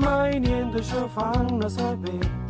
mai 0.00 0.38
niente 0.40 0.82
ci 0.82 0.94
fanno 1.14 1.68
sapere 1.68 2.48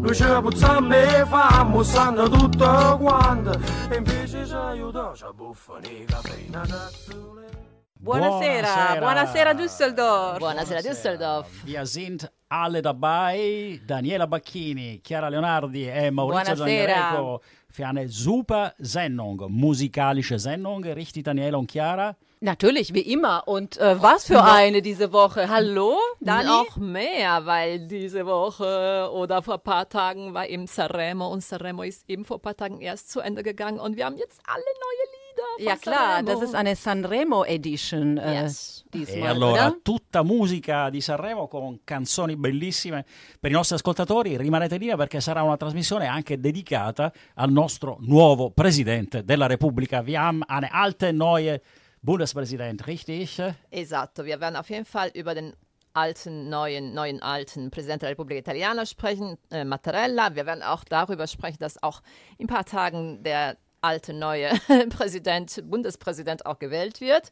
lui 0.00 0.14
ci 0.14 0.24
puzza 0.42 0.80
me 0.80 1.24
fa 1.26 1.64
mossando 1.64 2.28
tutto 2.28 2.98
quanto 3.00 3.58
e 3.90 3.96
invece 3.96 4.46
ci 4.46 4.54
aiuta 4.54 5.12
ci 5.14 5.24
buffano 5.34 5.86
i 5.86 6.04
caffè 6.04 6.44
una 6.48 6.60
tazzole 6.66 7.66
Buonasera, 8.00 8.68
Buonasera. 8.68 9.00
buonasera 9.00 9.54
Düsseldorf. 9.54 10.38
Buonasera 10.38 10.80
Düsseldorf. 10.82 11.64
Wir 11.64 11.84
sind 11.84 12.30
alle 12.46 12.80
dabei. 12.80 13.80
Daniela 13.84 14.28
Bacchini, 14.28 15.00
Chiara 15.02 15.28
Leonardi 15.28 15.88
e 15.88 16.08
Maurizio 16.12 16.54
Buonasera. 16.54 16.92
Giangreco 16.92 17.42
für 17.68 17.86
eine 17.88 18.06
super 18.08 18.72
Sendung, 18.78 19.44
musikalische 19.48 20.38
Sendung. 20.38 20.84
Richtig, 20.84 21.24
Daniela 21.24 21.58
und 21.58 21.68
Chiara? 21.68 22.14
Natürlich, 22.40 22.94
wie 22.94 23.00
immer. 23.00 23.48
Und 23.48 23.78
äh, 23.78 24.00
was 24.00 24.26
für 24.26 24.44
eine 24.44 24.80
diese 24.80 25.12
Woche. 25.12 25.48
Hallo, 25.48 25.96
Dani? 26.20 26.46
Noch 26.46 26.76
mehr, 26.76 27.44
weil 27.46 27.86
diese 27.88 28.26
Woche 28.26 29.10
oder 29.12 29.42
vor 29.42 29.54
ein 29.54 29.60
paar 29.60 29.88
Tagen 29.88 30.34
war 30.34 30.48
eben 30.48 30.66
Sanremo 30.66 31.26
und 31.28 31.42
Sanremo 31.42 31.82
ist 31.82 32.08
eben 32.08 32.24
vor 32.24 32.36
ein 32.38 32.42
paar 32.42 32.56
Tagen 32.56 32.80
erst 32.80 33.10
zu 33.10 33.20
Ende 33.20 33.42
gegangen 33.42 33.80
und 33.80 33.96
wir 33.96 34.04
haben 34.04 34.16
jetzt 34.16 34.40
alle 34.46 34.62
neue 34.62 35.64
Lieder. 35.64 35.70
Ja 35.70 35.76
klar, 35.76 36.16
Sanremo. 36.16 36.40
das 36.40 36.48
ist 36.48 36.54
eine 36.54 36.76
Sanremo 36.76 37.44
Edition 37.44 38.18
äh, 38.18 38.42
Yes. 38.42 38.84
E 38.92 38.98
diesmal, 38.98 39.30
allora, 39.30 39.68
oder? 39.68 39.76
tutta 39.82 40.22
musica 40.22 40.90
di 40.90 41.00
Sanremo 41.00 41.48
con 41.48 41.80
canzoni 41.84 42.36
bellissime 42.36 43.04
per 43.40 43.50
i 43.50 43.54
nostri 43.54 43.74
ascoltatori. 43.74 44.36
Rimanete 44.36 44.76
lì 44.78 44.94
perché 44.94 45.20
sarà 45.20 45.42
una 45.42 45.56
trasmissione 45.56 46.06
anche 46.06 46.38
dedicata 46.38 47.12
al 47.34 47.50
nostro 47.50 47.96
nuovo 48.00 48.50
Presidente 48.52 49.24
della 49.24 49.46
Repubblica. 49.46 50.02
Wir 50.02 50.20
haben 50.20 50.42
eine 50.46 50.68
alte, 50.70 51.10
neue 51.12 51.60
Bundespräsident, 52.02 52.86
richtig? 52.86 53.40
Esatto, 53.70 54.24
wir 54.24 54.40
werden 54.40 54.56
auf 54.56 54.70
jeden 54.70 54.84
Fall 54.84 55.10
über 55.14 55.34
den 55.34 55.54
alten, 55.94 56.48
neuen, 56.48 56.94
neuen, 56.94 57.22
alten 57.22 57.70
Präsidenten 57.70 58.00
der 58.00 58.10
Republik 58.10 58.38
Italiana 58.38 58.86
sprechen, 58.86 59.36
äh, 59.50 59.64
Mattarella. 59.64 60.34
Wir 60.34 60.46
werden 60.46 60.62
auch 60.62 60.84
darüber 60.84 61.26
sprechen, 61.26 61.58
dass 61.58 61.82
auch 61.82 62.02
in 62.38 62.44
ein 62.44 62.48
paar 62.48 62.64
Tagen 62.64 63.22
der 63.22 63.56
alte, 63.80 64.12
neue 64.12 64.50
Präsident, 64.90 65.62
Bundespräsident 65.68 66.46
auch 66.46 66.58
gewählt 66.58 67.00
wird. 67.00 67.30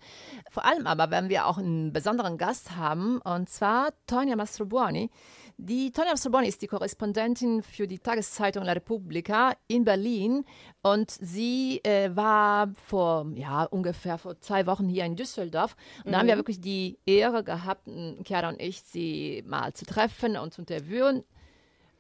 Vor 0.50 0.64
allem 0.64 0.86
aber 0.86 1.10
werden 1.10 1.30
wir 1.30 1.46
auch 1.46 1.58
einen 1.58 1.92
besonderen 1.92 2.38
Gast 2.38 2.76
haben, 2.76 3.20
und 3.22 3.48
zwar 3.48 3.90
Tonia 4.06 4.36
Mastrobuoni. 4.36 5.10
Die 5.58 5.90
Tonia 5.90 6.10
Mastrobuoni 6.10 6.48
ist 6.48 6.60
die 6.60 6.66
Korrespondentin 6.66 7.62
für 7.62 7.88
die 7.88 7.98
Tageszeitung 7.98 8.64
La 8.64 8.72
Repubblica 8.72 9.54
in 9.68 9.84
Berlin 9.84 10.44
und 10.82 11.10
sie 11.10 11.80
äh, 11.82 12.14
war 12.14 12.68
vor 12.74 13.26
ja, 13.34 13.64
ungefähr 13.64 14.18
vor 14.18 14.38
zwei 14.40 14.66
Wochen 14.66 14.86
hier 14.86 15.06
in 15.06 15.16
Düsseldorf. 15.16 15.74
Und 16.04 16.12
da 16.12 16.18
haben 16.18 16.28
wir 16.28 16.36
wirklich 16.36 16.60
die 16.60 16.98
Ehre 17.06 17.42
gehabt, 17.42 17.88
Chiara 18.22 18.50
und 18.50 18.60
ich, 18.60 18.82
sie 18.82 19.42
mal 19.46 19.72
zu 19.72 19.86
treffen 19.86 20.36
und 20.36 20.52
zu 20.52 20.60
interviewen. 20.60 21.24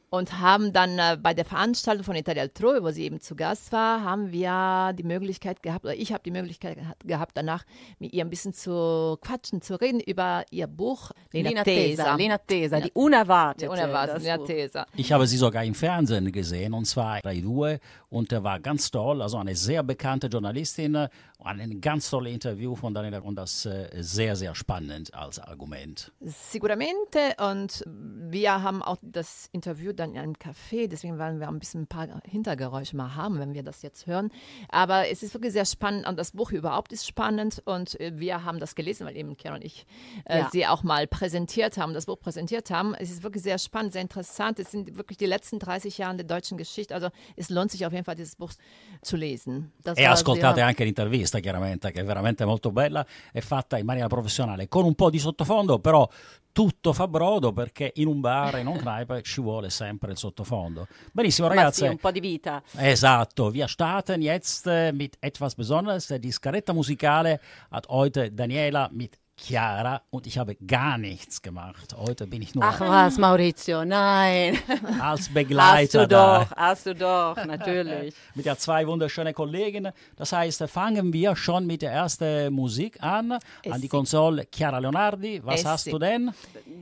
Und 0.08 0.38
haben 0.40 0.72
dann 0.72 0.98
äh, 1.00 1.18
bei 1.20 1.34
der 1.34 1.44
Veranstaltung 1.44 2.04
von 2.04 2.14
Italia 2.14 2.42
Altrove, 2.42 2.82
wo 2.84 2.90
sie 2.90 3.04
eben 3.04 3.20
zu 3.20 3.34
Gast 3.34 3.72
war, 3.72 4.04
haben 4.04 4.30
wir 4.30 4.92
die 4.96 5.02
Möglichkeit 5.02 5.62
gehabt, 5.64 5.84
oder 5.84 5.94
ich 5.96 6.12
habe 6.12 6.22
die 6.24 6.30
Möglichkeit 6.30 6.78
geha- 6.78 6.94
gehabt, 7.04 7.32
danach 7.34 7.64
mit 7.98 8.12
ihr 8.12 8.24
ein 8.24 8.30
bisschen 8.30 8.54
zu 8.54 9.18
quatschen, 9.20 9.62
zu 9.62 9.74
reden 9.80 9.98
über 10.00 10.44
ihr 10.52 10.68
Buch 10.68 11.10
L'inattesa, 11.34 12.14
l'inattesa, 12.16 12.78
Ja. 12.78 12.80
die 12.84 12.92
unerwartete. 12.92 13.66
Die 13.66 13.70
unerwartete 13.70 14.18
Buch. 14.38 14.46
L'inattesa. 14.48 14.86
Ich 14.96 15.10
habe 15.12 15.26
sie 15.26 15.36
sogar 15.36 15.64
im 15.64 15.74
Fernsehen 15.74 16.30
gesehen, 16.30 16.72
und 16.72 16.84
zwar 16.86 17.24
Rai 17.24 17.42
2, 17.42 17.80
und 18.08 18.32
er 18.32 18.44
war 18.44 18.60
ganz 18.60 18.90
toll, 18.90 19.20
also 19.22 19.36
eine 19.38 19.56
sehr 19.56 19.82
bekannte 19.82 20.28
Journalistin, 20.28 21.08
ein 21.38 21.80
ganz 21.80 22.10
tolles 22.10 22.32
Interview 22.32 22.74
von 22.74 22.94
Daniela 22.94 23.20
und 23.20 23.36
das 23.36 23.66
äh, 23.66 23.88
sehr, 24.00 24.36
sehr 24.36 24.54
spannend 24.54 25.12
als 25.14 25.38
Argument. 25.38 26.12
Sicuramente 26.20 27.18
und 27.38 27.84
wir 27.86 28.62
haben 28.62 28.82
auch 28.82 28.96
das 29.02 29.48
Interview 29.52 29.92
dann 29.92 30.12
in 30.12 30.18
einem 30.18 30.32
Café, 30.34 30.88
deswegen 30.88 31.18
werden 31.18 31.40
wir 31.40 31.48
ein 31.48 31.58
bisschen 31.58 31.82
ein 31.82 31.86
paar 31.86 32.08
Hintergeräusche 32.24 32.96
mal 32.96 33.14
haben, 33.14 33.38
wenn 33.38 33.54
wir 33.54 33.62
das 33.62 33.82
jetzt 33.82 34.06
hören. 34.06 34.30
Aber 34.68 35.08
es 35.08 35.22
ist 35.22 35.34
wirklich 35.34 35.52
sehr 35.52 35.66
spannend 35.66 36.06
und 36.06 36.18
das 36.18 36.32
Buch 36.32 36.52
überhaupt 36.52 36.92
ist 36.92 37.06
spannend 37.06 37.62
und 37.64 37.98
äh, 38.00 38.12
wir 38.18 38.44
haben 38.44 38.58
das 38.58 38.74
gelesen, 38.74 39.06
weil 39.06 39.16
eben 39.16 39.36
Karen 39.36 39.56
und 39.56 39.64
ich 39.64 39.86
äh, 40.24 40.38
Ja. 40.40 40.48
sie 40.50 40.66
auch 40.66 40.82
mal 40.82 41.06
präsentiert 41.06 41.76
haben, 41.76 41.92
das 41.94 42.06
Buch 42.06 42.18
präsentiert 42.18 42.70
haben. 42.70 42.94
Es 42.94 43.10
ist 43.10 43.22
wirklich 43.22 43.42
sehr 43.42 43.58
spannend, 43.58 43.92
sehr 43.92 44.02
interessant. 44.02 44.58
Es 44.58 44.70
sind 44.70 44.96
wirklich 44.96 45.18
die 45.18 45.26
letzten 45.26 45.58
30 45.58 45.98
Jahre 45.98 46.16
der 46.16 46.26
deutschen 46.26 46.56
Geschichte, 46.58 46.94
also 46.94 47.08
es 47.36 47.50
lohnt 47.50 47.70
sich 47.70 47.84
auf 47.86 47.92
Fall, 48.04 48.14
dieses 48.14 48.34
Buch 48.36 48.52
zu 49.00 49.16
lesen. 49.16 49.72
E 49.94 50.04
ascoltate 50.04 50.60
anche 50.60 50.84
l'intervista, 50.84 51.38
chiaramente, 51.40 51.90
che 51.90 52.00
è 52.00 52.04
veramente 52.04 52.44
molto 52.44 52.70
bella, 52.70 53.06
è 53.32 53.40
fatta 53.40 53.78
in 53.78 53.84
maniera 53.84 54.08
professionale, 54.08 54.68
con 54.68 54.84
un 54.84 54.94
po' 54.94 55.10
di 55.10 55.18
sottofondo, 55.18 55.78
però 55.78 56.08
tutto 56.56 56.94
fa 56.94 57.06
brodo 57.06 57.52
perché 57.52 57.92
in 57.96 58.06
un 58.06 58.20
bar, 58.20 58.58
in 58.58 58.66
un 58.66 58.78
kneipe 58.78 59.20
ci 59.20 59.42
vuole 59.42 59.68
sempre 59.68 60.12
il 60.12 60.16
sottofondo. 60.16 60.86
Benissimo, 61.12 61.48
Ma 61.48 61.70
sì, 61.70 61.84
un 61.84 61.98
po' 61.98 62.10
di 62.10 62.20
vita. 62.20 62.62
Esatto, 62.76 63.50
wir 63.50 63.68
starten 63.68 64.22
jetzt 64.22 64.66
äh, 64.66 64.90
mit 64.90 65.18
etwas 65.20 65.54
Besonderes. 65.54 66.06
Die 66.18 66.32
Scaretta 66.32 66.72
Musikale 66.72 67.40
hat 67.68 67.86
heute 67.88 68.32
Daniela 68.32 68.88
mit 68.90 69.18
Chiara 69.38 70.00
und 70.10 70.26
ich 70.26 70.38
habe 70.38 70.54
gar 70.56 70.96
nichts 70.96 71.42
gemacht. 71.42 71.94
Heute 71.96 72.26
bin 72.26 72.40
ich 72.40 72.54
nur 72.54 72.64
Ach 72.64 72.80
was, 72.80 73.18
Maurizio, 73.18 73.84
nein. 73.84 74.58
als 74.98 75.20
Hast 75.28 75.34
Begleiter 75.34 76.02
du 76.02 76.08
da. 76.08 76.38
doch, 76.44 76.56
hast 76.56 76.86
du 76.86 76.94
doch, 76.94 77.36
natürlich. 77.44 78.14
Mit 78.34 78.46
der 78.46 78.56
zwei 78.58 78.86
wunderschönen 78.86 79.34
Kollegen. 79.34 79.90
Das 80.16 80.32
heißt, 80.32 80.64
fangen 80.68 81.12
wir 81.12 81.36
schon 81.36 81.66
mit 81.66 81.82
der 81.82 81.92
ersten 81.92 82.52
Musik 82.52 83.02
an. 83.02 83.32
An 83.70 83.80
die. 83.80 83.88
Konsole 83.88 84.46
Chiara 84.52 84.78
Leonardi. 84.78 85.40
Was 85.44 85.62
Eh 85.62 85.66
hast 85.66 85.92
du 85.92 85.98
denn? 85.98 86.32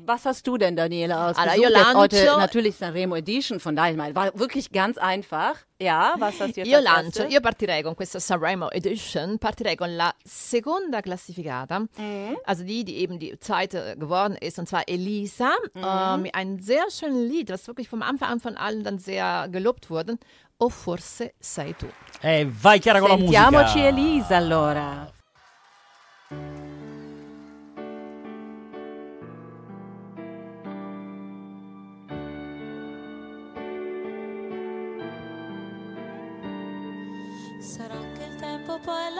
Was 0.06 0.24
hast 0.24 0.46
du 0.46 0.56
denn, 0.56 0.76
Daniela, 0.76 1.30
ausgesucht? 1.30 1.70
Lancio- 1.70 1.96
heute 1.96 2.26
natürlich 2.38 2.76
Sanremo 2.76 3.16
Edition, 3.16 3.58
von 3.58 3.74
daher, 3.74 4.14
war 4.14 4.38
wirklich 4.38 4.70
ganz 4.70 4.96
einfach. 4.96 5.54
Was 5.78 6.38
jetzt 6.38 6.56
Io 6.68 6.80
lancio, 6.80 7.24
io 7.24 7.40
partirei 7.40 7.82
con 7.82 7.94
questa 7.96 8.20
Sanremo 8.20 8.70
Edition, 8.70 9.38
partirei 9.38 9.74
con 9.74 9.94
la 9.96 10.14
seconda 10.24 11.00
classificata, 11.00 11.80
Mhm. 11.96 12.36
also 12.44 12.62
die, 12.62 12.84
die 12.84 12.96
eben 12.98 13.18
die 13.18 13.36
zweite 13.40 13.96
geworden 13.98 14.36
ist, 14.40 14.58
und 14.58 14.68
zwar 14.68 14.82
Elisa, 14.88 15.50
Mhm. 15.74 15.82
äh, 15.82 16.16
mit 16.18 16.34
einem 16.34 16.60
sehr 16.60 16.84
schönen 16.90 17.26
Lied, 17.28 17.50
das 17.50 17.66
wirklich 17.66 17.88
vom 17.88 18.02
Anfang 18.02 18.28
an 18.30 18.40
von 18.40 18.56
allen 18.56 18.84
dann 18.84 18.98
sehr 18.98 19.48
gelobt 19.50 19.90
wurde. 19.90 20.16
O 20.58 20.68
forse 20.68 21.32
sei 21.40 21.72
tu. 21.72 21.86
Eh, 22.22 22.46
vai 22.48 22.78
Chiara 22.78 23.00
con 23.00 23.08
la 23.10 23.16
Sentiamoci 23.16 23.78
musica. 23.80 23.88
Elisa 23.88 24.36
allora. 24.36 25.12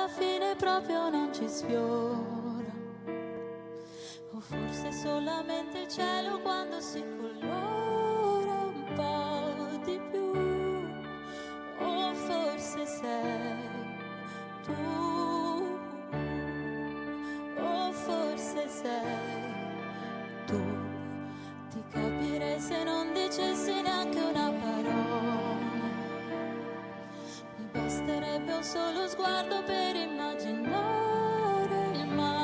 Alla 0.05 0.13
fine 0.13 0.55
proprio 0.57 1.09
non 1.09 1.33
ci 1.33 1.49
sfiora. 1.49 2.73
O 4.33 4.41
forse 4.41 4.93
solamente 4.93 5.79
il 5.79 5.89
cielo 5.89 6.41
quando 6.41 6.79
si 6.81 7.03
colora 7.17 8.53
un 8.65 8.93
po' 8.95 9.79
di 9.85 9.99
più. 10.11 10.33
O 11.79 12.15
forse 12.15 12.87
sei 12.87 13.59
tu. 14.63 14.73
O 17.59 17.93
forse 17.93 18.69
sei 18.69 19.43
tu. 20.47 20.63
Ti 21.71 21.83
capirei 21.91 22.61
se 22.61 22.85
non 22.85 23.13
dicessi 23.15 23.73
neanche 23.73 23.94
basterebbe 27.95 28.53
un 28.53 28.63
solo 28.65 29.07
sguardo 29.07 29.63
per 29.63 29.95
immaginare 29.95 30.57
il 31.93 32.07
mare 32.09 32.44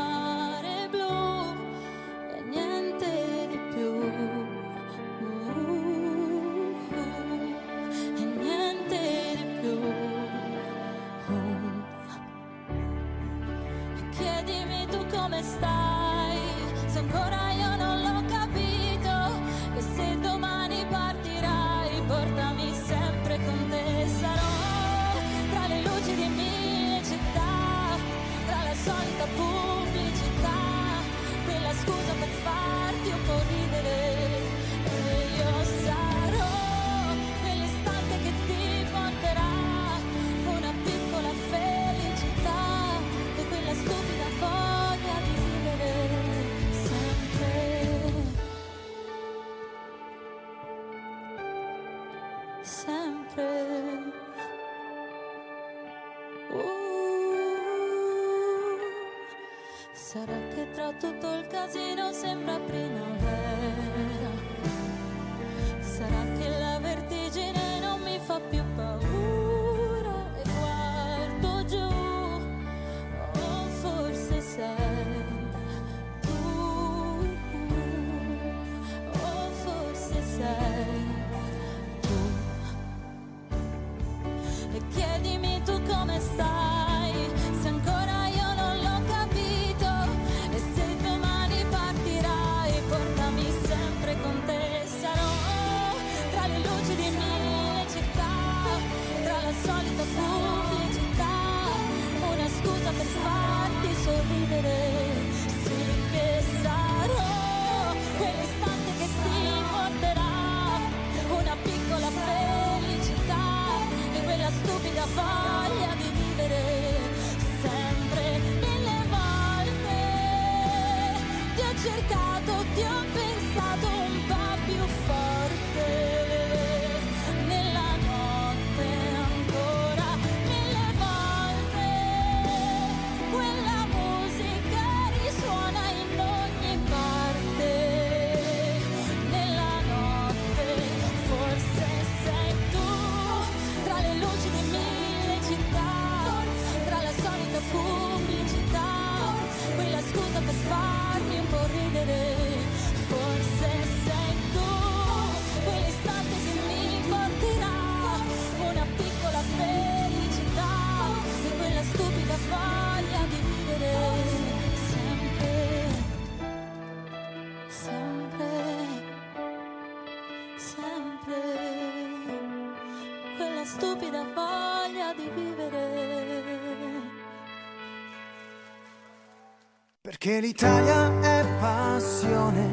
Perché 180.22 180.40
l'Italia 180.40 181.18
è 181.22 181.46
passione. 181.60 182.68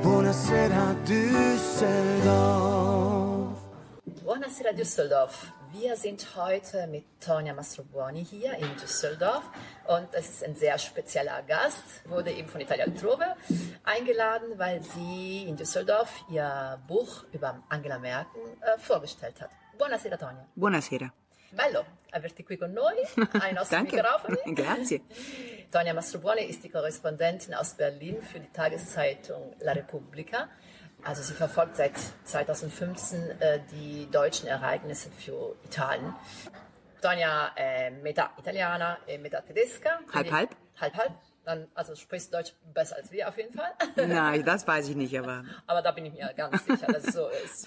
Buonasera 0.00 0.94
Düsseldorf. 1.04 1.86
Buonasera 4.24 4.72
Düsseldorf. 4.72 5.52
Wir 5.70 5.94
sind 5.94 6.26
heute 6.34 6.88
mit 6.88 7.04
Tonja 7.20 7.54
Mastrobuoni 7.54 8.24
hier 8.24 8.54
in 8.54 8.74
Düsseldorf 8.74 9.44
und 9.86 10.08
es 10.12 10.28
ist 10.30 10.42
ein 10.42 10.56
sehr 10.56 10.76
spezieller 10.76 11.40
Gast, 11.42 11.84
wurde 12.06 12.32
eben 12.32 12.48
von 12.48 12.60
Italia 12.60 12.86
Trove 12.86 13.36
eingeladen, 13.84 14.58
weil 14.58 14.82
sie 14.82 15.44
in 15.44 15.54
Düsseldorf 15.56 16.24
ihr 16.30 16.80
Buch 16.88 17.22
über 17.32 17.62
Angela 17.68 18.00
Merkel 18.00 18.42
äh, 18.60 18.76
vorgestellt 18.78 19.40
hat. 19.40 19.50
Buonasera 19.78 20.16
Tonja. 20.16 20.48
Buonasera. 20.56 21.12
Bello 21.52 21.84
averti 22.12 22.44
qui 22.44 22.56
con 22.56 22.72
noi 22.72 22.96
ai 23.40 23.52
nostri 23.54 23.76
Danke. 23.76 23.96
microfoni. 23.96 24.36
Grazie. 24.54 25.02
Tonja 25.70 25.94
Mastrobuoni 25.94 26.42
ist 26.42 26.62
die 26.62 26.68
Korrespondentin 26.68 27.54
aus 27.54 27.74
Berlin 27.74 28.22
für 28.22 28.40
die 28.40 28.50
Tageszeitung 28.50 29.54
La 29.60 29.72
Repubblica. 29.72 30.48
Also 31.04 31.22
sie 31.22 31.34
verfolgt 31.34 31.76
seit 31.76 31.94
2015 32.24 33.40
äh, 33.40 33.60
die 33.72 34.08
deutschen 34.10 34.46
Ereignisse 34.46 35.10
für 35.10 35.56
Italien. 35.64 36.14
Tonja 37.00 37.52
è 37.54 37.90
metà 37.90 38.32
italiana 38.38 38.98
e 39.04 39.18
metà 39.18 39.40
tedesca. 39.42 40.00
Halb, 40.12 40.30
halb? 40.30 40.56
Halb, 40.80 40.94
halb. 40.96 41.12
Dann, 41.44 41.66
also 41.74 41.96
sprichst 41.96 42.32
Deutsch 42.32 42.54
besser 42.72 42.96
als 42.96 43.10
wir 43.10 43.28
auf 43.28 43.36
jeden 43.36 43.52
Fall. 43.52 43.72
Nein, 43.96 44.44
das 44.44 44.64
weiß 44.64 44.88
ich 44.88 44.94
nicht, 44.94 45.18
aber 45.18 45.44
Aber 45.66 45.82
da 45.82 45.90
bin 45.90 46.06
ich 46.06 46.12
mir 46.12 46.32
ganz 46.34 46.64
sicher, 46.64 46.86
dass 46.86 47.04
es 47.04 47.14
so 47.14 47.28
ist. 47.44 47.66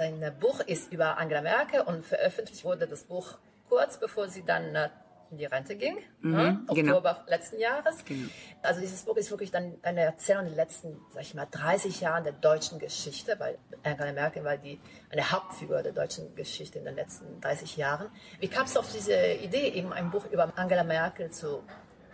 Dein 0.00 0.34
Buch 0.40 0.60
ist 0.60 0.90
über 0.94 1.18
Angela 1.18 1.42
Merkel 1.42 1.82
und 1.82 2.02
veröffentlicht 2.02 2.64
wurde 2.64 2.86
das 2.86 3.02
Buch 3.04 3.36
kurz 3.68 4.00
bevor 4.00 4.28
sie 4.28 4.42
dann 4.42 4.74
äh, 4.74 4.88
in 5.30 5.36
die 5.36 5.44
Rente 5.44 5.76
ging, 5.76 5.98
ne? 6.22 6.64
genau. 6.72 6.96
Oktober 6.96 7.22
letzten 7.28 7.60
Jahres. 7.60 8.02
Genau. 8.06 8.30
Also 8.62 8.80
dieses 8.80 9.02
Buch 9.02 9.18
ist 9.18 9.30
wirklich 9.30 9.50
dann 9.50 9.74
eine 9.82 10.00
Erzählung 10.00 10.46
der 10.46 10.54
letzten, 10.54 10.96
sag 11.10 11.20
ich 11.20 11.34
mal, 11.34 11.46
30 11.50 12.00
Jahren 12.00 12.24
der 12.24 12.32
deutschen 12.32 12.78
Geschichte, 12.78 13.36
weil 13.38 13.58
Angela 13.82 14.12
Merkel 14.14 14.42
war 14.42 14.56
die 14.56 14.80
eine 15.10 15.30
Hauptfigur 15.30 15.82
der 15.82 15.92
deutschen 15.92 16.34
Geschichte 16.34 16.78
in 16.78 16.86
den 16.86 16.96
letzten 16.96 17.38
30 17.42 17.76
Jahren. 17.76 18.06
Wie 18.38 18.48
kam 18.48 18.64
es 18.64 18.78
auf 18.78 18.90
diese 18.90 19.34
Idee, 19.34 19.68
eben 19.68 19.92
ein 19.92 20.10
Buch 20.10 20.24
über 20.32 20.50
Angela 20.56 20.82
Merkel 20.82 21.30
zu 21.30 21.62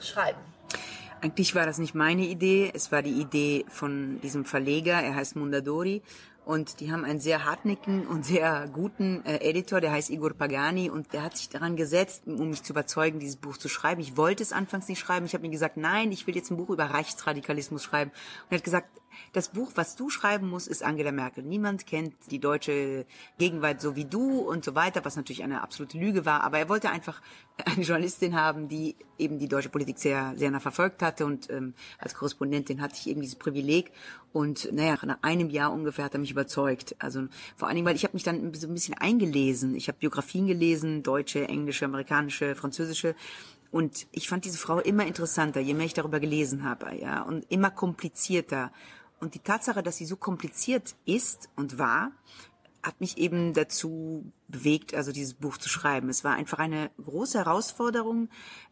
schreiben? 0.01 0.41
eigentlich 1.21 1.55
war 1.55 1.67
das 1.67 1.79
nicht 1.79 1.95
meine 1.95 2.23
Idee. 2.23 2.71
Es 2.75 2.93
war 2.93 3.03
die 3.03 3.21
Idee 3.21 3.65
von 3.69 4.21
diesem 4.21 4.45
Verleger, 4.45 4.93
er 4.93 5.15
heißt 5.15 5.37
Mundadori. 5.37 6.03
Und 6.47 6.79
die 6.79 6.93
haben 6.93 7.05
einen 7.05 7.19
sehr 7.19 7.45
hartnäckigen 7.45 8.07
und 8.07 8.25
sehr 8.25 8.69
guten 8.73 9.25
äh, 9.25 9.39
Editor, 9.39 9.81
der 9.81 9.91
heißt 9.91 10.11
Igor 10.11 10.33
Pagani. 10.33 10.89
Und 10.89 11.13
der 11.13 11.25
hat 11.25 11.37
sich 11.37 11.49
daran 11.49 11.75
gesetzt, 11.75 12.23
um 12.27 12.51
mich 12.51 12.63
zu 12.63 12.73
überzeugen, 12.73 13.19
dieses 13.19 13.35
Buch 13.35 13.57
zu 13.57 13.69
schreiben. 13.69 14.01
Ich 14.01 14.17
wollte 14.17 14.45
es 14.45 14.53
anfangs 14.53 14.87
nicht 14.87 15.01
schreiben. 15.01 15.27
Ich 15.27 15.35
habe 15.35 15.45
ihm 15.45 15.51
gesagt, 15.51 15.77
nein, 15.77 16.13
ich 16.13 16.25
will 16.29 16.37
jetzt 16.37 16.53
ein 16.53 16.57
Buch 16.57 16.71
über 16.71 16.95
Rechtsradikalismus 16.95 17.83
schreiben. 17.83 18.13
Und 18.13 18.53
er 18.53 18.59
hat 18.59 18.65
gesagt, 18.65 18.89
das 19.33 19.51
Buch, 19.51 19.73
was 19.75 19.97
du 19.97 20.11
schreiben 20.11 20.49
musst, 20.49 20.69
ist 20.69 20.83
Angela 20.83 21.13
Merkel. 21.13 21.45
Niemand 21.45 21.87
kennt 21.87 22.15
die 22.31 22.39
deutsche 22.39 23.07
Gegenwart 23.39 23.81
so 23.81 23.97
wie 23.97 24.05
du 24.05 24.41
und 24.41 24.65
so 24.65 24.75
weiter, 24.75 25.05
was 25.05 25.17
natürlich 25.17 25.43
eine 25.43 25.63
absolute 25.63 25.99
Lüge 25.99 26.25
war. 26.25 26.43
Aber 26.43 26.59
er 26.59 26.69
wollte 26.69 26.91
einfach 26.91 27.21
eine 27.65 27.85
Journalistin 27.85 28.35
haben, 28.35 28.69
die 28.69 28.97
eben 29.19 29.39
die 29.39 29.49
deutsche 29.49 29.69
Politik 29.69 29.99
sehr, 29.99 30.35
sehr 30.37 30.51
nah 30.51 30.61
verfolgt 30.61 31.03
hatte. 31.03 31.27
Und 31.27 31.51
ähm, 31.51 31.75
als 31.99 32.15
Korrespondentin 32.15 32.81
hatte 32.81 32.95
ich 32.99 33.09
eben 33.09 33.21
dieses 33.21 33.37
Privileg. 33.37 33.93
Und 34.33 34.73
naja, 34.73 34.99
nach 35.05 35.23
einem 35.23 35.51
Jahr 35.51 35.73
ungefähr 35.73 36.05
hat 36.05 36.15
er 36.15 36.21
mich 36.21 36.31
überzeugt. 36.31 36.97
Also 36.99 37.27
vor 37.57 37.69
allen 37.69 37.77
Dingen, 37.77 37.87
weil 37.87 37.97
ich 37.97 38.05
habe 38.05 38.15
mich 38.15 38.23
dann 38.23 38.53
so 38.55 38.67
ein 38.69 38.75
bisschen 38.75 38.95
eingelesen. 38.95 39.75
Ich 39.75 39.89
habe 39.89 39.99
Biografien 39.99 40.47
gelesen, 40.47 41.03
deutsche, 41.03 41.49
englische, 41.49 41.87
amerikanische, 41.87 42.55
französische. 42.55 43.15
Und 43.71 44.07
ich 44.13 44.29
fand 44.29 44.45
diese 44.45 44.59
Frau 44.59 44.79
immer 44.79 45.07
interessanter, 45.07 45.61
je 45.61 45.75
mehr 45.75 45.87
ich 45.87 45.95
darüber 45.95 46.21
gelesen 46.21 46.65
habe, 46.65 46.95
ja, 46.99 47.23
und 47.23 47.45
immer 47.51 47.71
komplizierter. 47.71 48.73
Und 49.21 49.35
die 49.35 49.41
Tatsache, 49.41 49.83
dass 49.83 49.97
sie 49.97 50.07
so 50.07 50.17
kompliziert 50.17 50.95
ist 51.05 51.49
und 51.57 51.79
war, 51.79 52.13
hat 52.83 53.01
mich 53.01 53.19
eben 53.19 53.53
dazu 53.53 54.33
bewegt, 54.47 54.95
also 54.95 55.11
dieses 55.11 55.35
Buch 55.35 55.59
zu 55.59 55.69
schreiben. 55.69 56.09
Es 56.09 56.23
war 56.23 56.35
einfach 56.35 56.59
eine 56.59 56.91
große 57.03 57.39
Herausforderung. 57.39 58.29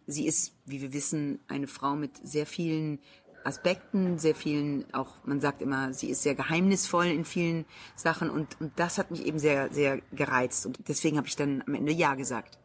Sie 0.07 0.27
ist, 0.27 0.55
wie 0.67 0.81
wir 0.81 0.93
wissen, 0.93 1.41
eine 1.49 1.67
Frau 1.67 1.97
mit 1.97 2.13
sehr 2.23 2.47
vielen 2.47 3.01
Aspekten, 3.45 4.19
sehr 4.19 4.35
vielen, 4.35 4.93
auch 4.95 5.13
man 5.25 5.41
sagt 5.41 5.61
immer, 5.61 5.93
sie 5.93 6.09
ist 6.09 6.23
sehr 6.23 6.35
geheimnisvoll 6.35 7.07
in 7.07 7.25
vielen 7.25 7.67
Sachen 7.95 8.31
und, 8.31 8.59
und 8.61 8.79
das 8.79 8.97
hat 8.97 9.11
mich 9.11 9.27
eben 9.27 9.39
sehr, 9.39 9.71
sehr 9.73 10.01
gereizt 10.13 10.65
und 10.65 10.89
deswegen 10.89 11.19
habe 11.19 11.29
ich 11.29 11.37
dann 11.37 11.63
am 11.67 11.75
Ende 11.75 11.93
Ja 11.93 12.15
gesagt. 12.15 12.59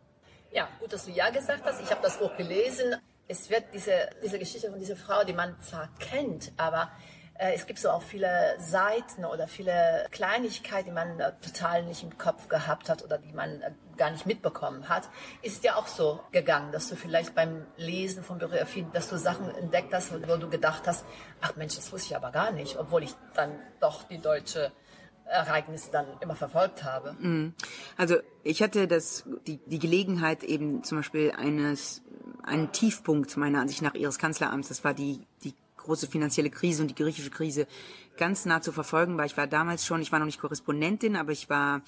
Ja, 0.51 0.69
gut, 0.79 0.93
dass 0.93 1.05
du 1.05 1.11
ja 1.11 1.29
gesagt 1.29 1.65
hast. 1.65 1.81
Ich 1.81 1.91
habe 1.91 2.01
das 2.01 2.17
Buch 2.17 2.35
gelesen. 2.37 2.95
Es 3.27 3.49
wird 3.49 3.65
diese, 3.73 4.09
diese 4.23 4.39
Geschichte 4.39 4.71
von 4.71 4.79
dieser 4.79 4.95
Frau, 4.95 5.23
die 5.23 5.33
man 5.33 5.55
zwar 5.61 5.89
kennt, 5.99 6.53
aber 6.57 6.91
es 7.39 7.65
gibt 7.65 7.79
so 7.79 7.89
auch 7.89 8.01
viele 8.01 8.55
Seiten 8.59 9.23
oder 9.23 9.47
viele 9.47 10.05
Kleinigkeiten, 10.11 10.89
die 10.89 10.91
man 10.91 11.19
äh, 11.19 11.31
total 11.41 11.85
nicht 11.85 12.03
im 12.03 12.17
Kopf 12.17 12.49
gehabt 12.49 12.89
hat 12.89 13.01
oder 13.01 13.17
die 13.17 13.31
man 13.31 13.61
äh, 13.61 13.71
gar 13.95 14.11
nicht 14.11 14.25
mitbekommen 14.25 14.89
hat. 14.89 15.09
Ist 15.41 15.63
ja 15.63 15.75
auch 15.75 15.87
so 15.87 16.19
gegangen, 16.31 16.73
dass 16.73 16.89
du 16.89 16.97
vielleicht 16.97 17.35
beim 17.35 17.65
Lesen 17.77 18.23
von 18.23 18.39
Biografien, 18.39 18.91
dass 18.91 19.09
du 19.09 19.17
Sachen 19.17 19.49
entdeckt 19.55 19.93
hast, 19.93 20.11
wo, 20.11 20.35
du 20.35 20.49
gedacht 20.49 20.83
hast, 20.85 21.05
ach 21.39 21.55
Mensch, 21.55 21.75
das 21.75 21.91
wusste 21.93 22.09
ich 22.09 22.15
aber 22.15 22.31
gar 22.31 22.51
nicht, 22.51 22.77
obwohl 22.77 23.03
ich 23.03 23.15
dann 23.33 23.57
doch 23.79 24.03
die 24.03 24.19
deutsche 24.19 24.73
Ereignisse 25.25 25.91
dann 25.91 26.07
immer 26.19 26.35
verfolgt 26.35 26.83
habe. 26.83 27.15
Also 27.95 28.17
ich 28.43 28.61
hatte 28.61 28.87
das, 28.87 29.23
die, 29.47 29.57
die 29.65 29.79
Gelegenheit 29.79 30.43
eben 30.43 30.83
zum 30.83 30.99
Beispiel 30.99 31.31
eines, 31.31 32.01
einen 32.43 32.71
Tiefpunkt 32.73 33.37
meiner 33.37 33.61
Ansicht 33.61 33.81
nach 33.81 33.93
ihres 33.93 34.17
Kanzleramts, 34.17 34.69
das 34.69 34.83
war 34.83 34.93
die, 34.93 35.25
die 35.43 35.53
große 35.89 36.07
finanzielle 36.07 36.51
Krise 36.51 36.83
und 36.83 36.87
die 36.89 36.95
griechische 36.95 37.31
Krise 37.31 37.67
ganz 38.17 38.45
nah 38.45 38.61
zu 38.61 38.71
verfolgen, 38.71 39.17
weil 39.17 39.25
ich 39.25 39.37
war 39.37 39.47
damals 39.47 39.85
schon, 39.85 40.01
ich 40.01 40.11
war 40.11 40.19
noch 40.19 40.27
nicht 40.27 40.39
Korrespondentin, 40.39 41.15
aber 41.15 41.31
ich 41.31 41.49
war 41.49 41.81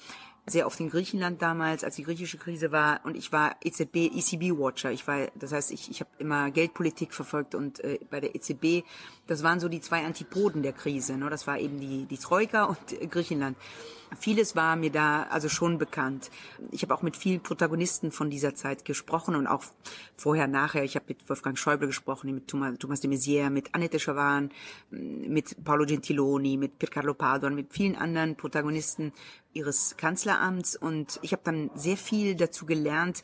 sehr 0.46 0.66
oft 0.66 0.80
in 0.80 0.90
Griechenland 0.90 1.40
damals, 1.40 1.84
als 1.84 1.96
die 1.96 2.02
griechische 2.02 2.36
Krise 2.36 2.72
war 2.72 3.00
und 3.04 3.16
ich 3.16 3.30
war 3.30 3.54
EZB, 3.62 4.10
ECB-Watcher. 4.12 4.90
Ich 4.90 5.06
war, 5.06 5.28
das 5.36 5.52
heißt, 5.52 5.70
ich, 5.70 5.88
ich 5.88 6.00
habe 6.00 6.10
immer 6.18 6.50
Geldpolitik 6.50 7.14
verfolgt 7.14 7.54
und 7.54 7.78
äh, 7.84 8.00
bei 8.10 8.20
der 8.20 8.34
EZB, 8.34 8.84
das 9.28 9.44
waren 9.44 9.60
so 9.60 9.68
die 9.68 9.80
zwei 9.80 10.04
Antipoden 10.04 10.64
der 10.64 10.72
Krise. 10.72 11.16
Ne? 11.16 11.30
Das 11.30 11.46
war 11.46 11.60
eben 11.60 11.78
die, 11.78 12.06
die 12.06 12.18
Troika 12.18 12.64
und 12.64 12.78
äh, 12.92 13.06
Griechenland. 13.06 13.56
Vieles 14.18 14.54
war 14.56 14.76
mir 14.76 14.90
da 14.90 15.24
also 15.24 15.48
schon 15.48 15.78
bekannt. 15.78 16.30
Ich 16.70 16.82
habe 16.82 16.94
auch 16.94 17.02
mit 17.02 17.16
vielen 17.16 17.40
Protagonisten 17.40 18.12
von 18.12 18.30
dieser 18.30 18.54
Zeit 18.54 18.84
gesprochen 18.84 19.34
und 19.34 19.46
auch 19.46 19.64
vorher, 20.16 20.46
nachher. 20.46 20.84
Ich 20.84 20.96
habe 20.96 21.06
mit 21.08 21.28
Wolfgang 21.28 21.58
Schäuble 21.58 21.86
gesprochen, 21.86 22.34
mit 22.34 22.48
Thomas, 22.48 22.78
Thomas 22.78 23.00
de 23.00 23.10
Maizière, 23.10 23.50
mit 23.50 23.74
Annette 23.74 23.98
Schawan, 23.98 24.50
mit 24.90 25.64
Paolo 25.64 25.84
Gentiloni, 25.86 26.56
mit 26.56 26.78
Piercarlo 26.78 27.14
Paduan, 27.14 27.54
mit 27.54 27.72
vielen 27.72 27.96
anderen 27.96 28.36
Protagonisten 28.36 29.12
ihres 29.52 29.96
Kanzleramts. 29.96 30.76
Und 30.76 31.18
ich 31.22 31.32
habe 31.32 31.42
dann 31.44 31.70
sehr 31.74 31.96
viel 31.96 32.34
dazu 32.34 32.66
gelernt, 32.66 33.22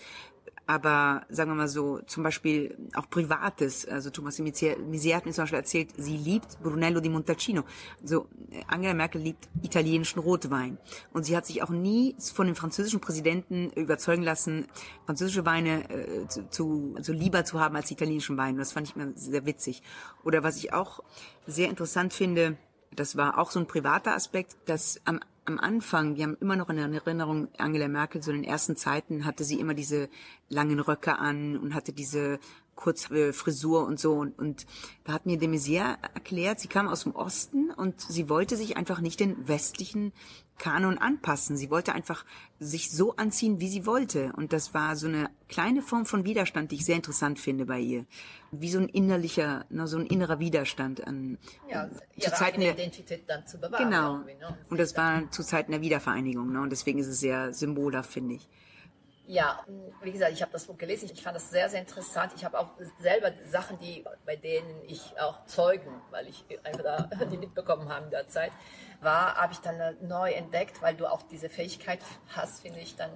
aber 0.68 1.22
sagen 1.30 1.50
wir 1.50 1.54
mal 1.54 1.66
so, 1.66 2.00
zum 2.06 2.22
Beispiel 2.22 2.76
auch 2.92 3.08
Privates. 3.08 3.88
Also 3.88 4.10
Thomas 4.10 4.36
de 4.36 4.44
Maizière 4.44 5.16
hat 5.16 5.24
mir 5.24 5.32
zum 5.32 5.44
Beispiel 5.44 5.58
erzählt, 5.58 5.94
sie 5.96 6.18
liebt 6.18 6.62
Brunello 6.62 7.00
di 7.00 7.08
Montalcino. 7.08 7.64
So, 8.04 8.28
Angela 8.66 8.92
Merkel 8.92 9.22
liebt 9.22 9.48
italienischen 9.62 10.18
Rotwein. 10.18 10.76
Und 11.14 11.24
sie 11.24 11.34
hat 11.34 11.46
sich 11.46 11.62
auch 11.62 11.70
nie 11.70 12.14
von 12.34 12.46
dem 12.46 12.54
französischen 12.54 13.00
Präsidenten 13.00 13.70
überzeugen 13.70 14.22
lassen, 14.22 14.66
französische 15.06 15.46
Weine 15.46 15.88
äh, 15.88 16.28
zu, 16.28 16.50
zu, 16.50 16.92
also 16.98 17.14
lieber 17.14 17.46
zu 17.46 17.58
haben 17.58 17.74
als 17.74 17.90
italienischen 17.90 18.36
Wein. 18.36 18.52
Und 18.52 18.58
das 18.58 18.72
fand 18.72 18.90
ich 18.90 18.94
immer 18.94 19.12
sehr 19.14 19.46
witzig. 19.46 19.82
Oder 20.22 20.42
was 20.42 20.58
ich 20.58 20.74
auch 20.74 21.00
sehr 21.46 21.70
interessant 21.70 22.12
finde, 22.12 22.58
das 22.94 23.16
war 23.16 23.38
auch 23.38 23.50
so 23.50 23.58
ein 23.58 23.66
privater 23.66 24.14
Aspekt, 24.14 24.54
dass 24.66 25.00
am 25.06 25.20
am 25.48 25.58
Anfang, 25.58 26.16
wir 26.16 26.24
haben 26.24 26.36
immer 26.40 26.56
noch 26.56 26.68
in 26.68 26.76
Erinnerung, 26.76 27.48
Angela 27.56 27.88
Merkel, 27.88 28.22
so 28.22 28.30
in 28.30 28.42
den 28.42 28.50
ersten 28.50 28.76
Zeiten 28.76 29.24
hatte 29.24 29.44
sie 29.44 29.58
immer 29.58 29.72
diese 29.72 30.10
langen 30.50 30.78
Röcke 30.78 31.18
an 31.18 31.56
und 31.56 31.74
hatte 31.74 31.94
diese 31.94 32.38
kurze 32.78 33.32
Frisur 33.32 33.84
und 33.86 33.98
so. 33.98 34.14
Und, 34.14 34.38
und 34.38 34.66
da 35.04 35.12
hat 35.12 35.26
mir 35.26 35.36
de 35.36 35.48
Maizière 35.48 35.98
erklärt, 36.14 36.60
sie 36.60 36.68
kam 36.68 36.88
aus 36.88 37.02
dem 37.02 37.14
Osten 37.14 37.70
und 37.72 38.00
sie 38.00 38.28
wollte 38.28 38.56
sich 38.56 38.76
einfach 38.76 39.00
nicht 39.00 39.18
den 39.20 39.48
westlichen 39.48 40.12
Kanon 40.58 40.98
anpassen. 40.98 41.56
Sie 41.56 41.70
wollte 41.70 41.92
einfach 41.92 42.24
sich 42.60 42.90
so 42.90 43.16
anziehen, 43.16 43.60
wie 43.60 43.68
sie 43.68 43.84
wollte. 43.84 44.32
Und 44.36 44.52
das 44.52 44.74
war 44.74 44.94
so 44.96 45.08
eine 45.08 45.28
kleine 45.48 45.82
Form 45.82 46.06
von 46.06 46.24
Widerstand, 46.24 46.70
die 46.70 46.76
ich 46.76 46.84
sehr 46.84 46.96
interessant 46.96 47.40
finde 47.40 47.66
bei 47.66 47.80
ihr. 47.80 48.06
Wie 48.52 48.70
so 48.70 48.78
ein 48.78 48.88
innerlicher, 48.88 49.66
ne, 49.70 49.86
so 49.88 49.98
ein 49.98 50.06
innerer 50.06 50.38
Widerstand 50.38 51.04
an 51.06 51.38
Ja, 51.68 51.90
zu 51.90 52.00
ihre 52.16 52.32
Zeiten 52.32 52.60
der 52.60 52.74
Identität 52.74 53.24
dann 53.26 53.46
zu 53.46 53.58
bewahren. 53.58 53.84
Genau. 53.84 54.18
ne? 54.18 54.58
Und 54.70 54.78
das 54.78 54.96
war 54.96 55.28
zu 55.30 55.42
Zeiten 55.42 55.72
der 55.72 55.80
Wiedervereinigung, 55.80 56.52
ne? 56.52 56.60
Und 56.60 56.70
deswegen 56.70 56.98
ist 57.00 57.08
es 57.08 57.18
sehr 57.20 57.52
symbolhaft, 57.52 58.12
finde 58.12 58.34
ich. 58.36 58.48
Ja, 59.28 59.62
wie 60.00 60.10
gesagt, 60.10 60.32
ich 60.32 60.40
habe 60.40 60.52
das 60.52 60.64
Buch 60.64 60.78
gelesen. 60.78 61.10
Ich 61.12 61.22
fand 61.22 61.36
das 61.36 61.50
sehr, 61.50 61.68
sehr 61.68 61.80
interessant. 61.80 62.32
Ich 62.34 62.46
habe 62.46 62.58
auch 62.58 62.70
selber 62.98 63.30
Sachen, 63.44 63.78
die 63.78 64.02
bei 64.24 64.36
denen 64.36 64.82
ich 64.86 65.20
auch 65.20 65.44
Zeugen, 65.44 66.00
weil 66.10 66.26
ich 66.28 66.46
einfach 66.64 66.82
da 66.82 67.24
die 67.26 67.36
mitbekommen 67.36 67.92
habe 67.92 68.06
in 68.06 68.10
der 68.10 68.26
Zeit, 68.28 68.52
war, 69.02 69.34
habe 69.34 69.52
ich 69.52 69.58
dann 69.58 69.98
neu 70.00 70.30
entdeckt, 70.30 70.80
weil 70.80 70.94
du 70.94 71.06
auch 71.06 71.20
diese 71.24 71.50
Fähigkeit 71.50 72.00
hast, 72.34 72.62
finde 72.62 72.80
ich, 72.80 72.96
dann 72.96 73.10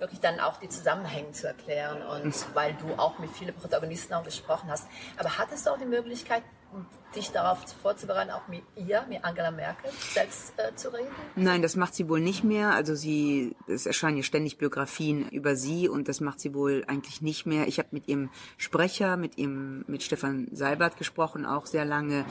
wirklich 0.00 0.18
dann 0.18 0.40
auch 0.40 0.56
die 0.56 0.68
Zusammenhänge 0.68 1.30
zu 1.30 1.46
erklären 1.46 2.02
und 2.02 2.34
weil 2.56 2.74
du 2.74 2.94
auch 2.94 3.20
mit 3.20 3.30
vielen 3.30 3.54
Protagonisten 3.54 4.14
auch 4.14 4.24
gesprochen 4.24 4.68
hast. 4.68 4.88
Aber 5.16 5.38
hattest 5.38 5.64
du 5.64 5.70
auch 5.70 5.78
die 5.78 5.84
Möglichkeit, 5.84 6.42
dich 7.14 7.30
darauf 7.30 7.58
vorzubereiten, 7.82 8.30
auch 8.30 8.48
mit 8.48 8.62
ihr, 8.76 9.04
mit 9.08 9.24
Angela 9.24 9.50
Merkel 9.50 9.90
selbst 10.12 10.54
äh, 10.56 10.74
zu 10.74 10.92
reden? 10.92 11.08
Nein, 11.36 11.62
das 11.62 11.76
macht 11.76 11.94
sie 11.94 12.08
wohl 12.08 12.20
nicht 12.20 12.44
mehr. 12.44 12.70
Also 12.70 12.94
sie, 12.94 13.54
es 13.68 13.86
erscheinen 13.86 14.16
ja 14.16 14.22
ständig 14.22 14.58
Biografien 14.58 15.28
über 15.28 15.56
sie 15.56 15.88
und 15.88 16.08
das 16.08 16.20
macht 16.20 16.40
sie 16.40 16.54
wohl 16.54 16.84
eigentlich 16.86 17.22
nicht 17.22 17.46
mehr. 17.46 17.68
Ich 17.68 17.78
habe 17.78 17.88
mit 17.92 18.08
ihrem 18.08 18.30
Sprecher, 18.56 19.16
mit 19.16 19.38
ihrem, 19.38 19.84
mit 19.86 20.02
Stefan 20.02 20.48
Seibert 20.52 20.96
gesprochen, 20.96 21.44
auch 21.44 21.66
sehr 21.66 21.84
lange. 21.84 22.24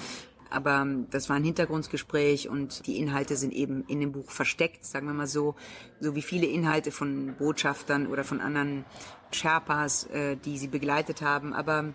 Aber 0.50 0.86
das 1.10 1.30
war 1.30 1.38
ein 1.38 1.46
Hintergrundgespräch 1.46 2.50
und 2.50 2.86
die 2.86 2.98
Inhalte 2.98 3.38
sind 3.38 3.54
eben 3.54 3.86
in 3.88 4.02
dem 4.02 4.12
Buch 4.12 4.30
versteckt, 4.32 4.84
sagen 4.84 5.08
wir 5.08 5.14
mal 5.14 5.28
so. 5.28 5.56
So 6.02 6.14
wie 6.14 6.22
viele 6.22 6.46
Inhalte 6.46 6.92
von 6.92 7.36
Botschaftern 7.38 8.08
oder 8.08 8.26
von 8.26 8.42
anderen 8.42 8.84
Sherpas, 9.32 10.08
äh, 10.08 10.36
die 10.36 10.58
sie 10.58 10.68
begleitet 10.68 11.22
haben. 11.22 11.54
Aber 11.54 11.94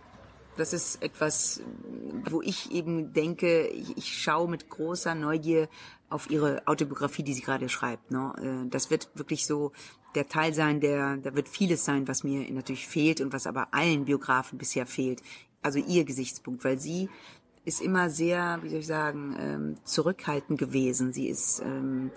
das 0.57 0.73
ist 0.73 1.03
etwas, 1.03 1.63
wo 2.29 2.43
ich 2.43 2.73
eben 2.73 3.13
denke, 3.13 3.67
ich, 3.69 4.21
schaue 4.23 4.49
mit 4.49 4.69
großer 4.69 5.15
Neugier 5.15 5.69
auf 6.09 6.31
ihre 6.31 6.67
Autobiografie, 6.67 7.23
die 7.23 7.35
sie 7.35 7.43
gerade 7.43 7.69
schreibt. 7.69 8.11
Ne? 8.11 8.65
Äh, 8.65 8.69
Das 8.71 8.91
wird 8.91 9.09
wirklich 9.15 9.47
so 9.47 9.73
der 10.15 10.29
Teil 10.29 10.55
sein, 10.55 10.81
der, 10.81 11.19
da 11.19 11.35
wird 11.35 11.49
vieles 11.49 11.85
sein, 11.85 12.09
was 12.09 12.25
mir 12.25 12.51
natürlich 12.53 12.87
fehlt 12.87 13.21
und 13.21 13.33
was 13.33 13.47
aber 13.47 13.75
allen 13.75 14.07
Biografen 14.07 14.59
bisher 14.59 14.87
fehlt. 14.87 15.23
Also 15.63 15.79
ihr 15.79 16.05
Gesichtspunkt, 16.05 16.65
weil 16.65 16.79
sie 16.79 17.09
ist 17.65 17.83
immer 17.83 18.09
sehr, 18.09 18.61
wie 18.63 18.69
soll 18.69 18.79
ich 18.79 18.87
sagen, 18.87 19.37
ähm, 19.39 19.77
zurückhaltend 19.85 20.59
gewesen. 20.59 21.13
Sie 21.13 21.29
ist 21.29 21.61
ähm, 21.61 22.13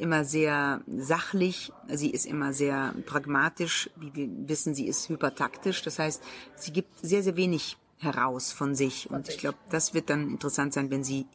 immer 0.00 0.24
sehr 0.24 0.80
sachlich, 0.86 1.72
sie 1.86 2.10
ist 2.10 2.26
immer 2.26 2.52
sehr 2.52 2.94
pragmatisch. 3.06 3.90
Wie 3.96 4.14
wir 4.14 4.28
wissen, 4.48 4.74
sie 4.74 4.86
ist 4.86 5.08
hypertaktisch. 5.08 5.82
Das 5.82 5.98
heißt, 5.98 6.22
sie 6.56 6.72
gibt 6.72 6.90
sehr, 7.00 7.22
sehr 7.22 7.36
wenig 7.36 7.76
heraus 7.98 8.52
von 8.52 8.74
sich. 8.74 9.10
Und 9.10 9.28
ich 9.28 9.38
glaube, 9.38 9.58
das 9.70 9.94
wird 9.94 10.10
dann 10.10 10.30
interessant 10.30 10.72
sein, 10.72 10.90
wenn 10.90 11.04
sie 11.04 11.26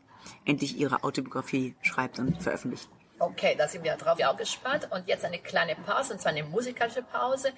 endlich 0.43 0.77
ihre 0.77 1.03
Autobiografie 1.03 1.75
schreibt 1.81 2.19
und 2.19 2.41
veröffentlicht. 2.41 2.89
Okay, 3.17 3.55
da 3.57 3.67
sind 3.67 3.83
wir 3.83 3.95
drauf 3.95 4.19
auch 4.21 4.35
gespannt. 4.35 4.89
Und 4.91 5.07
jetzt 5.07 5.23
eine 5.23 5.39
kleine 5.39 5.75
Pause, 5.75 6.13
und 6.13 6.19
zwar 6.19 6.31
eine 6.31 6.43
musikalische 6.43 7.03
Pause. 7.03 7.53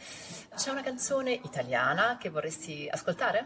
C'è 0.56 0.72
una 0.72 0.84
canzone 0.84 1.34
italiana 1.34 2.18
che 2.22 2.30
vorresti 2.30 2.88
ascoltare? 2.92 3.46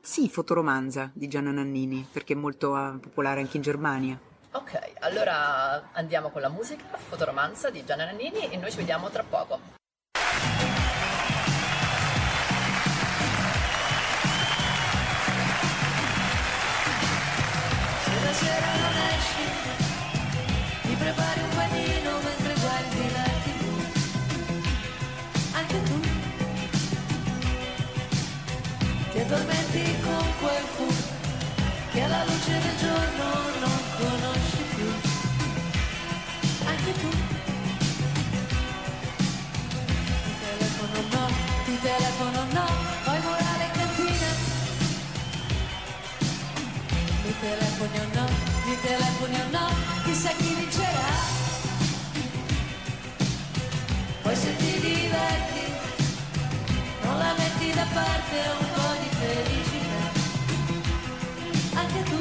Sì, 0.00 0.28
Fotoromanza 0.28 1.10
di 1.12 1.28
Gianna 1.28 1.50
Nannini, 1.50 2.06
perché 2.10 2.32
è 2.32 2.36
molto 2.36 2.76
eh, 2.76 2.98
popolare 2.98 3.40
anche 3.40 3.56
in 3.56 3.62
Germania. 3.62 4.18
Ok, 4.54 4.96
allora 5.00 5.92
andiamo 5.92 6.28
con 6.28 6.42
la 6.42 6.50
musica, 6.50 6.84
Fotoromanza 6.98 7.70
di 7.70 7.86
Gianna 7.86 8.04
Nannini 8.04 8.50
e 8.50 8.58
noi 8.58 8.70
ci 8.70 8.76
vediamo 8.76 9.08
tra 9.08 9.22
poco. 9.22 9.80
Telefoni 47.82 47.98
o 47.98 48.06
no, 48.14 48.26
mi 48.66 48.76
telefoni 48.80 49.40
o 49.40 49.50
no, 49.50 49.66
chissà 50.04 50.30
chi 50.38 50.54
vincerà. 50.54 51.10
Poi 54.22 54.36
se 54.36 54.56
ti 54.56 54.80
diverti, 54.80 55.64
non 57.02 57.18
la 57.18 57.34
metti 57.36 57.72
da 57.72 57.86
parte 57.92 58.36
un 58.60 58.66
po' 58.74 58.94
di 59.02 59.08
felicità. 59.20 60.04
Anche 61.80 62.02
tu. 62.04 62.20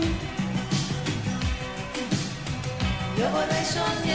Io 3.17 3.29
vorrei 3.29 3.65
sognarti, 3.65 4.10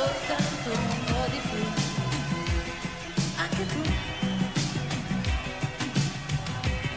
soltanto 0.00 0.70
un 0.70 1.04
po' 1.04 1.26
di 1.30 1.40
più. 1.50 1.64
Anche 3.36 3.66
tu. 3.72 3.82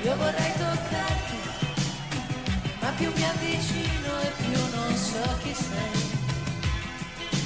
Io 0.03 0.15
vorrei 0.15 0.53
toccarti, 0.63 1.37
ma 2.81 2.89
più 2.97 3.11
mi 3.15 3.23
avvicino 3.23 4.11
e 4.27 4.29
più 4.41 4.59
non 4.75 4.95
so 4.95 5.25
chi 5.41 5.53
sei. 5.53 6.01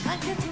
Anche 0.05 0.35
tu. 0.35 0.51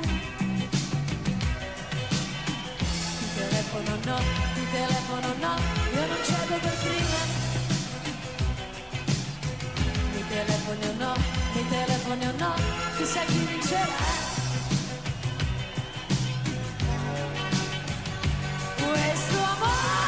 Il 3.21 3.29
telefono 3.41 3.93
no, 4.09 4.17
il 4.62 4.67
telefono 4.71 5.29
no, 5.45 5.53
io 5.95 6.03
non 6.12 6.21
cedo 6.29 6.55
per 6.63 6.75
prima. 6.83 7.21
Mi 10.13 10.24
telefoni 10.27 10.85
o 10.88 10.93
no, 11.03 11.13
mi 11.53 11.63
telefoni 11.69 12.25
o 12.25 12.33
no, 12.38 12.53
chissà 12.97 13.24
chi 13.25 13.39
vincerà. 13.51 14.25
Questo 19.65 20.04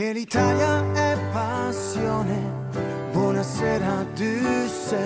Perché 0.00 0.14
l'Italia 0.14 0.94
è 0.94 1.18
passione. 1.30 2.34
Buonasera 3.12 4.06
Düsseldorf. 4.14 4.98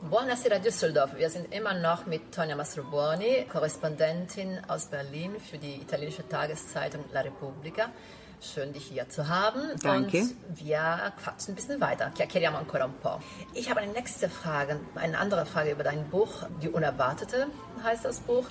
Buonasera 0.00 0.58
Düsseldorf. 0.58 1.16
Wir 1.16 1.30
sind 1.30 1.54
immer 1.54 1.74
noch 1.74 2.06
mit 2.06 2.34
Tonja 2.34 2.56
Mastrobuoni, 2.56 3.46
Korrespondentin 3.48 4.62
aus 4.66 4.86
Berlin 4.86 5.36
für 5.38 5.58
die 5.58 5.76
italienische 5.76 6.28
Tageszeitung 6.28 7.04
La 7.12 7.20
Repubblica. 7.20 7.92
Schön, 8.40 8.72
dich 8.72 8.86
hier 8.86 9.08
zu 9.08 9.28
haben. 9.28 9.60
Danke. 9.80 10.22
Und 10.22 10.34
wir 10.58 11.12
quatschen 11.22 11.52
ein 11.52 11.54
bisschen 11.54 11.80
weiter. 11.80 12.10
Chiacchieriamo 12.16 12.58
ancora 12.58 12.86
un 12.86 12.94
po'. 13.00 13.20
Ich 13.54 13.70
habe 13.70 13.78
eine 13.78 13.92
nächste 13.92 14.28
Frage, 14.28 14.80
eine 14.96 15.18
andere 15.18 15.46
Frage 15.46 15.70
über 15.70 15.84
dein 15.84 16.10
Buch. 16.10 16.48
Die 16.60 16.68
Unerwartete 16.68 17.46
heißt 17.84 18.04
das 18.04 18.18
Buch. 18.18 18.46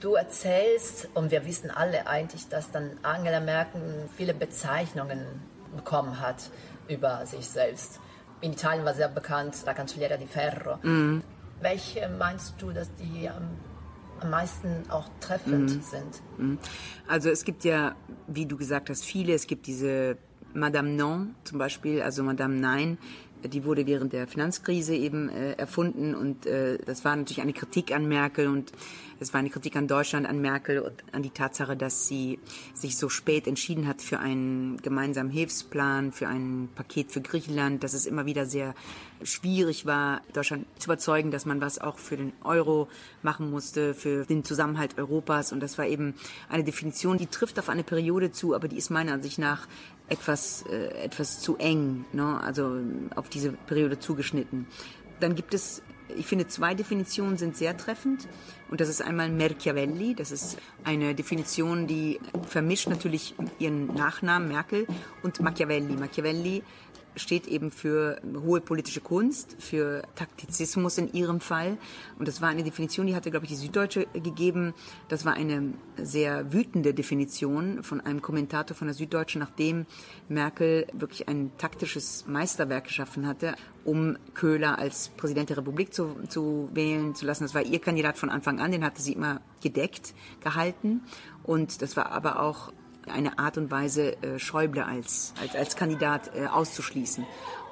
Du 0.00 0.14
erzählst, 0.14 1.08
und 1.14 1.30
wir 1.30 1.46
wissen 1.46 1.70
alle 1.70 2.06
eigentlich, 2.06 2.48
dass 2.48 2.70
dann 2.70 2.98
Angela 3.02 3.40
Merkel 3.40 4.08
viele 4.16 4.34
Bezeichnungen 4.34 5.20
bekommen 5.74 6.20
hat 6.20 6.50
über 6.88 7.24
sich 7.26 7.48
selbst. 7.48 8.00
In 8.40 8.52
Italien 8.52 8.84
war 8.84 8.94
sehr 8.94 9.08
bekannt 9.08 9.56
La 9.64 9.74
Cancelliera 9.74 10.16
di 10.16 10.26
Ferro. 10.26 10.78
Welche 11.60 12.08
meinst 12.08 12.54
du, 12.60 12.70
dass 12.70 12.88
die 12.94 13.28
am, 13.28 13.48
am 14.20 14.30
meisten 14.30 14.84
auch 14.90 15.08
treffend 15.20 15.82
sind? 15.84 16.22
Also 17.08 17.30
es 17.30 17.44
gibt 17.44 17.64
ja, 17.64 17.94
wie 18.26 18.44
du 18.44 18.56
gesagt 18.56 18.90
hast, 18.90 19.04
viele. 19.04 19.32
Es 19.32 19.46
gibt 19.46 19.66
diese 19.66 20.18
Madame 20.52 20.90
Non 20.90 21.34
zum 21.44 21.58
Beispiel, 21.58 22.02
also 22.02 22.22
Madame 22.22 22.56
Nein. 22.56 22.98
Die 23.48 23.64
wurde 23.64 23.86
während 23.86 24.12
der 24.12 24.26
Finanzkrise 24.26 24.94
eben 24.94 25.28
äh, 25.28 25.52
erfunden 25.52 26.14
und 26.14 26.46
äh, 26.46 26.78
das 26.84 27.04
war 27.04 27.16
natürlich 27.16 27.42
eine 27.42 27.52
Kritik 27.52 27.92
an 27.92 28.08
Merkel 28.08 28.48
und 28.48 28.72
es 29.18 29.32
war 29.32 29.40
eine 29.40 29.48
Kritik 29.48 29.76
an 29.76 29.88
Deutschland, 29.88 30.26
an 30.26 30.40
Merkel 30.40 30.78
und 30.78 30.92
an 31.12 31.22
die 31.22 31.30
Tatsache, 31.30 31.76
dass 31.76 32.06
sie 32.06 32.38
sich 32.74 32.98
so 32.98 33.08
spät 33.08 33.46
entschieden 33.46 33.86
hat 33.86 34.02
für 34.02 34.18
einen 34.18 34.76
gemeinsamen 34.78 35.30
Hilfsplan, 35.30 36.12
für 36.12 36.28
ein 36.28 36.68
Paket 36.74 37.12
für 37.12 37.22
Griechenland, 37.22 37.82
dass 37.82 37.94
es 37.94 38.04
immer 38.04 38.26
wieder 38.26 38.44
sehr 38.44 38.74
schwierig 39.22 39.86
war, 39.86 40.20
Deutschland 40.34 40.66
zu 40.78 40.88
überzeugen, 40.88 41.30
dass 41.30 41.46
man 41.46 41.62
was 41.62 41.78
auch 41.78 41.98
für 41.98 42.18
den 42.18 42.32
Euro 42.44 42.88
machen 43.22 43.50
musste, 43.50 43.94
für 43.94 44.26
den 44.26 44.44
Zusammenhalt 44.44 44.98
Europas. 44.98 45.52
Und 45.52 45.60
das 45.60 45.78
war 45.78 45.86
eben 45.86 46.14
eine 46.50 46.64
Definition, 46.64 47.16
die 47.16 47.26
trifft 47.26 47.58
auf 47.58 47.70
eine 47.70 47.84
Periode 47.84 48.32
zu, 48.32 48.54
aber 48.54 48.68
die 48.68 48.76
ist 48.76 48.90
meiner 48.90 49.14
Ansicht 49.14 49.38
nach 49.38 49.66
etwas, 50.08 50.64
äh, 50.70 51.04
etwas 51.04 51.40
zu 51.40 51.56
eng, 51.56 52.04
ne? 52.12 52.40
also 52.40 52.78
auf 53.14 53.28
diese 53.28 53.52
Periode 53.52 53.98
zugeschnitten. 53.98 54.66
Dann 55.20 55.34
gibt 55.34 55.54
es, 55.54 55.82
ich 56.16 56.26
finde, 56.26 56.46
zwei 56.46 56.74
Definitionen 56.74 57.36
sind 57.38 57.56
sehr 57.56 57.76
treffend. 57.76 58.28
Und 58.68 58.80
das 58.80 58.88
ist 58.88 59.00
einmal 59.00 59.30
Merchiavelli. 59.30 60.14
Das 60.14 60.30
ist 60.30 60.58
eine 60.84 61.14
Definition, 61.14 61.86
die 61.86 62.20
vermischt 62.46 62.88
natürlich 62.88 63.34
ihren 63.58 63.86
Nachnamen 63.94 64.48
Merkel 64.48 64.86
und 65.22 65.40
Machiavelli. 65.40 65.94
Machiavelli 65.94 66.62
steht 67.16 67.46
eben 67.46 67.70
für 67.70 68.20
hohe 68.44 68.60
politische 68.60 69.00
Kunst, 69.00 69.56
für 69.58 70.02
Taktizismus 70.14 70.98
in 70.98 71.12
ihrem 71.12 71.40
Fall. 71.40 71.78
Und 72.18 72.28
das 72.28 72.40
war 72.40 72.48
eine 72.48 72.62
Definition, 72.62 73.06
die 73.06 73.14
hatte, 73.16 73.30
glaube 73.30 73.46
ich, 73.46 73.50
die 73.50 73.56
Süddeutsche 73.56 74.06
gegeben. 74.12 74.74
Das 75.08 75.24
war 75.24 75.34
eine 75.34 75.72
sehr 75.96 76.52
wütende 76.52 76.94
Definition 76.94 77.82
von 77.82 78.00
einem 78.00 78.22
Kommentator 78.22 78.76
von 78.76 78.86
der 78.86 78.94
Süddeutschen, 78.94 79.40
nachdem 79.40 79.86
Merkel 80.28 80.86
wirklich 80.92 81.28
ein 81.28 81.50
taktisches 81.58 82.26
Meisterwerk 82.26 82.84
geschaffen 82.84 83.26
hatte, 83.26 83.54
um 83.84 84.18
Köhler 84.34 84.78
als 84.78 85.08
Präsident 85.16 85.50
der 85.50 85.58
Republik 85.58 85.94
zu, 85.94 86.16
zu 86.28 86.68
wählen 86.72 87.14
zu 87.14 87.24
lassen. 87.24 87.44
Das 87.44 87.54
war 87.54 87.62
ihr 87.62 87.80
Kandidat 87.80 88.18
von 88.18 88.30
Anfang 88.30 88.60
an, 88.60 88.72
den 88.72 88.84
hatte 88.84 89.00
sie 89.00 89.12
immer 89.12 89.40
gedeckt 89.62 90.14
gehalten. 90.40 91.02
Und 91.42 91.82
das 91.82 91.96
war 91.96 92.12
aber 92.12 92.40
auch 92.40 92.72
eine 93.06 93.38
Art 93.38 93.58
und 93.58 93.70
Weise, 93.70 94.20
äh, 94.22 94.38
Schäuble 94.38 94.84
als, 94.84 95.32
als, 95.40 95.54
als 95.54 95.76
Kandidat 95.76 96.30
äh, 96.34 96.46
auszuschließen. 96.46 97.24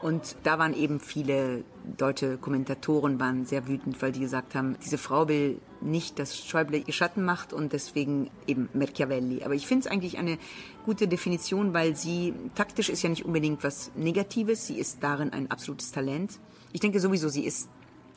Und 0.03 0.37
da 0.43 0.59
waren 0.59 0.75
eben 0.75 1.01
viele 1.01 1.65
deutsche 1.97 2.37
Kommentatoren 2.37 3.19
waren 3.19 3.47
sehr 3.47 3.67
wütend, 3.67 4.03
weil 4.03 4.13
die 4.13 4.21
gesagt 4.21 4.55
haben, 4.55 4.77
diese 4.85 4.99
Frau 4.99 5.29
will 5.29 5.61
nicht, 5.81 6.19
dass 6.19 6.39
Schäuble 6.39 6.77
ihr 6.79 6.93
Schatten 6.93 7.25
macht 7.25 7.55
und 7.55 7.73
deswegen 7.73 8.31
eben 8.47 8.69
Machiavelli. 8.75 9.45
Aber 9.45 9.55
ich 9.55 9.67
finde 9.67 9.87
es 9.87 9.91
eigentlich 9.91 10.19
eine 10.19 10.39
gute 10.85 11.09
Definition, 11.09 11.73
weil 11.73 11.97
sie 11.97 12.35
taktisch 12.55 12.91
ist 12.91 13.03
ja 13.03 13.09
nicht 13.09 13.25
unbedingt 13.25 13.65
was 13.65 13.93
Negatives. 13.95 14.67
Sie 14.67 14.79
ist 14.79 15.03
darin 15.03 15.33
ein 15.33 15.51
absolutes 15.51 15.91
Talent. 15.93 16.39
Ich 16.73 16.81
denke 16.81 17.01
sowieso, 17.01 17.29
sie 17.29 17.45
ist 17.45 17.71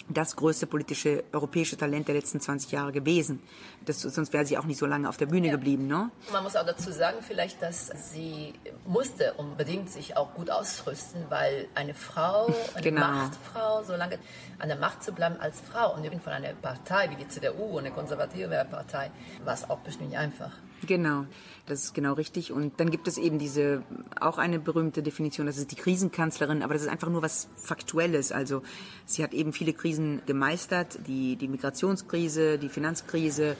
das 0.09 0.35
größte 0.35 0.67
politische 0.67 1.23
europäische 1.33 1.75
Talent 1.77 2.07
der 2.07 2.15
letzten 2.15 2.39
20 2.39 2.71
Jahre 2.71 2.91
gewesen. 2.91 3.41
Das, 3.85 4.01
sonst 4.01 4.31
wäre 4.33 4.45
sie 4.45 4.57
auch 4.57 4.63
nicht 4.65 4.77
so 4.77 4.85
lange 4.85 5.07
auf 5.09 5.17
der 5.17 5.25
Bühne 5.25 5.49
geblieben, 5.49 5.87
ne? 5.87 6.09
Man 6.31 6.43
muss 6.43 6.55
auch 6.55 6.65
dazu 6.65 6.91
sagen, 6.91 7.17
vielleicht, 7.21 7.61
dass 7.61 7.91
sie 8.11 8.53
musste 8.85 9.33
unbedingt 9.33 9.89
sich 9.89 10.15
auch 10.15 10.33
gut 10.33 10.49
ausrüsten, 10.49 11.25
weil 11.29 11.67
eine 11.75 11.93
Frau, 11.93 12.47
eine 12.73 12.83
Genau. 12.83 13.01
Machtfrau, 13.07 13.83
so 13.83 13.95
lange 13.95 14.17
an 14.59 14.69
der 14.69 14.77
Macht 14.77 15.03
zu 15.03 15.11
bleiben 15.11 15.35
als 15.39 15.59
Frau 15.61 15.93
und 15.95 16.03
eben 16.05 16.19
von 16.21 16.33
einer 16.33 16.53
Partei 16.53 17.09
wie 17.09 17.15
die 17.15 17.27
CDU, 17.27 17.77
eine 17.77 17.91
konservative 17.91 18.65
Partei, 18.69 19.11
war 19.43 19.53
es 19.53 19.69
auch 19.69 19.79
bestimmt 19.79 20.09
nicht 20.09 20.17
einfach. 20.19 20.51
Genau, 20.85 21.25
das 21.65 21.85
ist 21.85 21.93
genau 21.95 22.13
richtig. 22.13 22.51
Und 22.51 22.79
dann 22.79 22.91
gibt 22.91 23.07
es 23.07 23.17
eben 23.17 23.39
diese, 23.39 23.81
auch 24.19 24.37
eine 24.37 24.59
berühmte 24.59 25.01
Definition, 25.01 25.47
das 25.47 25.57
ist 25.57 25.71
die 25.71 25.75
Krisenkanzlerin, 25.75 26.61
aber 26.61 26.73
das 26.73 26.83
ist 26.83 26.89
einfach 26.89 27.09
nur 27.09 27.23
was 27.23 27.49
Faktuelles. 27.55 28.31
Also 28.31 28.61
sie 29.05 29.23
hat 29.23 29.33
eben 29.33 29.53
viele 29.53 29.73
Krisen 29.73 30.21
gemeistert, 30.25 30.99
die, 31.07 31.35
die 31.35 31.47
Migrationskrise, 31.47 32.59
die 32.59 32.69
Finanzkrise 32.69 33.57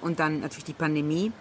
und 0.00 0.18
dann 0.18 0.40
natürlich 0.40 0.64
die 0.64 0.72
Pandemie. 0.72 1.32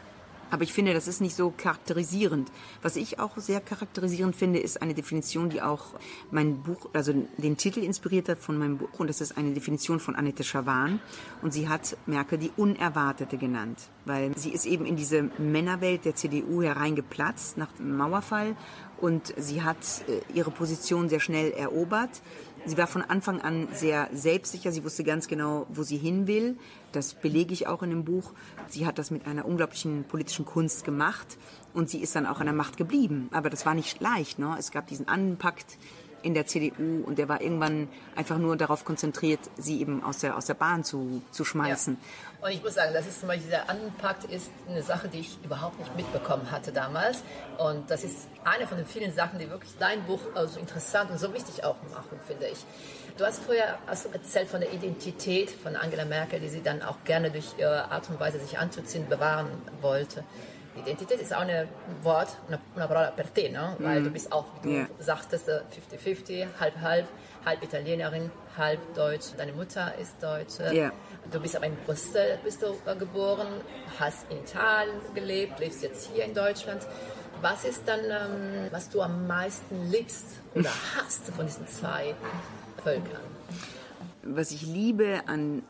Aber 0.49 0.63
ich 0.63 0.73
finde, 0.73 0.93
das 0.93 1.07
ist 1.07 1.21
nicht 1.21 1.35
so 1.35 1.53
charakterisierend. 1.55 2.51
Was 2.81 2.95
ich 2.95 3.19
auch 3.19 3.37
sehr 3.37 3.59
charakterisierend 3.61 4.35
finde, 4.35 4.59
ist 4.59 4.81
eine 4.81 4.93
Definition, 4.93 5.49
die 5.49 5.61
auch 5.61 5.85
mein 6.31 6.61
Buch, 6.61 6.89
also 6.93 7.13
den 7.37 7.57
Titel 7.57 7.79
inspiriert 7.79 8.29
hat 8.29 8.39
von 8.39 8.57
meinem 8.57 8.77
Buch. 8.77 8.89
Und 8.97 9.09
das 9.09 9.21
ist 9.21 9.37
eine 9.37 9.53
Definition 9.53 9.99
von 9.99 10.15
Annette 10.15 10.43
Schawan. 10.43 10.99
Und 11.41 11.53
sie 11.53 11.67
hat 11.67 11.97
Merkel 12.05 12.37
die 12.37 12.51
Unerwartete 12.55 13.37
genannt. 13.37 13.89
Weil 14.05 14.37
sie 14.37 14.51
ist 14.51 14.65
eben 14.65 14.85
in 14.85 14.95
diese 14.95 15.23
Männerwelt 15.37 16.05
der 16.05 16.15
CDU 16.15 16.61
hereingeplatzt 16.61 17.57
nach 17.57 17.71
dem 17.73 17.97
Mauerfall 17.97 18.55
und 18.99 19.33
sie 19.37 19.61
hat 19.61 19.77
äh, 20.07 20.21
ihre 20.33 20.51
Position 20.51 21.09
sehr 21.09 21.19
schnell 21.19 21.51
erobert. 21.51 22.21
Sie 22.67 22.77
war 22.77 22.87
von 22.87 23.01
Anfang 23.01 23.39
an 23.39 23.69
sehr 23.71 24.09
selbstsicher. 24.11 24.73
Sie 24.73 24.83
wusste 24.83 25.05
ganz 25.05 25.29
genau, 25.29 25.67
wo 25.69 25.83
sie 25.83 25.95
hin 25.95 26.27
will. 26.27 26.57
Das 26.91 27.13
belege 27.13 27.53
ich 27.53 27.65
auch 27.65 27.81
in 27.81 27.91
dem 27.91 28.03
Buch. 28.03 28.33
Sie 28.67 28.85
hat 28.85 28.99
das 28.99 29.09
mit 29.09 29.25
einer 29.25 29.45
unglaublichen 29.45 30.03
politischen 30.03 30.43
Kunst 30.43 30.83
gemacht 30.83 31.37
und 31.73 31.89
sie 31.89 31.99
ist 31.99 32.13
dann 32.13 32.25
auch 32.25 32.41
an 32.41 32.45
der 32.45 32.53
Macht 32.53 32.75
geblieben. 32.75 33.29
Aber 33.31 33.49
das 33.49 33.65
war 33.65 33.73
nicht 33.73 34.01
leicht. 34.01 34.37
Ne? 34.37 34.53
Es 34.59 34.71
gab 34.71 34.87
diesen 34.87 35.07
Anpakt 35.07 35.77
in 36.23 36.33
der 36.33 36.45
CDU 36.45 37.03
und 37.05 37.17
der 37.17 37.29
war 37.29 37.41
irgendwann 37.41 37.87
einfach 38.15 38.37
nur 38.37 38.55
darauf 38.57 38.85
konzentriert, 38.85 39.39
sie 39.57 39.81
eben 39.81 40.03
aus 40.03 40.19
der, 40.19 40.37
aus 40.37 40.45
der 40.45 40.55
Bahn 40.55 40.83
zu, 40.83 41.21
zu 41.31 41.45
schmeißen. 41.45 41.97
Ja. 41.99 42.47
Und 42.47 42.53
ich 42.53 42.61
muss 42.61 42.75
sagen, 42.75 42.93
das 42.93 43.07
ist 43.07 43.19
zum 43.19 43.27
Beispiel 43.27 43.47
dieser 43.47 43.69
Anpakt 43.69 44.25
ist 44.25 44.51
eine 44.69 44.83
Sache, 44.83 45.07
die 45.07 45.19
ich 45.19 45.37
überhaupt 45.43 45.79
nicht 45.79 45.95
mitbekommen 45.95 46.51
hatte 46.51 46.71
damals. 46.71 47.23
Und 47.57 47.89
das 47.89 48.03
ist 48.03 48.27
eine 48.43 48.67
von 48.67 48.77
den 48.77 48.85
vielen 48.85 49.13
Sachen, 49.13 49.39
die 49.39 49.49
wirklich 49.49 49.73
dein 49.79 50.03
Buch 50.03 50.19
so 50.45 50.59
interessant 50.59 51.09
und 51.09 51.19
so 51.19 51.33
wichtig 51.33 51.63
auch 51.63 51.77
machen, 51.91 52.19
finde 52.27 52.47
ich. 52.47 52.59
Du 53.17 53.25
hast 53.25 53.41
du 53.47 53.53
erzählt 54.13 54.47
von 54.47 54.61
der 54.61 54.71
Identität 54.71 55.49
von 55.49 55.75
Angela 55.75 56.05
Merkel, 56.05 56.39
die 56.39 56.49
sie 56.49 56.61
dann 56.61 56.83
auch 56.83 56.97
gerne 57.03 57.31
durch 57.31 57.55
ihre 57.57 57.89
Art 57.89 58.07
und 58.09 58.19
Weise, 58.19 58.39
sich 58.39 58.59
anzuziehen, 58.59 59.09
bewahren 59.09 59.47
wollte. 59.81 60.23
Identität 60.79 61.19
ist 61.19 61.33
auch 61.33 61.41
ein 61.41 61.67
Wort, 62.03 62.29
eine, 62.47 62.59
eine 62.75 62.87
parola 62.87 63.11
per 63.11 63.33
te, 63.33 63.49
no? 63.49 63.75
weil 63.79 64.03
du 64.03 64.09
bist 64.09 64.31
auch, 64.31 64.45
wie 64.61 64.69
du 64.69 64.75
Yeah. 64.75 64.87
sagtest, 64.99 65.49
50-50, 65.49 66.45
halb-halb, 66.59 67.07
halb 67.45 67.63
Italienerin, 67.63 68.31
halb 68.57 68.79
Deutsch. 68.95 69.27
Deine 69.37 69.53
Mutter 69.53 69.93
ist 70.01 70.15
Deutsche. 70.21 70.73
Ja. 70.75 70.91
Du 71.31 71.39
bist 71.39 71.55
aber 71.55 71.65
in 71.67 71.75
Brüssel 71.85 72.39
bist 72.43 72.61
du 72.61 72.67
äh, 72.85 72.95
geboren, 72.95 73.47
hast 73.99 74.29
in 74.31 74.37
Italien 74.37 74.95
gelebt, 75.13 75.59
lebst 75.59 75.83
jetzt 75.83 76.09
hier 76.13 76.23
in 76.25 76.33
Deutschland. 76.33 76.85
Was 77.41 77.65
ist 77.65 77.83
dann, 77.85 77.99
ähm, 78.05 78.67
was 78.71 78.89
du 78.89 79.01
am 79.01 79.27
meisten 79.27 79.91
liebst 79.91 80.25
oder 80.55 80.69
hast 80.97 81.25
von 81.35 81.45
diesen 81.45 81.67
zwei 81.67 82.15
Völkern? 82.83 83.21
was 84.29 84.51
ich 84.51 84.63
liebe 84.63 85.21
an, 85.27 85.63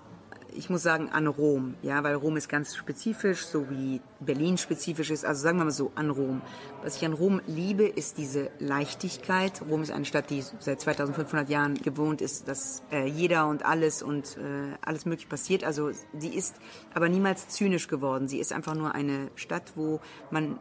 ich 0.58 0.70
muss 0.70 0.84
sagen, 0.84 1.10
an 1.10 1.28
Rom, 1.28 1.76
ja, 1.82 2.04
weil 2.04 2.16
Rom 2.16 2.38
ist 2.38 2.50
ganz 2.50 2.76
spezifisch, 2.76 3.46
so 3.46 3.70
wie 3.70 4.02
Berlin 4.20 4.58
spezifisch 4.58 5.12
ist, 5.12 5.26
also 5.26 5.42
sagen 5.42 5.58
wir 5.58 5.66
mal 5.66 5.72
so, 5.72 5.92
an 5.96 6.10
Rom. 6.10 6.42
Was 6.84 6.98
ich 6.98 7.06
an 7.06 7.14
Rom 7.14 7.42
liebe, 7.48 7.86
ist 7.86 8.18
diese 8.18 8.50
Leichtigkeit. 8.60 9.62
Rom 9.70 9.84
ist 9.84 9.92
eine 9.92 10.06
Stadt, 10.06 10.30
die 10.30 10.44
seit 10.60 10.82
2500 10.82 11.50
Jahren 11.50 11.76
gewohnt 11.76 12.22
ist, 12.22 12.48
dass 12.48 12.84
äh, 12.92 13.06
jeder 13.06 13.48
und 13.48 13.66
alles 13.66 14.02
und 14.02 14.38
äh, 14.38 14.76
alles 14.82 15.06
mögliche 15.06 15.30
passiert. 15.30 15.64
Also 15.64 15.92
sie 16.18 16.34
ist 16.34 16.56
aber 16.94 17.10
niemals 17.10 17.48
zynisch 17.50 17.88
geworden. 17.88 18.28
Sie 18.28 18.40
ist 18.40 18.54
einfach 18.54 18.76
nur 18.76 18.96
eine 18.96 19.30
Stadt, 19.36 19.74
wo 19.76 20.00
man 20.32 20.60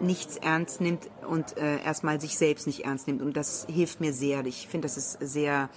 nichts 0.00 0.36
ernst 0.36 0.80
nimmt 0.80 1.10
und 1.28 1.56
äh, 1.56 1.82
erstmal 1.82 2.20
sich 2.20 2.36
selbst 2.38 2.66
nicht 2.66 2.84
ernst 2.84 3.06
nimmt. 3.06 3.22
Und 3.22 3.36
das 3.36 3.66
hilft 3.70 4.00
mir 4.00 4.12
sehr. 4.12 4.44
Ich 4.46 4.68
finde, 4.68 4.86
das 4.86 4.96
ist 4.96 5.18
sehr, 5.20 5.68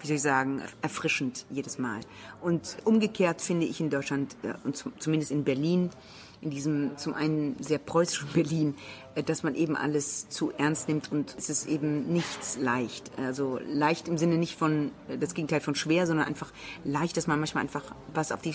wie 0.00 0.06
soll 0.06 0.16
ich 0.16 0.22
sagen, 0.22 0.62
erfrischend 0.82 1.46
jedes 1.50 1.78
Mal. 1.78 2.00
Und 2.40 2.78
umgekehrt 2.84 3.40
finde 3.40 3.66
ich 3.66 3.80
in 3.80 3.90
Deutschland, 3.90 4.36
äh, 4.42 4.54
und 4.64 4.76
zum, 4.76 4.92
zumindest 4.98 5.30
in 5.30 5.44
Berlin, 5.44 5.90
in 6.42 6.50
diesem 6.50 6.96
zum 6.96 7.12
einen 7.14 7.56
sehr 7.62 7.78
preußischen 7.78 8.28
Berlin, 8.34 8.74
äh, 9.14 9.22
dass 9.22 9.42
man 9.42 9.54
eben 9.54 9.76
alles 9.76 10.28
zu 10.28 10.52
ernst 10.56 10.88
nimmt 10.88 11.12
und 11.12 11.34
es 11.36 11.50
ist 11.50 11.66
eben 11.66 12.12
nichts 12.12 12.56
leicht. 12.58 13.10
Also 13.18 13.60
leicht 13.66 14.08
im 14.08 14.16
Sinne 14.18 14.36
nicht 14.38 14.56
von 14.56 14.90
äh, 15.08 15.18
das 15.18 15.34
Gegenteil 15.34 15.60
von 15.60 15.74
schwer, 15.74 16.06
sondern 16.06 16.26
einfach 16.26 16.52
leicht, 16.84 17.16
dass 17.16 17.26
man 17.26 17.38
manchmal 17.38 17.62
einfach 17.62 17.84
was 18.14 18.32
auf 18.32 18.40
die 18.40 18.54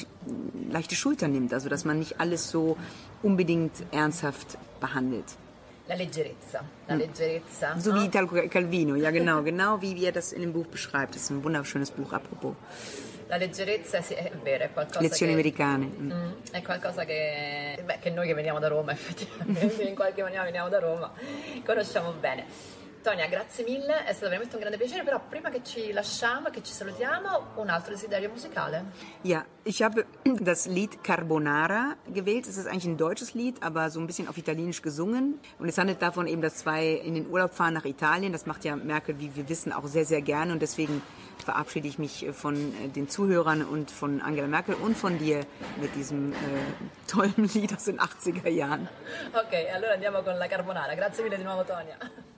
leichte 0.70 0.96
Schulter 0.96 1.28
nimmt. 1.28 1.54
Also 1.54 1.70
dass 1.70 1.86
man 1.86 2.00
nicht 2.00 2.20
alles 2.20 2.50
so 2.50 2.78
unbedingt 3.22 3.72
ernsthaft 3.92 4.58
behandelt. 4.80 5.26
La 5.88 5.96
leggerezza. 5.96 6.64
La 6.88 6.96
leggerezza. 6.96 7.78
So 7.78 7.92
no? 7.92 8.00
wie 8.00 8.06
Italo 8.06 8.28
Calvino, 8.50 8.96
ja 8.96 9.12
genau, 9.12 9.44
genau 9.44 9.80
wie 9.82 10.06
er 10.06 10.12
das 10.12 10.32
in 10.32 10.42
dem 10.42 10.52
Buch 10.52 10.66
beschreibt. 10.66 11.14
Das 11.14 11.22
ist 11.24 11.30
ein 11.30 11.44
wunderschönes 11.44 11.92
Buch, 11.92 12.12
apropos. 12.12 12.56
La 13.28 13.38
leggerezza 13.38 14.02
sì, 14.02 14.14
è 14.14 14.32
vero, 14.44 14.66
è 14.66 14.72
qualcosa 14.72 15.02
Lezioni 15.02 15.34
che... 15.34 15.40
americane. 15.40 15.86
Mm. 15.86 16.12
Mm, 16.12 16.32
è 16.52 16.62
qualcosa 16.62 17.06
che, 17.06 17.82
beh, 17.84 18.00
che 18.00 18.10
noi 18.12 18.28
che 18.28 18.34
veniamo 18.34 18.60
da 18.60 18.68
Roma 18.68 18.92
effettivamente, 18.92 19.82
in 19.84 19.96
qualche 19.96 20.22
maniera 20.22 20.44
veniamo 20.44 20.70
da 20.70 20.80
Roma, 20.80 21.12
conosciamo 21.64 22.12
bene. 22.14 22.46
Tonia, 23.06 23.28
grazie 23.28 23.64
mille, 23.64 24.04
è 24.04 24.14
stato 24.14 24.30
veramente 24.30 24.56
un 24.56 24.62
grande 24.62 24.80
piacere, 24.80 25.04
però 25.04 25.22
prima 25.30 25.52
che 25.52 25.62
ci 25.64 25.92
lasciamo 25.92 26.48
e 26.48 26.50
che 26.50 26.64
ci 26.64 26.74
salutiamo, 26.74 27.50
un 27.58 27.70
altro 27.70 27.92
desiderio 27.92 28.30
musicale. 28.30 28.86
Ja, 29.22 29.46
ich 29.64 29.84
habe 29.84 30.08
das 30.42 30.66
Lied 30.66 31.04
Carbonara 31.04 31.98
gewählt. 32.08 32.48
Es 32.48 32.58
ist 32.58 32.66
eigentlich 32.66 32.88
ein 32.88 32.98
deutsches 32.98 33.36
Lied, 33.36 33.62
aber 33.62 33.92
so 33.92 34.00
ein 34.00 34.08
bisschen 34.08 34.28
auf 34.28 34.40
Italienisch 34.40 34.82
gesungen. 34.82 35.40
Und 35.60 35.70
es 35.70 35.78
handelt 35.78 36.02
davon 36.02 36.26
eben, 36.26 36.42
dass 36.42 36.56
zwei 36.56 36.94
in 36.94 37.14
den 37.14 37.30
Urlaub 37.30 37.54
fahren 37.54 37.76
nach 37.76 37.86
Italien. 37.86 38.32
Das 38.32 38.48
macht 38.48 38.66
ja 38.66 38.76
Merkel, 38.76 39.20
wie 39.20 39.36
wir 39.36 39.48
wissen, 39.50 39.72
auch 39.72 39.86
sehr, 39.86 40.06
sehr 40.06 40.24
gerne. 40.24 40.52
Und 40.52 40.64
deswegen 40.64 41.04
verabschiede 41.46 41.88
ich 41.88 42.00
mich 42.00 42.26
von 42.32 42.56
äh, 42.56 42.88
den 42.88 43.08
Zuhörern 43.08 43.64
und 43.64 43.92
von 43.92 44.20
Angela 44.20 44.48
Merkel 44.48 44.74
und 44.74 44.98
von 44.98 45.20
dir 45.20 45.42
mit 45.80 45.94
diesem 45.94 46.34
äh, 46.34 46.36
tollen 47.08 47.50
Lied 47.54 47.72
aus 47.72 47.84
den 47.84 48.00
80er 48.00 48.50
Jahren. 48.50 48.90
Ok, 49.32 49.54
allora 49.72 49.94
andiamo 49.94 50.24
con 50.24 50.40
la 50.40 50.48
carbonara. 50.48 50.96
Grazie 50.96 51.24
mille 51.24 51.38
di 51.38 51.44
nuovo 51.44 51.64
Tonia. 51.64 51.98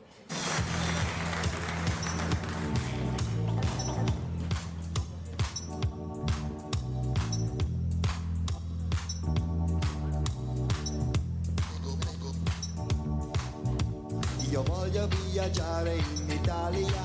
Io 14.49 14.63
voglio 14.63 15.07
viaggiare 15.29 15.97
in 15.97 16.29
Italia, 16.29 17.03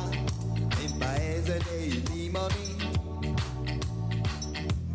in 0.80 0.96
paese 0.96 1.60
dei 1.68 2.02
limoni, 2.08 2.76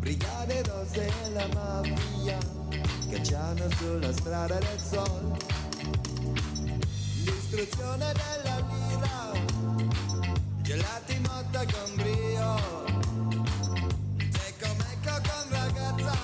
brigate 0.00 0.62
rosse 0.64 1.06
e 1.06 1.30
la 1.30 1.46
mafia, 1.54 2.38
cacciano 3.10 3.70
sulla 3.76 4.12
strada 4.12 4.58
del 4.58 4.80
sol, 4.80 5.36
distruzione 7.48 8.12
della 8.12 8.58
lira, 8.68 9.32
gelati 10.60 11.18
motta 11.20 11.64
con 11.64 11.94
brio, 11.94 12.56
secco 14.30 14.74
mecco 14.76 15.14
con 15.24 15.48
ragazza, 15.48 16.16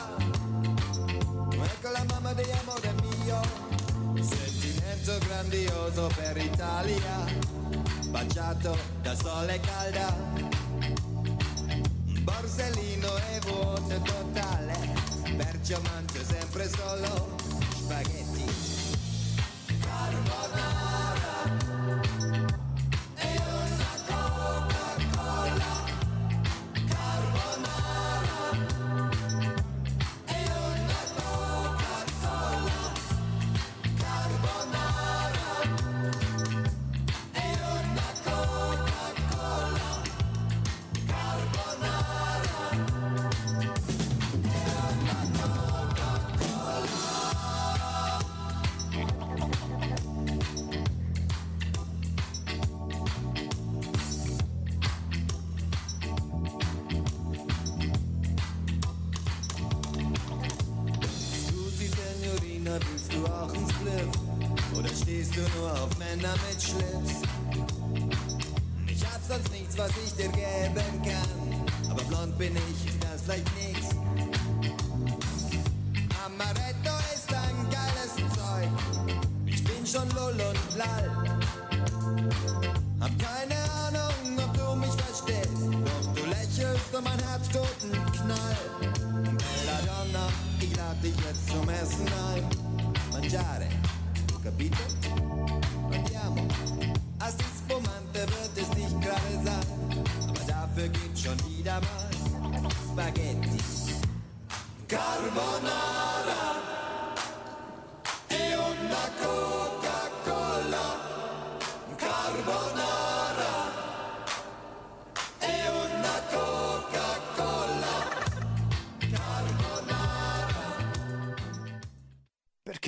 ecco 1.51 1.91
la 1.91 2.05
mamma 2.09 2.35
di 2.35 2.43
amore 2.51 2.95
mio. 3.01 3.41
Sentimento 4.23 5.19
grandioso 5.27 6.11
per 6.15 6.37
Italia, 6.37 7.25
baciato 8.09 8.77
da 9.01 9.15
sole 9.17 9.61
calda, 9.61 10.15
borsellino 12.21 13.17
e 13.17 13.41
vuoto 13.47 14.03
totale, 14.03 14.93
perciò 15.39 15.81
mangio 15.81 16.23
sempre 16.23 16.69
solo 16.69 17.37
spaghetti. 17.77 18.34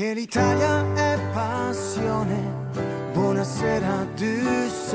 Perché 0.07 0.21
l'Italia 0.21 0.95
è 0.95 1.19
passione. 1.33 2.71
Buonasera 3.13 4.07
Düsseldorf. 4.15 4.95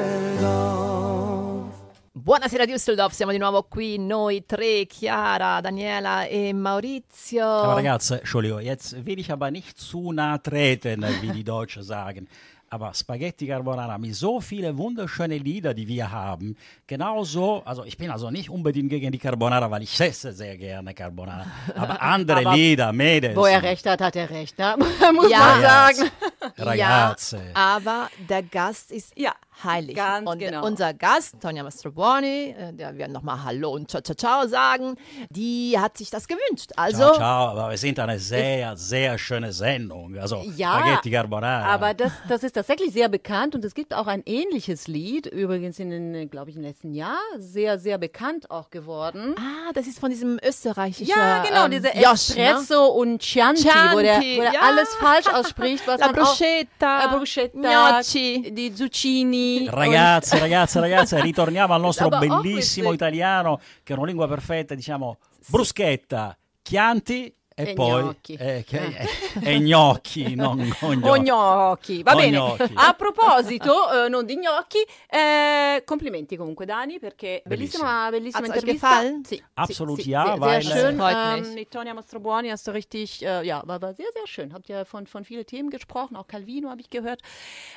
Buonasera 2.13 2.63
Düsseldorf, 2.65 3.11
siamo 3.11 3.33
di 3.33 3.37
nuovo 3.37 3.63
qui 3.63 3.97
noi 3.97 4.45
tre, 4.45 4.85
Chiara, 4.85 5.59
Daniela 5.59 6.23
e 6.27 6.53
Maurizio. 6.53 7.45
Aber 7.45 7.75
ragazzi, 7.75 8.13
Entschuldigung, 8.13 8.61
jetzt 8.61 9.03
will 9.03 9.19
ich 9.19 9.29
aber 9.29 9.51
nicht 9.51 9.77
zu 9.77 10.11
nah 10.11 10.37
treten, 10.37 11.05
wie 11.19 11.31
die 11.31 11.43
Deutschen 11.43 11.83
sagen. 11.83 12.29
Aber 12.73 12.93
Spaghetti 12.93 13.47
Carbonara 13.47 13.97
mit 13.97 14.15
so 14.15 14.39
viele 14.39 14.77
wunderschöne 14.77 15.37
Lieder, 15.37 15.73
die 15.73 15.85
wir 15.85 16.09
haben, 16.09 16.55
genauso, 16.87 17.61
also 17.65 17.83
ich 17.83 17.97
bin 17.97 18.09
also 18.09 18.31
nicht 18.31 18.49
unbedingt 18.49 18.89
gegen 18.89 19.11
die 19.11 19.17
Carbonara, 19.17 19.69
weil 19.69 19.83
ich 19.83 19.99
esse 19.99 20.31
sehr 20.31 20.55
gerne 20.57 20.93
Carbonara, 20.93 21.45
aber 21.75 22.01
andere 22.01 22.39
Aber 22.45 22.55
Lieder, 22.55 22.93
Mädels. 22.93 23.35
Wo 23.35 23.43
er 23.43 23.61
recht 23.61 23.85
hat, 23.85 23.99
hat 23.99 24.15
er 24.15 24.29
recht, 24.29 24.57
ne? 24.57 24.75
muss 25.13 25.29
Ja. 25.29 25.39
man 25.39 25.61
sagen. 25.61 26.11
Ragazze. 26.57 27.41
Ja, 27.53 27.75
aber 27.75 28.07
der 28.29 28.43
Gast 28.43 28.91
ist 28.91 29.11
Ja, 29.19 29.33
heilig. 29.63 29.95
ganz 29.95 30.29
und 30.29 30.39
genau. 30.39 30.65
unser 30.65 30.93
Gast, 30.93 31.35
Tonja 31.41 31.63
Mastrobuoni, 31.63 32.55
äh, 32.57 32.73
der 32.73 32.97
wir 32.97 33.07
nochmal 33.07 33.43
Hallo 33.43 33.71
und 33.71 33.89
Ciao, 33.89 34.01
Ciao, 34.01 34.15
Ciao 34.15 34.47
sagen, 34.47 34.95
die 35.29 35.77
hat 35.77 35.97
sich 35.97 36.09
das 36.09 36.27
gewünscht. 36.27 36.71
Also, 36.75 36.99
Ciao, 36.99 37.15
ciao, 37.15 37.47
aber 37.49 37.69
wir 37.71 37.77
sind 37.77 37.99
eine 37.99 38.19
sehr, 38.19 38.75
sehr 38.77 39.17
schöne 39.17 39.51
Sendung. 39.53 40.17
Also 40.17 40.43
Ja, 40.55 40.79
Spaghetti 40.79 41.11
Carbonara. 41.11 41.65
Aber 41.65 41.93
das, 41.93 42.11
das 42.27 42.43
ist 42.43 42.53
tatsächlich 42.53 42.93
sehr 42.93 43.09
bekannt 43.09 43.55
und 43.55 43.63
es 43.65 43.73
gibt 43.73 43.93
auch 43.93 44.07
ein 44.07 44.23
ähnliches 44.25 44.87
Lied, 44.87 45.25
übrigens 45.25 45.79
in 45.79 45.89
den, 45.89 46.29
glaube 46.29 46.49
ich, 46.49 46.55
im 46.55 46.63
letzten 46.63 46.93
Jahr, 46.93 47.17
sehr, 47.37 47.79
sehr 47.79 47.97
bekannt 47.97 48.49
auch 48.49 48.69
geworden. 48.69 49.35
ah, 49.37 49.71
das 49.73 49.87
ist 49.87 49.99
von 49.99 50.09
diesem 50.09 50.39
österreichischen 50.43 51.07
Ja, 51.07 51.43
genau, 51.43 51.65
ähm, 51.65 51.71
diese 51.71 51.87
ne? 51.87 52.03
Espresso 52.03 52.87
und 52.87 53.21
Chianti, 53.21 53.67
wo 53.91 53.99
der, 53.99 54.19
Chianti, 54.19 54.37
wo 54.37 54.41
der 54.41 54.53
ja. 54.53 54.59
alles 54.61 54.89
falsch 54.95 55.27
ausspricht, 55.27 55.87
was 55.87 55.99
La 55.99 56.07
man 56.07 56.19
auch... 56.19 56.29
bruschetta, 56.29 57.05
La 57.05 57.15
bruschetta, 57.15 58.01
gnocchi. 58.01 58.51
die 58.51 58.73
Zucchini. 58.73 59.50
Ragazze, 59.69 60.39
ragazze, 60.39 60.79
ragazze, 60.79 61.21
ritorniamo 61.21 61.73
al 61.73 61.81
nostro 61.81 62.09
bellissimo 62.09 62.91
italiano, 62.91 63.59
che 63.83 63.93
è 63.93 63.97
una 63.97 64.05
lingua 64.05 64.27
perfetta, 64.27 64.75
diciamo 64.75 65.17
bruschetta, 65.47 66.37
Chianti 66.61 67.33
e, 67.53 67.71
E 67.71 67.73
poi 67.73 68.03
gnocchi. 68.03 68.33
eh, 68.35 68.63
che- 68.65 68.97
eh, 69.41 69.53
e 69.55 69.59
gnocchi, 69.59 70.35
non 70.35 70.57
non 70.81 70.91
O 71.03 71.15
gnocchi. 71.17 71.21
gnocchi, 71.21 72.03
va 72.03 72.13
O 72.13 72.15
bene. 72.15 72.37
gnocchi. 72.37 72.73
A 72.75 72.93
proposito, 72.93 74.05
eh, 74.05 74.09
non 74.09 74.25
di 74.25 74.37
gnocchi, 74.37 74.79
eh, 75.09 75.83
complimenti 75.85 76.37
comunque 76.37 76.65
Dani 76.65 76.99
perché 76.99 77.41
bellissima, 77.45 78.09
bellissima 78.09 78.45
Hat's 78.47 78.55
Intervista. 78.55 78.89
gefallen? 78.89 79.23
Sì, 79.25 79.43
Absolut 79.55 80.01
sì, 80.01 80.09
ja, 80.09 80.23
sehr, 80.23 80.39
weil, 80.39 80.61
sehr 80.63 80.77
schön. 80.91 80.99
Ähm, 81.01 81.53
mit 81.53 81.71
Tonja 81.71 81.93
Mastrobuoni 81.93 82.49
hast 82.49 82.65
du 82.67 82.71
richtig, 82.71 83.21
äh, 83.23 83.43
ja, 83.43 83.61
war, 83.65 83.81
war 83.81 83.93
sehr, 83.93 84.07
sehr 84.13 84.27
schön. 84.27 84.53
Habt 84.53 84.69
ja 84.69 84.85
von, 84.85 85.05
von 85.05 85.23
vielen 85.25 85.45
Themen 85.45 85.69
gesprochen, 85.69 86.15
auch 86.15 86.27
Calvino 86.27 86.69
habe 86.69 86.81
ich 86.81 86.89
gehört. 86.89 87.21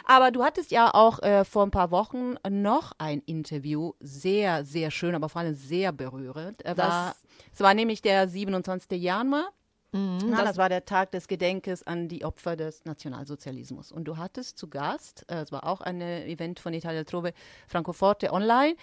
Aber 0.05 0.31
du 0.31 0.43
hattest 0.45 0.71
ja 0.71 0.93
auch 0.95 1.19
äh, 1.23 1.45
vor 1.45 1.65
ein 1.65 1.71
paar 1.71 1.91
Wochen 1.91 2.37
noch 2.49 2.93
ein 2.99 3.23
Interview, 3.27 3.93
sehr, 4.01 4.65
sehr 4.65 4.91
schön, 4.91 5.15
aber 5.15 5.29
vor 5.29 5.41
allem 5.43 5.55
sehr 5.55 5.93
berührend. 5.93 6.65
Äh, 6.65 6.75
Das- 6.75 6.79
war, 6.89 7.17
es 7.53 7.61
war 7.61 7.75
nämlich 7.75 8.01
der 8.03 8.29
27. 8.29 9.01
Januar. 9.03 9.51
Mhm, 9.95 10.19
Na, 10.27 10.39
das- 10.39 10.45
das, 10.51 10.57
war 10.57 10.69
der 10.69 10.85
Tag 10.85 11.13
des 11.13 11.29
Gedenkes 11.29 11.85
an 11.87 12.09
die 12.09 12.25
Opfer 12.25 12.57
des 12.57 12.85
Nationalsozialismus. 12.85 13.93
Und 13.93 14.05
du 14.07 14.17
hattest 14.17 14.59
zu 14.59 14.69
Gast, 14.69 15.25
äh, 15.31 15.37
es 15.37 15.53
war 15.53 15.67
auch 15.69 15.81
ein 15.81 16.01
äh, 16.01 16.27
Event 16.27 16.59
von 16.59 16.75
Italia 16.75 17.05
Trove 17.05 17.33
Francoforte 17.69 18.33
online, 18.33 18.75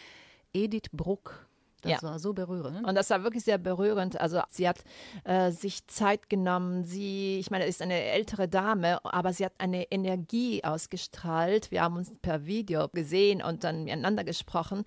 Edith 0.54 0.90
Bruck. 0.94 1.46
Das 1.82 1.92
Ja. 1.94 2.02
war 2.04 2.20
so 2.20 2.34
berührend. 2.34 2.88
Und 2.88 2.96
das 2.96 3.10
war 3.10 3.24
wirklich 3.24 3.44
sehr 3.44 3.58
berührend. 3.58 4.20
Also 4.20 4.42
sie 4.50 4.68
hat 4.70 4.84
äh, 5.24 5.52
sich 5.52 5.88
Zeit 5.88 6.30
genommen. 6.30 6.84
Sie, 6.84 7.40
ich 7.40 7.50
meine, 7.52 7.66
ist 7.66 7.82
eine 7.82 8.00
ältere 8.02 8.48
Dame, 8.48 9.04
aber 9.04 9.34
sie 9.34 9.46
hat 9.46 9.54
eine 9.58 9.84
Energie 9.92 10.64
ausgestrahlt. 10.64 11.72
Wir 11.72 11.82
haben 11.82 11.96
uns 11.98 12.12
per 12.22 12.46
Video 12.46 12.88
gesehen 12.90 13.42
und 13.42 13.64
dann 13.64 13.86
miteinander 13.86 14.24
gesprochen. 14.24 14.84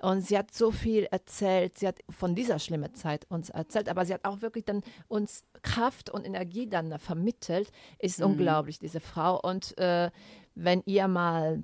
Und 0.00 0.22
sie 0.22 0.36
hat 0.36 0.52
so 0.52 0.70
viel 0.70 1.04
erzählt. 1.10 1.78
Sie 1.78 1.86
hat 1.86 2.00
von 2.10 2.34
dieser 2.34 2.58
schlimmen 2.58 2.94
Zeit 2.94 3.24
uns 3.30 3.50
erzählt, 3.50 3.88
aber 3.88 4.04
sie 4.04 4.14
hat 4.14 4.24
auch 4.24 4.42
wirklich 4.42 4.64
dann 4.64 4.82
uns 5.08 5.44
Kraft 5.62 6.10
und 6.10 6.26
Energie 6.26 6.68
dann 6.68 6.98
vermittelt. 6.98 7.70
Ist 7.98 8.20
unglaublich, 8.20 8.78
diese 8.78 9.00
Frau. 9.00 9.40
Und 9.40 9.78
äh, 9.78 10.10
wenn 10.54 10.82
ihr 10.86 11.08
mal 11.08 11.62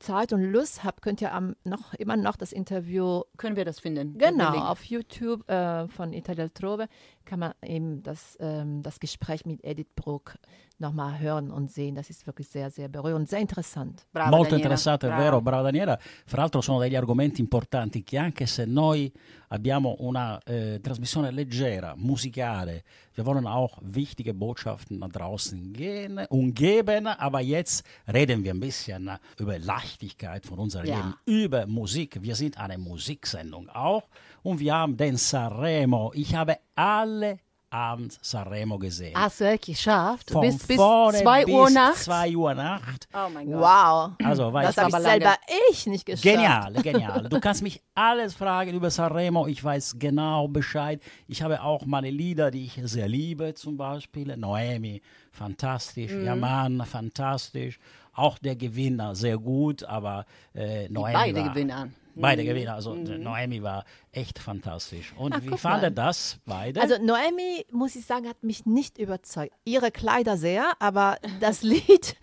Zeit 0.00 0.32
und 0.32 0.42
Lust 0.42 0.82
habt, 0.82 1.02
könnt 1.02 1.20
ihr 1.20 1.32
am, 1.32 1.54
noch 1.62 1.94
immer 1.94 2.16
noch 2.16 2.36
das 2.36 2.52
Interview 2.52 3.22
Können 3.36 3.56
wir 3.56 3.64
das 3.64 3.78
finden? 3.78 4.18
Genau, 4.18 4.50
auf 4.50 4.84
YouTube 4.84 5.48
äh, 5.48 5.86
von 5.88 6.12
Italia 6.12 6.48
Trove 6.48 6.88
kann 7.24 7.38
man 7.38 7.52
eben 7.62 8.02
das, 8.02 8.36
ähm, 8.40 8.82
das 8.82 8.98
Gespräch 8.98 9.46
mit 9.46 9.62
Edith 9.62 9.94
Bruck 9.94 10.34
nochmal 10.80 11.18
hören 11.18 11.50
und 11.50 11.70
sehen. 11.70 11.94
Das 11.94 12.10
ist 12.10 12.26
wirklich 12.26 12.48
sehr, 12.48 12.70
sehr 12.70 12.88
berührend, 12.88 13.28
sehr 13.28 13.40
interessant. 13.40 14.06
Brava, 14.12 14.30
Molto 14.30 14.50
Daniela, 14.50 14.56
interessante, 14.62 15.06
è 15.06 15.10
brava. 15.10 15.22
vero, 15.22 15.40
brava 15.40 15.62
Daniela. 15.62 15.98
Fra 16.26 16.40
l'altro 16.42 16.60
sono 16.60 16.80
degli 16.80 16.96
argomenti 16.96 17.40
importanti 17.40 18.02
che 18.02 18.18
anche 18.18 18.46
se 18.46 18.64
noi 18.64 19.12
abbiamo 19.48 19.96
una 19.98 20.38
äh, 20.44 20.80
Trasmissione 20.80 21.30
leggera, 21.30 21.94
musicale, 21.96 22.82
wir 23.14 23.24
wollen 23.26 23.46
auch 23.46 23.78
wichtige 23.82 24.32
Botschaften 24.32 24.98
nach 24.98 25.08
draußen 25.10 25.72
gehen 25.72 26.24
und 26.28 26.54
geben, 26.54 27.06
aber 27.06 27.40
jetzt 27.40 27.84
reden 28.06 28.44
wir 28.44 28.52
ein 28.54 28.60
bisschen 28.60 29.10
über 29.38 29.58
Leichtigkeit 29.58 30.46
von 30.46 30.58
unserem 30.58 30.86
Ja. 30.86 30.96
Leben, 30.96 31.14
über 31.26 31.66
Musik. 31.66 32.22
Wir 32.22 32.34
sind 32.36 32.58
eine 32.58 32.78
Musiksendung 32.78 33.68
auch 33.68 34.08
und 34.42 34.60
wir 34.60 34.74
haben 34.74 34.96
den 34.96 35.16
Sanremo. 35.16 36.12
Ich 36.14 36.34
habe 36.34 36.58
alle 36.76 37.38
Abend 37.70 38.18
Sanremo 38.20 38.78
gesehen. 38.78 39.16
Hast 39.16 39.40
du 39.40 39.44
wirklich 39.44 39.76
geschafft? 39.76 40.30
Von 40.30 40.40
bis 40.42 40.58
bis 40.66 40.76
vorne 40.76 41.18
2 41.18 41.44
bis 41.44 41.54
Uhr 41.54 41.70
nachts? 41.70 42.04
2 42.04 42.36
Uhr 42.36 42.54
Nacht. 42.54 43.08
Oh 43.14 43.28
mein 43.32 43.50
Gott. 43.50 43.60
Wow, 43.60 44.10
Also, 44.24 44.52
weil 44.52 44.66
das 44.66 44.76
habe 44.76 44.90
ich 44.90 44.96
selber 44.96 45.34
ich 45.70 45.86
nicht 45.86 46.04
geschafft. 46.04 46.24
Genial, 46.24 46.72
genial. 46.82 47.28
Du 47.28 47.38
kannst 47.40 47.62
mich 47.62 47.80
alles 47.94 48.34
fragen 48.34 48.74
über 48.74 48.90
Sanremo. 48.90 49.46
Ich 49.46 49.62
weiß 49.62 49.96
genau 49.98 50.48
Bescheid. 50.48 51.00
Ich 51.28 51.42
habe 51.42 51.62
auch 51.62 51.86
meine 51.86 52.10
Lieder, 52.10 52.50
die 52.50 52.64
ich 52.64 52.80
sehr 52.82 53.08
liebe, 53.08 53.54
zum 53.54 53.76
Beispiel. 53.76 54.36
Noemi, 54.36 55.00
fantastisch. 55.30 56.10
Mhm. 56.10 56.24
Yaman, 56.24 56.84
fantastisch. 56.86 57.78
Auch 58.12 58.38
der 58.38 58.56
Gewinner, 58.56 59.14
sehr 59.14 59.38
gut. 59.38 59.84
Aber 59.84 60.26
äh, 60.54 60.88
Noemi 60.88 61.12
beide 61.12 61.40
war, 61.40 61.48
Gewinner. 61.50 61.88
Beide 62.14 62.44
Gewinner. 62.44 62.74
Also 62.74 62.94
Noemi 62.94 63.62
war 63.62 63.84
echt 64.12 64.38
fantastisch. 64.38 65.12
Und 65.16 65.34
Ah, 65.34 65.40
wie 65.42 65.56
fanden 65.56 65.82
mal. 65.82 65.90
das 65.90 66.38
beide? 66.44 66.80
Also 66.80 66.96
Noemi, 67.02 67.64
muss 67.70 67.94
ich 67.96 68.04
sagen, 68.04 68.28
hat 68.28 68.42
mich 68.42 68.66
nicht 68.66 68.98
überzeugt. 68.98 69.54
Ihre 69.64 69.90
Kleider 69.90 70.36
sehr, 70.36 70.72
aber 70.80 71.16
das 71.40 71.62
Lied 71.62 72.16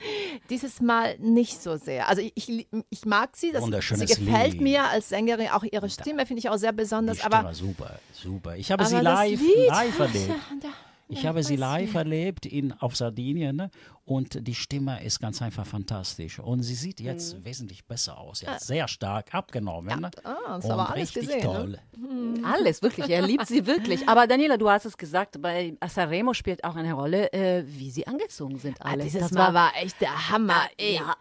dieses 0.50 0.82
Mal 0.82 1.18
nicht 1.20 1.62
so 1.62 1.78
sehr. 1.78 2.08
Also 2.10 2.22
ich, 2.22 2.68
ich, 2.90 3.06
mag 3.06 3.36
sie, 3.36 3.52
das, 3.52 3.64
sie 3.66 4.06
gefällt 4.06 4.54
Lied. 4.54 4.62
mir 4.62 4.84
als 4.86 5.10
Sängerin, 5.10 5.48
auch 5.50 5.64
ihre 5.64 5.90
Stimme 5.90 6.26
finde 6.26 6.40
ich 6.40 6.50
auch 6.50 6.58
sehr 6.58 6.72
die 6.72 6.78
besonders. 6.78 7.20
Stimme 7.20 7.36
Aber, 7.38 7.54
super, 7.54 8.00
super. 8.14 8.56
Ich 8.58 8.72
habe 8.72 8.86
sie 8.86 9.00
live, 9.00 9.42
live 9.70 10.00
erlebt. 10.00 10.30
Ja, 10.64 10.70
Ich 11.10 11.26
habe 11.26 11.42
sie 11.44 11.56
live 11.56 11.94
erlebt 11.96 12.46
in, 12.46 12.74
auf 12.74 12.96
Sardinien 12.96 13.56
ne? 13.56 13.72
Und 14.08 14.48
die 14.48 14.56
Stimme 14.56 15.04
ist 15.04 15.20
ganz 15.20 15.42
einfach 15.42 15.66
fantastisch. 15.66 16.40
Und 16.40 16.64
sie 16.64 16.76
sieht 16.76 17.02
jetzt 17.02 17.44
wesentlich 17.44 17.86
besser 17.86 18.18
aus. 18.18 18.40
Sie 18.40 18.48
hat 18.48 18.62
sehr 18.62 18.88
stark 18.88 19.36
abgenommen. 19.36 20.00
ne? 20.00 20.10
ah, 20.24 20.36
das 20.56 20.64
und 20.66 20.72
haben 20.72 20.78
wir 20.78 20.90
alles 20.90 21.16
richtig 21.16 21.28
gesehen, 21.28 21.38
ne? 21.40 21.44
toll. 21.44 22.42
Alles, 22.46 22.82
wirklich. 22.82 23.10
Er 23.10 23.22
liebt 23.22 23.48
sie 23.48 23.68
wirklich. 23.68 24.08
Aber 24.08 24.26
Daniela, 24.26 24.56
du 24.56 24.70
hast 24.70 24.86
es 24.86 24.96
gesagt, 24.98 25.42
bei 25.42 25.76
Sanremo 25.90 26.34
spielt 26.34 26.64
auch 26.64 26.78
eine 26.78 26.94
Rolle, 26.94 27.34
äh, 27.34 27.66
wie 27.68 27.92
sie 27.92 28.08
angezogen 28.08 28.58
sind 28.60 28.78
Ah, 28.80 28.92
alle. 28.92 29.04
dieses 29.04 29.20
Das 29.20 29.32
Mal 29.34 29.54
war 29.54 29.74
echt 29.76 30.00
der 30.00 30.30
Hammer. 30.30 30.62
Ey. 30.78 30.96
ja. 30.96 31.16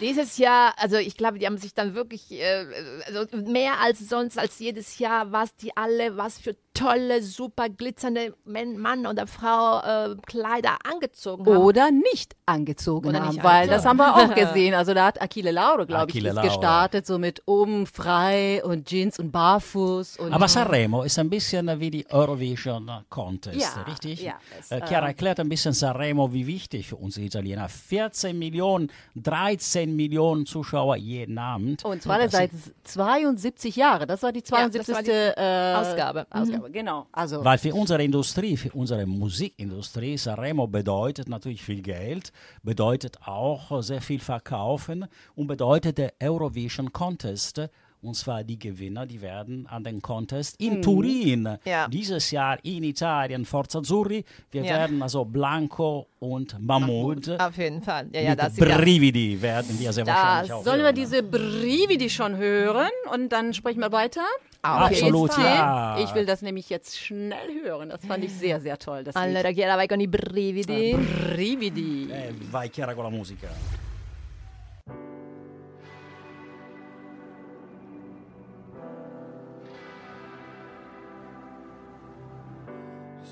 Dieses 0.00 0.36
Jahr, 0.36 0.74
also 0.78 0.96
ich 0.96 1.16
glaube, 1.16 1.38
die 1.38 1.46
haben 1.46 1.58
sich 1.58 1.74
dann 1.74 1.94
wirklich 1.94 2.32
äh, 2.32 2.66
also 3.06 3.24
mehr 3.36 3.80
als 3.80 4.00
sonst, 4.08 4.36
als 4.36 4.58
jedes 4.58 4.98
Jahr, 4.98 5.30
was 5.30 5.54
die 5.54 5.76
alle, 5.76 6.16
was 6.16 6.38
für 6.38 6.56
tolle, 6.74 7.22
super 7.22 7.68
glitzernde 7.68 8.34
Mann 8.44 9.06
oder 9.06 9.26
Frau 9.26 9.80
äh, 10.10 10.16
Kleider 10.26 10.78
angezogen 10.84 11.46
haben. 11.46 11.56
Oder 11.58 11.90
nicht 11.90 12.31
angezogen 12.46 13.08
Oder 13.08 13.20
haben, 13.24 13.34
nicht 13.34 13.44
weil 13.44 13.68
das 13.68 13.84
haben 13.84 13.96
wir 13.98 14.14
auch 14.14 14.34
gesehen. 14.34 14.74
Also 14.74 14.94
da 14.94 15.06
hat 15.06 15.20
Achille 15.20 15.50
Lauro, 15.50 15.86
glaube 15.86 16.10
ich, 16.12 16.20
Lauro. 16.22 16.46
gestartet, 16.46 17.06
so 17.06 17.18
mit 17.18 17.42
oben 17.46 17.86
frei 17.86 18.62
und 18.64 18.86
Jeans 18.86 19.18
und 19.18 19.30
barfuß. 19.32 20.18
Und 20.18 20.32
Aber 20.32 20.48
Sanremo 20.48 21.02
ist 21.02 21.18
ein 21.18 21.30
bisschen 21.30 21.68
wie 21.80 21.90
die 21.90 22.06
Eurovision 22.10 22.90
Contest, 23.08 23.60
Ja, 23.60 23.82
richtig? 23.82 24.22
ja, 24.22 24.34
es, 24.58 24.70
äh, 24.70 24.80
Chiara 24.86 25.02
ähm, 25.06 25.08
erklärt 25.08 25.40
ein 25.40 25.48
bisschen 25.48 25.72
Sanremo, 25.72 26.32
wie 26.32 26.46
wichtig 26.46 26.88
für 26.88 26.96
uns 26.96 27.16
Italiener. 27.16 27.68
14 27.68 28.38
Millionen, 28.38 28.90
13 29.16 29.94
Millionen 29.94 30.46
Zuschauer 30.46 30.96
jeden 30.96 31.38
Abend. 31.38 31.84
Und 31.84 32.02
zwar 32.02 32.18
Das 32.18 32.32
seit 32.32 32.50
72 32.84 33.76
Jahren. 33.76 34.08
Das 34.08 34.22
war 34.22 34.32
die 34.32 34.42
Ja, 34.50 34.68
das 34.68 34.86
72. 34.86 34.94
war 34.94 35.02
die 35.02 35.10
äh, 35.10 35.74
Ausgabe. 35.74 36.26
Mhm. 36.32 36.40
Ausgabe, 36.42 36.70
genau. 36.70 37.06
Also 37.12 37.44
Weil 37.44 37.58
für 37.58 37.74
unsere 37.74 38.02
Industrie, 38.02 38.56
für 38.56 38.70
unsere 38.72 39.06
Musikindustrie, 39.06 40.16
Sanremo 40.16 40.66
bedeutet 40.66 41.28
natürlich 41.28 41.62
viel 41.62 41.82
Geld, 41.82 42.21
bedeutet 42.62 43.18
auch 43.26 43.82
sehr 43.82 44.02
viel 44.02 44.20
Verkaufen 44.20 45.06
und 45.34 45.48
bedeutet 45.48 45.98
der 45.98 46.12
Eurovision 46.20 46.92
Contest. 46.92 47.68
Und 48.02 48.16
zwar 48.16 48.42
die 48.42 48.58
Gewinner, 48.58 49.06
die 49.06 49.20
werden 49.22 49.64
an 49.68 49.84
den 49.84 50.02
Contest 50.02 50.60
in 50.60 50.82
Turin 50.82 51.56
Ja. 51.64 51.86
dieses 51.86 52.32
Jahr 52.32 52.58
in 52.64 52.82
Italien, 52.82 53.44
Forza 53.44 53.78
Azzurri. 53.78 54.24
Wir 54.50 54.64
Ja. 54.64 54.70
werden 54.70 55.00
also 55.02 55.24
Blanco 55.24 56.08
und 56.18 56.56
Mahmoud 56.60 57.28
Auf 57.40 57.56
jeden 57.56 57.80
Fall. 57.80 58.08
Ja, 58.12 58.20
ja, 58.20 58.30
mit 58.30 58.40
das 58.40 58.56
sind 58.56 58.68
ja, 58.68 58.76
Brividi 58.76 59.40
werden 59.40 59.78
wir 59.78 59.92
sehr 59.92 60.04
Das 60.04 60.16
wahrscheinlich 60.16 60.52
auch 60.52 60.64
sollen 60.64 60.78
wir 60.78 60.84
hören. 60.86 60.94
diese 60.96 61.22
Brividi 61.22 62.10
schon 62.10 62.36
hören 62.36 62.90
und 63.14 63.28
dann 63.32 63.54
sprechen 63.54 63.78
wir 63.80 63.92
weiter? 63.92 64.22
Auf 64.64 64.90
jeden 64.90 65.04
Absolut, 65.06 65.32
Fall. 65.32 65.44
ja. 65.44 65.98
Ich 66.00 66.12
will 66.14 66.26
das 66.26 66.42
nämlich 66.42 66.70
jetzt 66.70 66.98
schnell 66.98 67.62
hören. 67.64 67.88
Das 67.88 68.04
fand 68.04 68.24
ich 68.24 68.32
sehr, 68.32 68.60
sehr 68.60 68.78
toll. 68.78 69.02
Das 69.04 69.14
Lied. 69.14 69.24
Allora, 69.36 69.52
Chiara, 69.52 69.76
vai 69.76 69.86
con 69.88 70.00
i 70.00 70.06
brividi. 70.08 70.96
Brividi. 71.34 72.08
Eh, 72.10 72.32
vai 72.50 72.68
Chiara 72.68 72.94
con 72.94 73.04
la 73.04 73.10
musica. 73.10 73.48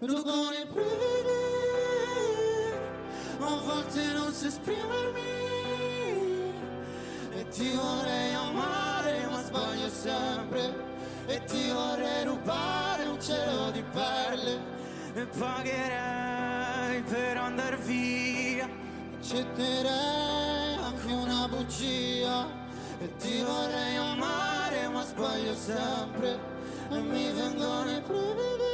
Tu 0.00 0.22
con 0.22 0.52
i 0.52 0.64
brividi, 0.72 1.40
a 3.38 3.56
volte 3.64 4.12
non 4.14 4.32
so 4.32 4.46
esprimermi. 4.46 5.38
E 7.32 7.48
ti 7.48 7.70
vorrei 7.72 8.34
amare 8.34 9.26
ma 9.30 9.42
sbaglio 9.42 9.88
sempre. 9.88 10.88
E 11.26 11.44
ti 11.44 11.70
vorrei 11.70 12.24
rubare 12.24 13.04
un 13.04 13.20
cielo 13.20 13.70
di 13.70 13.82
perle. 13.92 14.58
E 15.14 15.26
pagherei 15.26 17.02
per 17.02 17.36
andar 17.36 17.78
via. 17.78 18.68
Accetterei 19.18 20.76
anche 20.82 21.12
una 21.12 21.46
bugia. 21.48 22.46
E 23.00 23.16
ti 23.16 23.42
vorrei 23.42 23.96
amare 23.96 24.88
ma 24.88 25.04
sbaglio 25.04 25.54
sempre. 25.54 26.38
E 26.90 27.00
mi 27.00 27.30
vengono 27.32 27.90
i 27.90 28.00
brividi, 28.00 28.69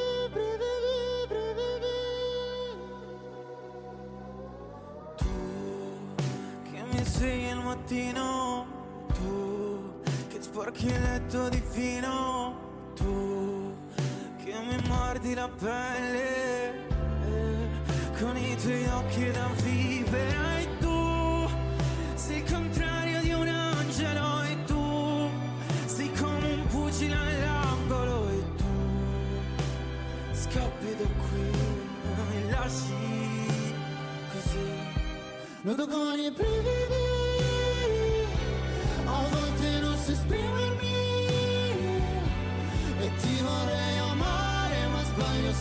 mattino 7.77 8.67
Tu 9.13 10.03
che 10.29 10.41
sporchi 10.41 10.87
il 10.87 11.01
letto 11.03 11.49
di 11.49 11.63
fino 11.69 12.55
Tu 12.95 13.75
che 14.43 14.55
mi 14.69 14.89
mordi 14.89 15.35
la 15.35 15.49
pelle 15.49 16.73
eh, 17.27 17.69
Con 18.19 18.37
i 18.37 18.57
tuoi 18.57 18.87
occhi 18.87 19.31
da 19.31 19.49
vivere 19.63 20.63
E 20.63 20.79
tu 20.79 21.49
sei 22.15 22.39
il 22.39 22.53
contrario 22.53 23.21
di 23.21 23.33
un 23.33 23.49
angelo 23.49 24.43
E 24.43 24.65
tu 24.65 25.29
sei 25.87 26.11
come 26.13 26.53
un 26.53 26.67
pugile 26.69 27.15
all'angolo 27.15 28.29
E 28.31 28.43
tu 28.57 28.75
scappi 30.33 30.97
da 30.97 31.09
qui 31.25 31.51
Non 32.17 32.27
mi 32.31 32.51
lasci 32.51 33.75
così. 34.33 34.95
Nudo 35.63 35.87
con 35.87 36.19
i 36.19 36.31
brividi 36.31 36.86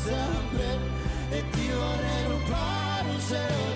sempre 0.06 0.80
E 1.32 1.44
ti 1.52 1.68
vorrei 1.68 2.24
rubare 2.30 3.10
un 3.10 3.20
cielo 3.28 3.75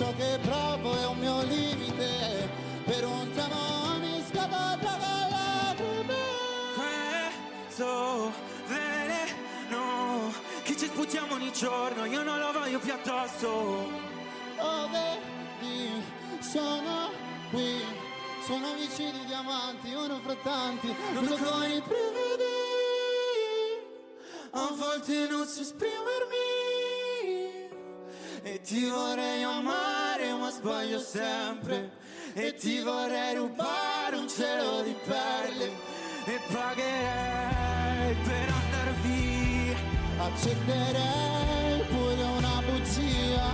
ciò 0.00 0.14
che 0.14 0.38
provo, 0.40 0.98
è 0.98 1.06
un 1.06 1.18
mio 1.18 1.42
limite, 1.42 2.48
per 2.86 3.04
un 3.04 3.30
tuo 3.32 3.42
amore 3.42 3.98
mi 3.98 4.24
scappa 4.26 4.78
da 4.80 4.96
lacrime. 5.28 6.14
Questo 6.74 8.32
veleno, 8.66 10.32
che 10.62 10.74
ci 10.74 10.86
sputiamo 10.86 11.34
ogni 11.34 11.52
giorno, 11.52 12.06
io 12.06 12.22
non 12.22 12.38
lo 12.38 12.50
voglio 12.50 12.78
più 12.78 12.94
addosso. 12.94 13.48
Oh, 14.56 14.88
vedi, 14.88 16.02
sono 16.38 17.10
qui, 17.50 17.84
sono 18.46 18.72
vicini 18.78 19.26
diamanti, 19.26 19.92
uno 19.92 20.18
fra 20.20 20.34
tanti, 20.42 20.96
nudo 21.12 21.36
con 21.36 21.62
i 21.64 21.82
brividi. 21.86 22.68
A 24.52 24.68
volte 24.76 25.28
non 25.28 25.46
so 25.46 25.60
esprimermi 25.60 26.38
E 28.42 28.60
ti 28.62 28.84
vorrei 28.86 29.44
amare 29.44 29.60
ma 29.62 29.89
sbaglio 30.50 30.98
sempre 30.98 31.90
E 32.34 32.54
ti 32.54 32.80
vorrei 32.80 33.36
rubare 33.36 34.16
un 34.16 34.28
cielo 34.28 34.82
di 34.82 34.94
perle 35.04 35.66
E 36.24 36.40
pagherei 36.52 38.14
per 38.24 38.48
andar 38.60 38.94
via 39.02 39.76
Accetterei 40.18 41.82
pure 41.88 42.22
una 42.22 42.62
bugia 42.66 43.48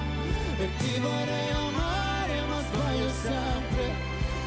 E 0.59 0.69
ti 0.79 0.99
vorrei 0.99 1.51
amare 1.51 2.41
ma 2.49 2.61
sbaglio 2.69 3.11
sempre 3.11 3.85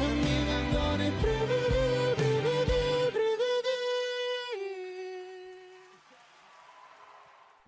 E 0.00 0.06
mi 0.06 0.44
vengono 0.44 1.02
i 1.02 1.10
brividi, 1.20 2.14
brividi, 2.16 3.10
brividi 3.12 3.68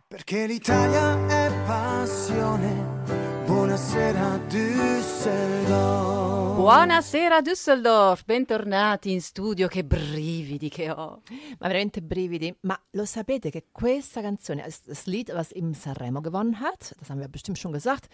perché 0.08 0.46
l'Italia 0.46 1.26
è 1.26 1.50
passione. 1.64 2.91
Buonasera 3.72 4.38
Düsseldorf. 4.50 6.56
Buonasera 6.58 7.40
Düsseldorf, 7.40 8.22
bentornati 8.26 9.12
in 9.12 9.22
studio, 9.22 9.66
che 9.66 9.82
brividi 9.82 10.68
che 10.68 10.90
ho. 10.90 11.22
Ma 11.58 11.68
veramente 11.68 12.02
brividi. 12.02 12.54
Ma 12.60 12.78
lo 12.90 13.06
sapete 13.06 13.48
che 13.48 13.68
questa 13.72 14.20
canzone 14.20 14.66
ist 14.66 14.88
das 14.88 15.06
Lied, 15.06 15.32
was 15.32 15.52
im 15.52 15.72
Sanremo 15.72 16.20
gewonnen 16.20 16.60
hat? 16.60 16.94
Das 16.98 17.08
haben 17.08 17.20
wir 17.20 17.28
bestimmt 17.28 17.58
schon 17.58 17.72
gesagt. 17.72 18.10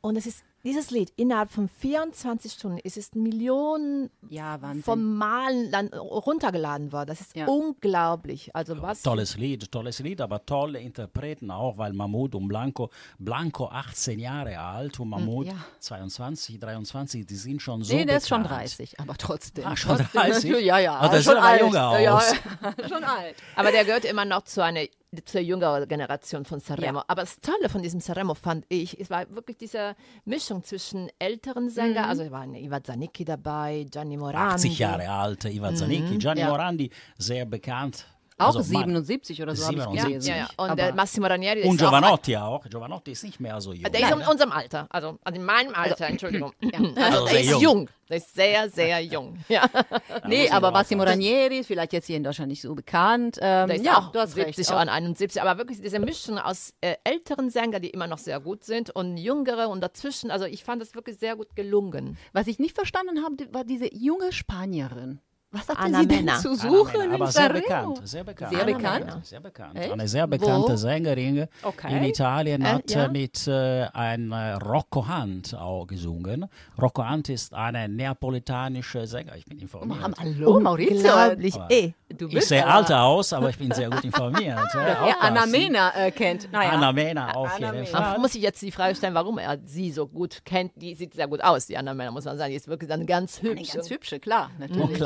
Und 0.00 0.16
es 0.16 0.26
ist 0.26 0.44
dieses 0.64 0.90
Lied 0.90 1.12
innerhalb 1.16 1.50
von 1.50 1.68
24 1.68 2.52
Stunden 2.52 2.78
ist 2.78 2.96
es 2.96 3.14
Millionen 3.14 4.10
Ja, 4.28 4.60
Wahnsinn. 4.60 4.82
von 4.82 5.02
Malen 5.14 5.70
dann 5.72 5.88
runtergeladen 5.88 6.92
worden. 6.92 7.08
Das 7.08 7.20
ist 7.20 7.34
Ja. 7.34 7.46
unglaublich. 7.46 8.54
Also 8.54 8.80
was 8.82 9.02
Tolles 9.02 9.36
Lied, 9.36 9.70
tolles 9.72 9.98
Lied, 10.00 10.20
aber 10.20 10.44
tolle 10.44 10.78
Interpreten 10.80 11.50
auch, 11.50 11.78
weil 11.78 11.92
Mahmoud 11.92 12.34
und 12.34 12.48
Blanco, 12.48 12.90
Blanco 13.18 13.66
18 13.68 14.18
Jahre 14.18 14.58
alt 14.58 15.00
und 15.00 15.08
Mahmoud 15.08 15.46
ja. 15.46 15.54
22, 15.78 16.58
23, 16.60 17.26
die 17.26 17.34
sind 17.36 17.60
schon 17.62 17.82
so 17.82 17.94
Nee, 17.94 18.04
der 18.04 18.18
ist 18.18 18.28
schon 18.28 18.42
bekannt. 18.42 18.60
30, 18.60 19.00
aber 19.00 19.16
trotzdem. 19.16 19.66
Ah, 19.66 19.76
schon 19.76 19.96
Trotzdem 19.96 20.20
30? 20.20 20.44
natürlich, 20.50 20.66
Ja, 20.66 20.78
ja. 20.78 20.98
Ah, 20.98 21.08
das 21.08 21.24
schon 21.24 21.32
sieht 21.34 21.42
aber 21.42 21.46
alt. 21.48 21.60
jünger 21.62 22.00
Ja, 22.00 22.16
aus. 22.16 22.32
Ja, 22.78 22.88
schon 22.88 23.04
alt. 23.04 23.36
Aber 23.56 23.70
der 23.72 23.84
gehört 23.84 24.04
immer 24.04 24.24
noch 24.24 24.42
zu 24.42 24.62
einer 24.62 24.84
zur 25.24 25.40
jüngeren 25.40 25.88
Generation 25.88 26.44
von 26.44 26.60
Sanremo. 26.60 26.98
Ja. 26.98 27.04
Aber 27.08 27.22
das 27.22 27.40
Tolle 27.40 27.68
von 27.68 27.82
diesem 27.82 28.00
Sanremo 28.00 28.34
fand 28.34 28.64
ich, 28.68 28.98
es 29.00 29.10
war 29.10 29.28
wirklich 29.34 29.56
diese 29.56 29.96
Mischung 30.24 30.62
zwischen 30.62 31.10
älteren 31.18 31.68
Sängern, 31.68 32.04
also 32.04 32.22
es 32.22 32.30
waren 32.30 32.54
Iva 32.54 32.82
Zanicki 32.82 33.24
dabei, 33.24 33.86
Gianni 33.90 34.16
Morandi. 34.16 34.54
80 34.54 34.78
Jahre 34.78 35.08
alt, 35.10 35.44
Ivan 35.46 35.76
Zanicki, 35.76 36.18
Gianni 36.18 36.40
Mhm. 36.42 36.46
ja. 36.46 36.50
Morandi, 36.50 36.90
sehr 37.18 37.44
bekannt. 37.44 38.06
Auch 38.40 38.46
Also, 38.56 38.72
man- 38.72 38.82
77 38.84 39.42
oder 39.42 39.54
so 39.54 39.64
habe 39.66 39.74
ich 39.76 39.82
77. 39.82 40.08
gelesen. 40.08 40.28
Ja, 40.30 40.36
ja. 40.36 40.48
Und 40.56 40.70
Aber- 40.70 40.76
der 40.76 40.94
Massimo 40.94 41.26
Ranieri 41.26 41.62
Und 41.62 41.76
ist 41.76 41.82
auch 41.82 41.90
Giovanotti 41.90 42.36
auch. 42.36 42.64
Giovanotti 42.68 43.10
ist 43.12 43.24
nicht 43.24 43.40
mehr 43.40 43.60
so 43.60 43.72
jung. 43.72 43.90
Der 43.90 44.00
ist 44.00 44.10
in 44.12 44.20
unserem 44.28 44.52
Alter, 44.52 44.86
also, 44.90 45.18
also 45.22 45.38
in 45.40 45.44
meinem 45.46 45.74
Alter, 45.74 46.06
Entschuldigung. 46.06 46.52
Also 46.72 46.94
Also, 47.00 47.26
sehr 47.26 47.32
der 47.34 47.40
ist 47.42 47.50
jung. 47.50 47.60
jung. 47.62 47.90
Der 48.08 48.16
ist 48.16 48.34
sehr, 48.34 48.68
sehr 48.70 49.00
jung. 49.04 49.38
Ja. 49.48 49.68
Nee, 50.26 50.50
aber 50.50 50.70
Massimo. 50.70 51.02
Ranieri 51.04 51.58
ist 51.60 51.66
vielleicht 51.68 51.92
jetzt 51.92 52.06
hier 52.06 52.16
in 52.16 52.24
Deutschland 52.24 52.48
nicht 52.50 52.60
so 52.62 52.74
bekannt. 52.74 53.38
Ähm, 53.40 53.68
Der 53.68 53.76
ist 53.76 53.84
ja, 53.84 53.98
auch 53.98 54.12
du 54.12 54.18
hast 54.18 54.34
70 54.34 54.58
recht. 54.58 54.72
Auch- 54.72 54.80
und 54.82 54.88
71, 54.88 55.40
aber 55.40 55.58
wirklich 55.58 55.80
diese 55.80 55.98
Mischung 56.00 56.38
aus 56.38 56.72
äh, 56.80 56.96
älteren 57.04 57.50
Sängern, 57.50 57.80
die 57.82 57.90
immer 57.90 58.06
noch 58.06 58.18
sehr 58.18 58.40
gut 58.40 58.64
sind, 58.64 58.90
und 58.90 59.16
jüngere 59.16 59.68
und 59.68 59.80
dazwischen. 59.80 60.30
Also 60.30 60.44
ich 60.46 60.64
fand 60.64 60.82
das 60.82 60.94
wirklich 60.94 61.18
sehr 61.18 61.36
gut 61.36 61.54
gelungen. 61.56 62.16
Was 62.32 62.46
ich 62.48 62.58
nicht 62.58 62.74
verstanden 62.74 63.22
habe, 63.24 63.36
war 63.52 63.64
diese 63.64 63.92
junge 63.94 64.32
Spanierin. 64.32 65.20
Was 65.52 65.68
hatte 65.68 65.80
Anna 65.80 66.00
sie 66.00 66.06
denn 66.06 66.24
Mena. 66.24 66.38
zu 66.38 66.50
Anna 66.50 66.56
suchen 66.62 66.92
Mena, 66.92 67.04
in 67.06 67.12
aber 67.14 67.26
sehr 67.32 67.48
bekannt, 67.52 68.00
sehr 68.04 68.22
bekannt. 68.24 68.52
Sehr 68.52 68.62
Anna 68.62 68.76
bekannt? 68.76 69.06
Mena, 69.06 69.20
Sehr 69.24 69.40
bekannt. 69.40 69.76
Echt? 69.78 69.92
Eine 69.92 70.06
sehr 70.08 70.26
bekannte 70.28 70.72
Wo? 70.72 70.76
Sängerin 70.76 71.46
Okay. 71.62 71.96
in 71.96 72.04
Italien 72.04 72.62
Äh, 72.62 72.64
hat 72.66 72.90
ja? 72.92 73.04
äh, 73.06 73.08
mit 73.08 73.48
äh, 73.48 73.86
einem 73.92 74.30
äh, 74.30 74.52
Rocco 74.52 75.08
Hunt 75.08 75.54
auch 75.56 75.86
gesungen. 75.88 76.46
Rocco 76.80 77.04
Hunt 77.08 77.28
ist 77.30 77.52
eine 77.52 77.88
neapolitanische 77.88 79.06
Sänger. 79.06 79.34
Ich 79.36 79.44
bin 79.44 79.58
informiert. 79.58 80.02
Am- 80.04 80.14
Hallo, 80.18 80.60
Maurizio. 80.60 80.96
Unglaublich. 80.96 81.54
Aber 81.54 81.70
Eh. 81.70 81.92
Ich 82.28 82.44
sehe 82.46 82.66
alt 82.66 82.90
aus, 82.90 83.32
aber 83.32 83.50
ich 83.50 83.58
bin 83.58 83.70
sehr 83.70 83.88
gut 83.88 84.02
informiert. 84.02 84.58
ja, 84.74 84.98
Wer 85.04 85.22
Anna. 85.22 85.46
Mena 85.46 85.92
äh, 85.94 86.10
kennt. 86.10 86.50
Naja. 86.50 86.70
Anna 86.70 86.90
Mena 86.92 87.32
auf 87.34 87.48
Anna 87.54 87.66
jeden 87.72 87.84
Mena. 87.84 87.86
Fall. 88.02 88.14
Da 88.14 88.18
muss 88.18 88.34
ich 88.34 88.42
jetzt 88.42 88.60
die 88.62 88.72
Frage 88.72 88.96
stellen, 88.96 89.14
warum 89.14 89.38
er 89.38 89.58
sie 89.64 89.92
so 89.92 90.08
gut 90.08 90.44
kennt. 90.44 90.72
Die 90.74 90.94
sieht 90.96 91.14
sehr 91.14 91.28
gut 91.28 91.40
aus, 91.42 91.66
die 91.66 91.76
anderen 91.76 91.96
Männer, 91.98 92.10
muss 92.10 92.24
man 92.24 92.36
sagen. 92.36 92.50
Die 92.50 92.56
ist 92.56 92.66
wirklich 92.66 92.88
dann 92.90 93.06
ganz 93.06 93.38
Eine 93.40 93.50
hübsch. 93.50 93.72
ganz 93.74 93.90
hübsche, 93.90 94.18
klar, 94.18 94.50
und 94.58 94.60
natürlich. 94.70 94.98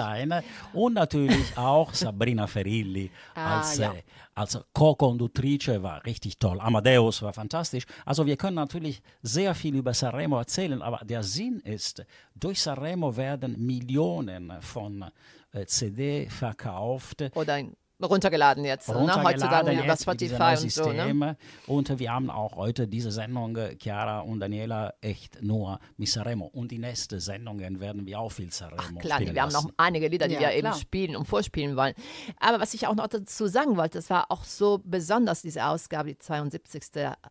Und 0.72 0.94
natürlich 0.94 1.56
auch 1.56 1.92
Sabrina 1.94 2.46
Ferilli 2.46 3.10
Ah, 3.34 3.58
als, 3.58 3.78
ja. 3.78 3.92
äh, 3.92 4.02
als 4.34 4.58
Co-Konduktrice 4.72 5.82
war 5.82 6.04
richtig 6.04 6.38
toll. 6.38 6.60
Amadeus 6.60 7.22
war 7.22 7.32
fantastisch. 7.32 7.84
Also 8.04 8.26
wir 8.26 8.36
können 8.36 8.56
natürlich 8.56 9.02
sehr 9.22 9.54
viel 9.54 9.76
über 9.76 9.94
Sanremo 9.94 10.38
erzählen, 10.38 10.80
aber 10.82 11.04
der 11.04 11.22
Sinn 11.22 11.60
ist, 11.60 12.04
durch 12.34 12.60
Sanremo 12.60 13.16
werden 13.16 13.64
Millionen 13.64 14.52
von 14.60 15.04
äh, 15.52 15.66
CD 15.66 16.28
verkauft. 16.30 17.22
Oder 17.34 17.62
runtergeladen 18.04 18.64
jetzt, 18.64 18.88
ne? 18.88 18.94
runtergeladen 18.94 19.26
heutzutage 19.26 19.72
über 19.72 19.84
jetzt 19.84 20.00
diesem 20.20 20.36
Spotify 20.36 20.62
und 20.62 20.72
so. 20.72 20.92
Ne? 20.92 21.36
Und 21.66 21.98
wir 21.98 22.12
haben 22.12 22.30
auch 22.30 22.56
heute 22.56 22.86
diese 22.86 23.10
Sendung, 23.10 23.56
äh, 23.56 23.76
Chiara 23.80 24.20
und 24.20 24.40
Daniela, 24.40 24.94
echt 25.00 25.42
nur 25.42 25.78
mit 25.96 26.08
Sanremo. 26.08 26.46
Und 26.46 26.70
die 26.70 26.78
nächsten 26.78 27.20
Sendungen 27.20 27.80
werden 27.80 28.06
wir 28.06 28.20
auch 28.20 28.30
viel 28.30 28.50
Sanremo 28.52 29.00
Klar, 29.00 29.18
spielen 29.18 29.34
wir 29.34 29.42
haben 29.42 29.52
noch 29.52 29.68
einige 29.76 30.08
Lieder, 30.08 30.28
die 30.28 30.34
Ja, 30.34 30.40
wir 30.40 30.52
eben 30.52 30.68
klar. 30.68 30.74
spielen 30.74 31.16
und 31.16 31.26
vorspielen 31.26 31.76
wollen. 31.76 31.94
Aber 32.40 32.60
was 32.60 32.74
ich 32.74 32.86
auch 32.86 32.94
noch 32.94 33.08
dazu 33.08 33.46
sagen 33.46 33.76
wollte, 33.76 33.98
das 33.98 34.10
war 34.10 34.30
auch 34.30 34.44
so 34.44 34.80
besonders, 34.84 35.42
diese 35.42 35.64
Ausgabe, 35.64 36.10
die 36.10 36.18
72. 36.18 36.82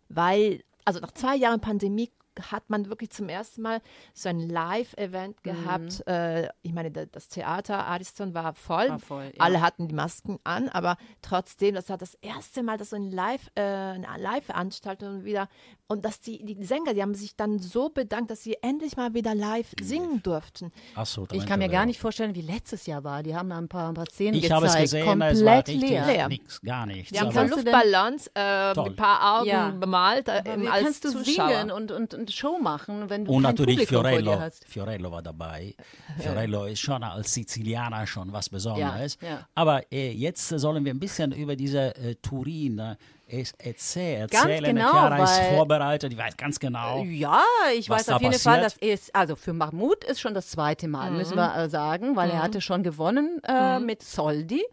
Weil, 0.10 0.64
also 0.86 1.00
nach 1.00 1.12
zwei 1.12 1.36
Jahren 1.36 1.62
Pandemie 1.62 2.10
hat 2.52 2.70
man 2.70 2.90
wirklich 2.90 3.12
zum 3.12 3.30
ersten 3.30 3.62
Mal 3.62 3.82
so 4.14 4.30
ein 4.30 4.40
Live-Event 4.40 5.38
Mhm. 5.38 5.42
gehabt. 5.44 6.08
Äh, 6.08 6.50
ich 6.62 6.74
meine, 6.74 6.92
da- 6.92 7.06
das 7.06 7.28
Theater 7.30 7.86
Ariston 7.86 8.34
war 8.34 8.54
voll. 8.54 8.90
War 8.90 9.00
voll, 9.00 9.26
ja. 9.36 9.44
Alle 9.44 9.62
hatten 9.62 9.88
die 9.88 9.96
Masken 9.96 10.40
an, 10.44 10.70
aber 10.70 10.98
trotzdem, 11.22 11.76
das 11.76 11.90
war 11.90 11.98
das 11.98 12.16
erste 12.16 12.64
Mal, 12.64 12.78
dass 12.78 12.92
so 12.92 12.96
ein 12.96 13.12
Live, 13.12 13.50
äh, 13.56 13.62
eine 13.62 14.08
Live-Veranstaltung 14.18 15.24
wieder 15.24 15.48
und 15.88 16.06
dass 16.06 16.20
die, 16.22 16.44
die 16.44 16.64
Sänger, 16.64 16.94
die 16.94 17.02
haben 17.02 17.14
sich 17.14 17.36
dann 17.36 17.60
so 17.60 17.90
bedankt, 17.90 18.32
dass 18.32 18.42
sie 18.42 18.58
endlich 18.62 18.96
mal 18.98 19.14
wieder 19.14 19.36
live 19.36 19.68
singen 19.82 20.24
durften. 20.24 20.72
Assolutamente 20.96 21.44
Ich 21.44 21.50
kann 21.50 21.60
mir 21.60 21.70
gar 21.70 21.86
nicht 21.86 22.00
vorstellen, 22.00 22.34
wie 22.36 22.42
letztes 22.42 22.86
Jahr 22.86 23.04
war. 23.04 23.22
Die 23.22 23.36
haben 23.36 23.50
da 23.50 23.58
ein 23.58 23.68
paar, 23.68 23.90
ein 23.90 23.94
paar 23.94 24.06
Szenen 24.10 24.36
Ich 24.36 24.44
gezeigt. 24.44 24.56
habe 24.56 24.66
es 24.68 24.76
gesehen, 24.76 25.06
komplett 25.06 25.34
es 25.34 25.46
war 25.46 25.58
richtig 25.58 25.82
leer. 25.82 26.06
Leer. 26.08 26.28
nix, 26.30 26.62
gar 26.62 26.86
nichts. 26.86 27.12
Die 27.12 27.20
haben 27.20 27.32
so 27.32 27.38
kannst 27.38 27.54
du 27.58 27.64
denn- 27.64 27.74
Luftballons 27.74 28.28
äh, 28.34 28.70
mit 28.70 28.78
ein 28.80 28.96
paar 28.96 29.40
Augen 29.40 29.48
Ja. 29.50 29.70
bemalt 29.72 30.30
äh, 30.30 30.42
Wie 30.58 30.68
als 30.68 30.84
kannst 30.84 31.06
du 31.06 31.10
Zuschauer. 31.12 31.50
singen 31.50 31.72
und, 31.72 31.92
und, 31.92 32.14
und 32.14 32.32
Show 32.32 32.58
machen, 32.60 33.10
wenn 33.10 33.26
du 33.26 33.34
und 33.34 33.44
natürlich 33.44 33.76
Publikum 33.80 33.96
vor 34.04 34.10
Fiorello. 34.10 34.32
dir 34.32 34.40
hast? 34.40 34.66
Fiorello 34.68 35.12
war 35.12 35.22
dabei. 35.22 35.76
Fiorello 36.18 36.66
ist 36.66 36.80
schon 36.80 37.04
als 37.04 37.34
Sizilianer 37.34 38.08
schon 38.08 38.32
was 38.32 38.50
Besonderes. 38.50 39.18
Ja, 39.22 39.28
ja. 39.28 39.48
Aber 39.56 39.92
äh, 39.92 40.12
jetzt 40.12 40.48
sollen 40.48 40.86
wir 40.86 40.94
ein 40.94 41.00
bisschen 41.00 41.32
über 41.34 41.56
diese 41.56 41.96
äh, 41.98 42.16
Turin 42.16 42.96
äh, 43.28 43.42
es 43.42 43.54
erzählen. 43.58 44.28
Ganz 44.28 44.64
genau, 44.64 44.92
Chiara 44.92 45.24
ist 45.24 45.40
vorbereitet, 45.56 46.12
die 46.12 46.18
weiß 46.18 46.38
ganz 46.38 46.60
genau. 46.60 47.04
Ja, 47.04 47.42
ich 47.76 47.90
weiß 47.90 48.10
auf 48.10 48.22
jeden 48.22 48.34
Fall, 48.40 48.62
passiert? 48.62 48.82
dass 48.82 49.06
es, 49.08 49.16
also 49.16 49.36
für 49.36 49.54
Mahmoud 49.54 50.04
ist 50.04 50.20
schon 50.22 50.34
das 50.34 50.50
zweite 50.50 50.88
Mal, 50.88 51.12
Mhm. 51.12 51.18
müssen 51.18 51.38
wir 51.38 51.56
äh, 51.56 51.70
sagen, 51.70 52.16
weil 52.16 52.30
er 52.30 52.42
hatte 52.44 52.62
schon 52.62 52.84
gewonnen 52.84 53.42
äh, 53.44 53.80
mit 53.80 54.02
Soldi. 54.04 54.64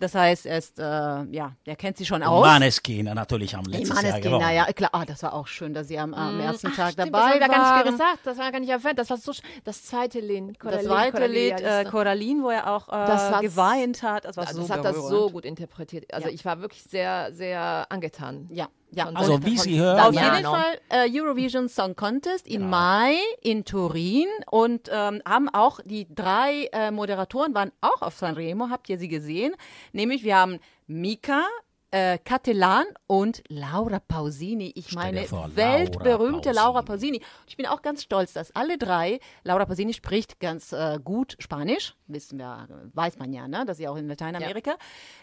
Das 0.00 0.14
heißt, 0.14 0.46
er 0.46 0.58
ist, 0.58 0.78
äh, 0.78 0.82
ja, 0.82 1.52
der 1.66 1.74
kennt 1.74 1.96
sie 1.96 2.06
schon 2.06 2.22
aus. 2.22 2.40
Maneskin 2.46 3.04
natürlich 3.06 3.56
am 3.56 3.64
Die 3.64 3.72
letzten 3.78 3.94
Jahr 3.96 4.02
Maneskin, 4.04 4.30
naja, 4.38 4.64
klar, 4.72 4.90
ah, 4.92 5.04
das 5.04 5.22
war 5.24 5.32
auch 5.34 5.48
schön, 5.48 5.74
dass 5.74 5.88
sie 5.88 5.98
am, 5.98 6.14
am 6.14 6.38
ersten 6.38 6.72
Tag 6.72 6.92
Stimmt, 6.92 7.12
dabei 7.12 7.18
das 7.18 7.22
haben 7.24 7.40
wir 7.40 7.48
gar 7.48 7.84
nicht 7.84 7.90
gesagt, 7.98 8.18
das 8.24 8.38
war 8.38 8.52
gar 8.52 8.60
nicht 8.60 8.70
erwähnt. 8.70 8.98
Das 8.98 9.10
war 9.10 9.16
so 9.16 9.32
das 9.64 9.84
zweite 9.84 10.20
Lied. 10.20 10.50
Das 10.50 10.58
Coraline, 10.60 10.88
zweite 10.88 11.12
Coraline, 11.12 11.34
Lied, 11.56 11.60
äh, 11.60 11.82
das- 11.84 11.90
Coraline, 11.90 12.42
wo 12.44 12.50
er 12.50 12.72
auch 12.72 12.88
äh, 12.88 12.92
Das 12.92 13.32
war- 13.32 13.40
geweint 13.40 14.02
hat. 14.04 14.24
Das 14.24 14.36
war 14.36 14.44
das 14.46 14.54
so 14.54 14.68
hat 14.68 14.84
das 14.84 14.96
so 14.96 15.30
gut 15.30 15.44
interpretiert. 15.44 16.14
Also 16.14 16.28
Ja. 16.28 16.34
ich 16.34 16.44
war 16.44 16.60
wirklich 16.60 16.84
sehr, 16.84 17.32
sehr 17.32 17.86
angetan. 17.88 18.48
Ja, 18.52 18.68
ja. 18.90 19.06
Von 19.06 19.16
Also 19.16 19.44
wie 19.44 19.58
Sie 19.58 19.78
hören, 19.78 20.00
Auf 20.00 20.14
jeden 20.14 20.44
Fall 20.44 20.78
äh, 20.88 21.08
Eurovision 21.10 21.68
Song 21.68 21.94
Contest 21.96 22.46
im 22.46 22.62
Genau. 22.62 22.68
Mai 22.68 23.14
in 23.42 23.64
Turin 23.64 24.26
und 24.50 24.88
ähm, 24.92 25.22
haben 25.26 25.48
auch 25.48 25.80
die 25.84 26.06
drei 26.14 26.68
äh, 26.72 26.90
Moderatoren 26.90 27.54
waren 27.54 27.72
auch 27.80 28.02
auf 28.02 28.16
Sanremo, 28.16 28.68
habt 28.70 28.88
ihr 28.88 28.98
sie 28.98 29.08
gesehen? 29.08 29.54
Nämlich 29.92 30.24
wir 30.24 30.36
haben 30.36 30.58
Mika, 30.86 31.42
äh, 31.90 32.18
Catalan 32.18 32.84
und 33.06 33.42
Laura 33.48 33.98
Pausini. 34.00 34.72
Ich 34.74 34.88
Stell 34.88 34.98
meine, 34.98 35.22
vor, 35.24 35.50
weltberühmte 35.54 36.52
Laura 36.52 36.68
Laura 36.68 36.82
Pausini. 36.82 37.22
Ich 37.46 37.56
bin 37.56 37.66
auch 37.66 37.80
ganz 37.82 38.02
stolz, 38.02 38.34
dass 38.34 38.54
alle 38.54 38.76
drei, 38.76 39.20
Laura 39.42 39.64
Pausini 39.64 39.94
spricht 39.94 40.38
ganz 40.38 40.72
äh, 40.72 40.98
gut 41.02 41.36
Spanisch, 41.38 41.94
wissen 42.06 42.38
wir, 42.38 42.68
weiß 42.92 43.18
man 43.18 43.32
ja, 43.32 43.48
ne? 43.48 43.64
dass 43.66 43.78
sie 43.78 43.88
auch 43.88 43.96
in 43.96 44.06
Lateinamerika. 44.06 44.76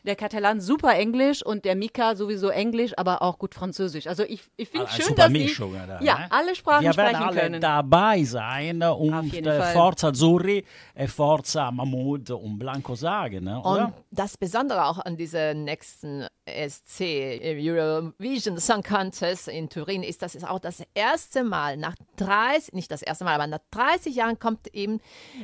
Der 0.03 0.15
Catalan 0.15 0.59
super 0.59 0.95
Englisch 0.95 1.45
und 1.45 1.65
der 1.65 1.75
Mika 1.75 2.15
sowieso 2.15 2.49
Englisch, 2.49 2.93
aber 2.97 3.21
auch 3.21 3.37
gut 3.37 3.53
Französisch. 3.53 4.07
Also 4.07 4.23
ich, 4.23 4.41
ich 4.57 4.69
finde 4.69 4.87
Eine 4.87 4.95
schön, 4.95 5.05
super 5.05 5.23
dass 5.23 5.33
die, 5.33 5.39
Mischung, 5.39 5.73
da, 5.73 6.01
ja, 6.01 6.17
ne? 6.19 6.27
alle 6.31 6.55
Sprachen 6.55 6.83
Wir 6.83 6.97
werden 6.97 7.15
sprechen 7.15 7.29
alle 7.29 7.41
können. 7.41 7.61
dabei 7.61 8.23
sein 8.23 8.81
äh, 8.81 8.87
und 8.87 9.33
äh, 9.33 9.43
Fall. 9.43 9.73
Forza 9.73 10.07
Azzurri, 10.07 10.65
äh, 10.95 11.07
Forza 11.07 11.69
Mahmoud 11.69 12.31
und 12.31 12.57
Blanco 12.57 12.95
sagen, 12.95 13.43
ne, 13.43 13.61
Und 13.61 13.93
das 14.11 14.37
Besondere 14.37 14.85
auch 14.85 14.99
an 14.99 15.15
dieser 15.15 15.53
nächsten 15.53 16.25
SC 16.69 17.01
äh, 17.01 17.71
Eurovision 17.71 18.59
Song 18.59 18.81
Contest 18.83 19.47
in 19.47 19.69
Turin 19.69 20.03
ist, 20.03 20.21
dass 20.21 20.35
es 20.35 20.43
auch 20.43 20.59
das 20.59 20.81
erste 20.93 21.43
Mal 21.43 21.77
nach 21.77 21.95
30, 22.17 22.73
nicht 22.73 22.91
das 22.91 23.01
erste 23.01 23.23
Mal, 23.25 23.35
aber 23.35 23.47
nach 23.47 23.59
30 23.71 24.15
Jahren 24.15 24.39
kommt 24.39 24.67
eben 24.73 24.99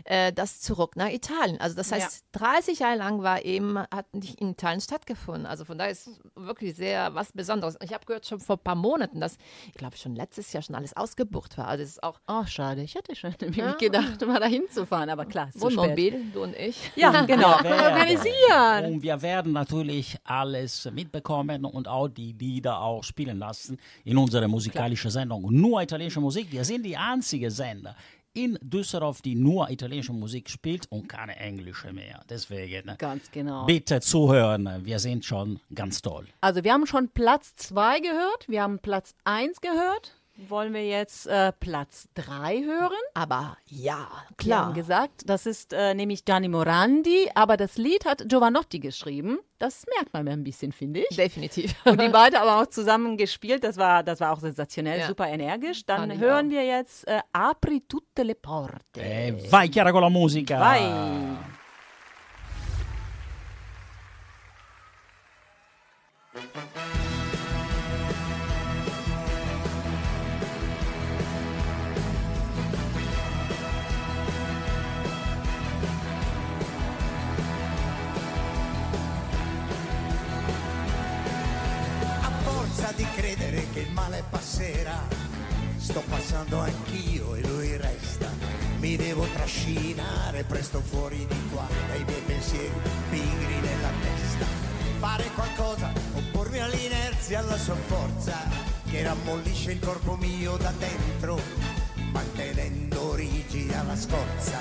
äh, 0.06 0.32
das 0.34 0.62
zurück 0.62 0.96
nach 0.96 1.10
Italien. 1.10 1.60
Also 1.60 1.76
das 1.76 1.92
heißt, 1.92 2.24
30 2.34 2.80
Jahre 2.80 2.98
lang 2.98 3.22
war 3.24 3.44
eben, 3.44 3.78
hat 3.80 4.14
nicht 4.14 4.40
in 4.42 4.52
Italien 4.52 4.82
stattgefunden. 4.82 5.46
Also 5.46 5.66
von 5.66 5.78
daher 5.78 5.92
ist 5.92 6.08
es 6.08 6.20
wirklich 6.36 6.76
sehr 6.76 7.14
was 7.14 7.32
Besonderes. 7.34 7.78
Ich 7.84 7.94
habe 7.94 8.06
gehört 8.06 8.26
schon 8.26 8.40
vor 8.40 8.56
ein 8.58 8.64
paar 8.64 8.76
Monaten, 8.76 9.20
dass, 9.20 9.38
ich 9.68 9.74
glaube 9.74 9.98
schon 9.98 10.16
letztes 10.16 10.54
Jahr 10.54 10.64
schon 10.64 10.76
alles 10.76 10.96
ausgebucht 10.96 11.58
war. 11.58 11.68
Also 11.68 11.84
es 11.84 11.90
ist 11.92 12.04
auch 12.04 12.20
Oh, 12.28 12.46
schade. 12.46 12.82
Ich 12.82 12.96
hätte 12.96 13.16
schon 13.16 13.36
nämlich 13.42 13.78
gedacht, 13.78 14.26
mal 14.26 14.40
dahin 14.40 14.64
zu 14.72 14.86
fahren, 14.86 15.10
aber 15.10 15.26
klar, 15.26 15.50
ist. 15.50 15.62
Wohnmobil, 15.62 16.26
du 16.34 16.44
und 16.44 16.56
ich. 16.56 16.92
Ja, 16.96 17.26
genau. 17.26 17.58
Wir 17.62 17.70
werden- 17.72 17.92
Organisieren. 17.92 18.86
Und 18.94 19.04
wir 19.04 19.22
werden 19.22 19.52
natürlich 19.54 20.18
alles 20.24 20.90
mitbekommen 21.02 21.66
und 21.66 21.88
auch 21.88 22.08
die 22.08 22.34
Lieder 22.34 22.80
auch 22.82 23.04
spielen 23.04 23.40
lassen 23.40 23.78
in 24.04 24.18
unserer 24.18 24.48
musikalischen 24.48 25.12
Sendung. 25.12 25.48
Nur 25.52 25.82
italienische 25.82 26.22
Musik. 26.22 26.52
Wir 26.52 26.64
sind 26.64 26.86
die 26.86 26.98
einzige 26.98 27.50
Sender 27.50 27.96
in 28.34 28.58
Düsseldorf, 28.62 29.22
die 29.22 29.36
nur 29.36 29.70
italienische 29.70 30.14
Musik 30.14 30.50
spielt 30.50 30.86
und 30.90 31.10
keine 31.10 31.36
englische 31.36 31.92
mehr. 31.92 32.22
Deswegen 32.30 32.96
Ganz 32.98 33.30
genau. 33.32 33.66
bitte 33.66 34.00
zuhören. 34.00 34.70
Wir 34.84 35.00
sind 35.00 35.26
schon 35.26 35.60
ganz 35.74 36.02
toll. 36.02 36.28
Also 36.40 36.64
wir 36.64 36.72
haben 36.72 36.88
schon 36.88 37.10
Platz 37.10 37.56
2 37.56 38.00
gehört, 38.00 38.48
wir 38.48 38.62
haben 38.62 38.80
Platz 38.80 39.16
1 39.26 39.60
gehört. 39.60 40.21
Wollen 40.50 40.74
wir 40.74 40.86
jetzt 40.88 41.28
äh, 41.28 41.52
Platz 41.52 42.08
3 42.16 42.64
hören. 42.64 42.92
Aber 43.14 43.58
ja, 43.68 44.08
Wir 44.40 44.58
haben 44.58 44.72
klar. 44.72 44.74
gesagt, 44.74 45.24
das 45.26 45.46
ist 45.46 45.74
äh, 45.74 45.94
nämlich 45.94 46.26
Gianni 46.26 46.48
Morandi, 46.48 47.30
aber 47.36 47.58
das 47.58 47.78
Lied 47.78 48.06
hat 48.06 48.28
Giovanotti 48.28 48.80
geschrieben. 48.80 49.40
Das 49.60 49.86
merkt 49.96 50.14
man 50.14 50.28
ein 50.28 50.44
bisschen, 50.44 50.72
finde 50.72 51.02
ich. 51.10 51.16
Definitiv. 51.16 51.76
Und 51.86 52.02
die 52.02 52.10
beiden 52.10 52.40
aber 52.40 52.62
auch 52.62 52.68
zusammen 52.68 53.18
gespielt. 53.18 53.64
Das 53.64 53.78
war, 53.78 54.04
das 54.04 54.20
war 54.20 54.34
auch 54.34 54.40
sensationell, 54.40 55.00
Ja. 55.00 55.08
super 55.08 55.28
energisch. 55.28 55.86
Dann 55.86 56.18
hören 56.18 56.48
auch. 56.48 56.52
wir 56.52 56.66
jetzt 56.66 57.08
äh, 57.08 57.20
Apri 57.32 57.82
tutte 57.88 58.24
le 58.24 58.36
porte. 58.36 59.00
E 59.00 59.34
vai 59.50 59.68
Chiara 59.70 59.92
con 59.92 60.02
la 60.02 60.10
musica. 60.10 60.60
Vai. 60.60 60.80
A 66.34 67.21
male 84.02 84.24
passerà, 84.32 85.00
sto 85.78 86.02
passando 86.10 86.60
anch'io 86.60 87.36
e 87.36 87.42
lui 87.48 87.78
resta. 87.78 88.30
Mi 88.80 88.96
devo 88.96 89.26
trascinare 89.28 90.44
presto 90.44 90.82
fuori 90.82 91.28
di 91.28 91.50
qua 91.52 91.68
dai 91.88 92.04
miei 92.06 92.22
pensieri 92.22 92.74
pigri 93.12 93.60
nella 93.60 93.92
testa. 94.02 94.46
Fare 94.98 95.26
qualcosa, 95.36 95.92
oppormi 96.16 96.60
all'inerzia, 96.60 97.40
alla 97.40 97.58
sua 97.58 97.76
forza, 97.76 98.36
che 98.90 99.04
rammollisce 99.04 99.74
il 99.74 99.80
corpo 99.80 100.16
mio 100.16 100.58
da 100.58 100.74
dentro, 100.80 101.40
mantenendo 102.12 103.14
rigida 103.14 103.84
la 103.84 103.96
scorza. 103.96 104.60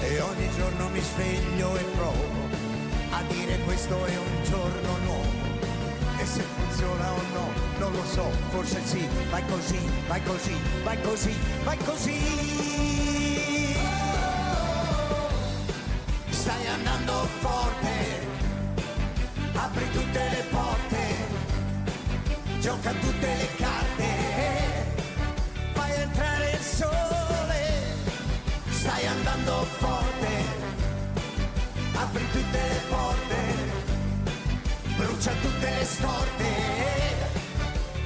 E 0.00 0.20
ogni 0.20 0.48
giorno 0.56 0.88
mi 0.88 1.00
sveglio 1.00 1.76
e 1.76 1.82
provo 1.96 2.42
a 3.10 3.22
dire 3.28 3.58
questo 3.64 4.04
è 4.06 4.16
un 4.16 4.44
giorno 4.44 4.96
nuovo. 5.04 5.43
Funziona 6.74 7.12
o 7.12 7.22
no, 7.32 7.52
non 7.78 7.92
lo 7.92 8.04
so, 8.04 8.28
forse 8.50 8.84
sì, 8.84 9.08
vai 9.30 9.44
così, 9.46 9.78
vai 10.08 10.20
così, 10.24 10.56
vai 10.82 11.00
così, 11.02 11.32
vai 11.62 11.78
così. 11.78 12.18
Stai 16.30 16.66
andando 16.66 17.12
forte, 17.38 18.26
apri 19.52 19.90
tutte 19.92 20.18
le 20.18 20.44
porte, 20.50 21.16
gioca 22.58 22.90
tutte 22.90 23.26
le 23.26 23.48
carte, 23.56 24.06
fai 25.74 25.92
entrare 25.92 26.50
il 26.50 26.60
sole, 26.60 27.94
stai 28.70 29.06
andando 29.06 29.64
forte, 29.78 30.44
apri 31.94 32.30
tutte 32.32 32.58
le 32.58 32.80
porte, 32.88 33.43
brucia 35.24 35.32
tutte 35.40 35.70
le 35.70 35.84
scorte, 35.86 36.44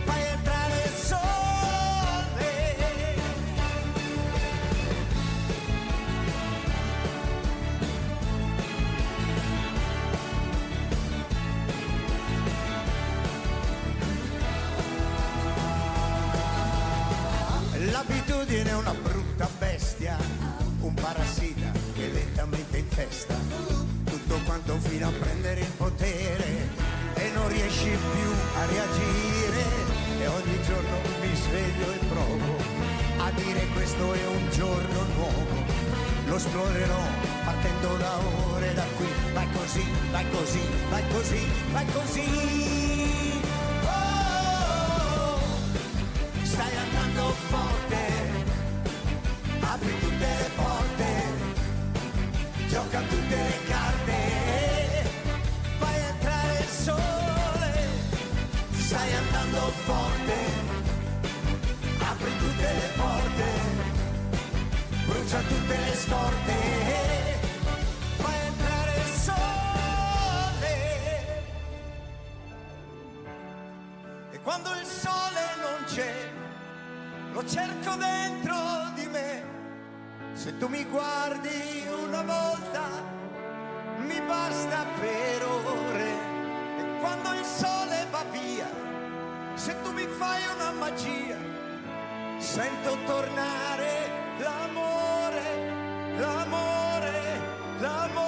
fai 0.05 0.23
entrare 0.23 0.83
il 0.85 0.93
sole. 0.93 1.17
L'abitudine 17.91 18.71
è 18.71 18.75
una 18.75 18.95
brutta 18.95 19.49
bestia, 19.59 20.17
un 20.81 20.95
parassita 20.95 21.73
che 21.95 22.09
lentamente 22.13 22.79
infesta 22.79 23.35
tutto 24.05 24.41
quanto 24.45 24.79
fino 24.79 25.09
a 25.09 25.11
prendere 25.11 25.61
il 25.61 25.73
potere 25.77 26.48
riesci 27.69 27.91
più 27.91 28.31
a 28.55 28.65
reagire 28.65 29.63
e 30.21 30.27
ogni 30.27 30.63
giorno 30.63 30.97
mi 31.21 31.37
sveglio 31.37 31.93
e 31.93 31.99
provo 32.09 32.57
a 33.19 33.31
dire 33.33 33.67
questo 33.75 34.13
è 34.15 34.27
un 34.27 34.51
giorno 34.51 35.05
nuovo. 35.15 35.67
Lo 36.29 36.37
esplorerò 36.37 37.03
partendo 37.45 37.97
da 37.99 38.19
ore 38.55 38.73
da 38.75 38.85
qui, 38.97 39.07
vai 39.35 39.49
così, 39.53 39.85
vai 40.11 40.31
così, 40.31 40.61
vai 40.89 41.03
così, 41.09 41.47
vai 41.73 41.87
così. 41.93 42.98
Forte, 59.85 60.37
apri 61.99 62.37
tutte 62.39 62.73
le 62.73 62.91
porte, 62.97 63.47
brucia 65.07 65.41
tutte 65.41 65.77
le 65.77 65.95
scorte, 65.95 66.53
fai 68.17 68.47
entrare 68.47 68.93
il 68.97 69.13
sole. 69.27 70.77
E 74.31 74.41
quando 74.41 74.71
il 74.71 74.87
sole 74.87 75.41
non 75.63 75.85
c'è, 75.87 76.15
lo 77.33 77.45
cerco 77.47 77.95
dentro 77.97 78.57
di 78.95 79.07
me. 79.07 79.57
Se 80.33 80.57
tu 80.57 80.69
mi 80.69 80.85
guardi 80.85 81.87
una 82.05 82.23
volta, 82.23 82.83
mi 83.99 84.21
basta 84.23 84.85
per 85.01 85.45
ore. 85.45 86.37
E 86.79 86.99
quando 87.01 87.33
il 87.33 87.45
sole 87.45 88.07
va 88.11 88.25
via, 88.31 88.87
se 89.59 89.75
tu 89.83 89.91
mi 89.93 90.07
fai 90.07 90.41
una 90.55 90.71
magia, 90.71 91.37
sento 92.39 92.97
tornare 93.07 93.93
l'amore, 94.39 95.47
l'amore, 96.17 97.41
l'amore. 97.81 98.27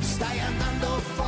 Stai 0.00 0.40
andando 0.40 0.86
forte, 0.98 1.21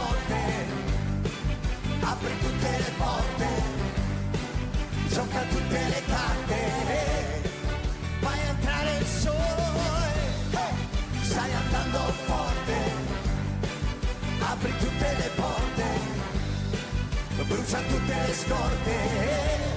brucia 17.74 17.80
tutte 17.88 19.73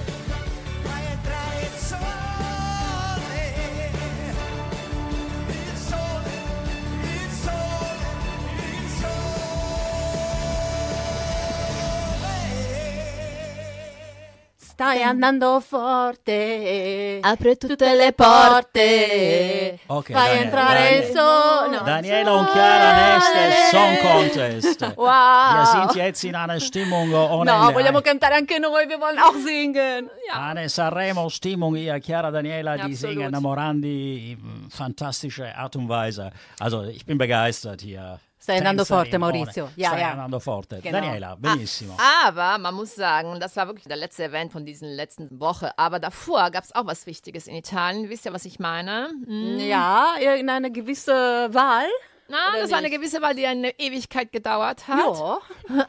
Stai 14.80 15.02
andando 15.02 15.58
forte. 15.58 17.18
Apri 17.20 17.56
tutte 17.56 17.96
le 17.96 18.12
porte. 18.12 19.80
Ok, 19.86 20.12
Fai 20.12 20.28
Daniela, 20.28 20.40
entrare 20.44 20.74
Daniela. 20.74 20.96
il 20.98 21.04
sole. 21.16 21.76
no, 21.78 21.82
Daniela 21.82 22.32
und 22.34 22.46
Chiara 22.52 23.16
Neste 23.16 23.76
Song 23.76 23.98
Contest. 23.98 24.94
Wow. 24.94 25.54
Wir 25.56 25.66
sind 25.66 25.94
jetzt 25.96 26.22
in 26.22 26.36
einer 26.36 26.60
Stimmung 26.60 27.12
ohne 27.12 27.50
No, 27.50 27.60
Ende. 27.62 27.72
vogliamo 27.72 28.00
cantare 28.02 28.34
anche 28.36 28.60
noi, 28.60 28.86
wir 28.86 29.00
wollen 29.00 29.18
auch 29.18 29.34
singen. 29.44 30.08
Eine 30.32 30.68
Sanremo-Stimmung 30.68 31.74
hier, 31.74 31.98
Chiara 31.98 32.30
Daniela, 32.30 32.76
die 32.76 32.82
Absolut. 32.82 32.98
singen 33.18 33.42
Morandi, 33.42 34.30
in 34.38 34.70
fantastische 34.70 35.56
Art 35.56 35.74
und 35.74 35.88
Weise. 35.88 36.30
Also 36.60 36.84
ich 36.84 37.04
bin 37.04 37.18
begeistert 37.18 37.80
hier. 37.80 38.20
Stai 38.40 38.58
andando 38.58 38.84
forte, 38.84 39.18
Maurizio. 39.18 39.68
Ja, 39.76 39.88
Stai 39.90 40.00
ja. 40.00 40.12
andando 40.12 40.38
forte. 40.40 40.80
Genau. 40.80 41.00
Daniela, 41.00 41.36
benissimo. 41.36 41.96
Aber 42.24 42.58
man 42.58 42.74
muss 42.74 42.94
sagen, 42.94 43.40
das 43.40 43.56
war 43.56 43.66
wirklich 43.66 43.86
der 43.86 43.96
letzte 43.96 44.24
Event 44.24 44.52
von 44.52 44.64
diesen 44.64 44.88
letzten 44.88 45.40
Woche. 45.40 45.76
Aber 45.76 45.98
davor 45.98 46.50
gab 46.50 46.64
es 46.64 46.74
auch 46.74 46.86
was 46.86 47.06
Wichtiges 47.06 47.46
in 47.48 47.56
Italien. 47.56 48.08
Wisst 48.08 48.26
ihr, 48.26 48.32
was 48.32 48.44
ich 48.44 48.58
meine? 48.60 49.08
Hm? 49.26 49.58
Ja, 49.58 50.14
irgendeine 50.20 50.70
gewisse 50.70 51.12
Wahl. 51.52 51.86
Na, 52.30 52.50
Oder 52.52 52.60
das 52.62 52.70
war 52.70 52.78
eine 52.78 52.88
nicht? 52.88 52.98
gewisse 52.98 53.22
Wahl, 53.22 53.34
die 53.34 53.46
eine 53.46 53.70
Ewigkeit 53.78 54.30
gedauert 54.30 54.86
hat. 54.86 54.98
Ja. 54.98 55.38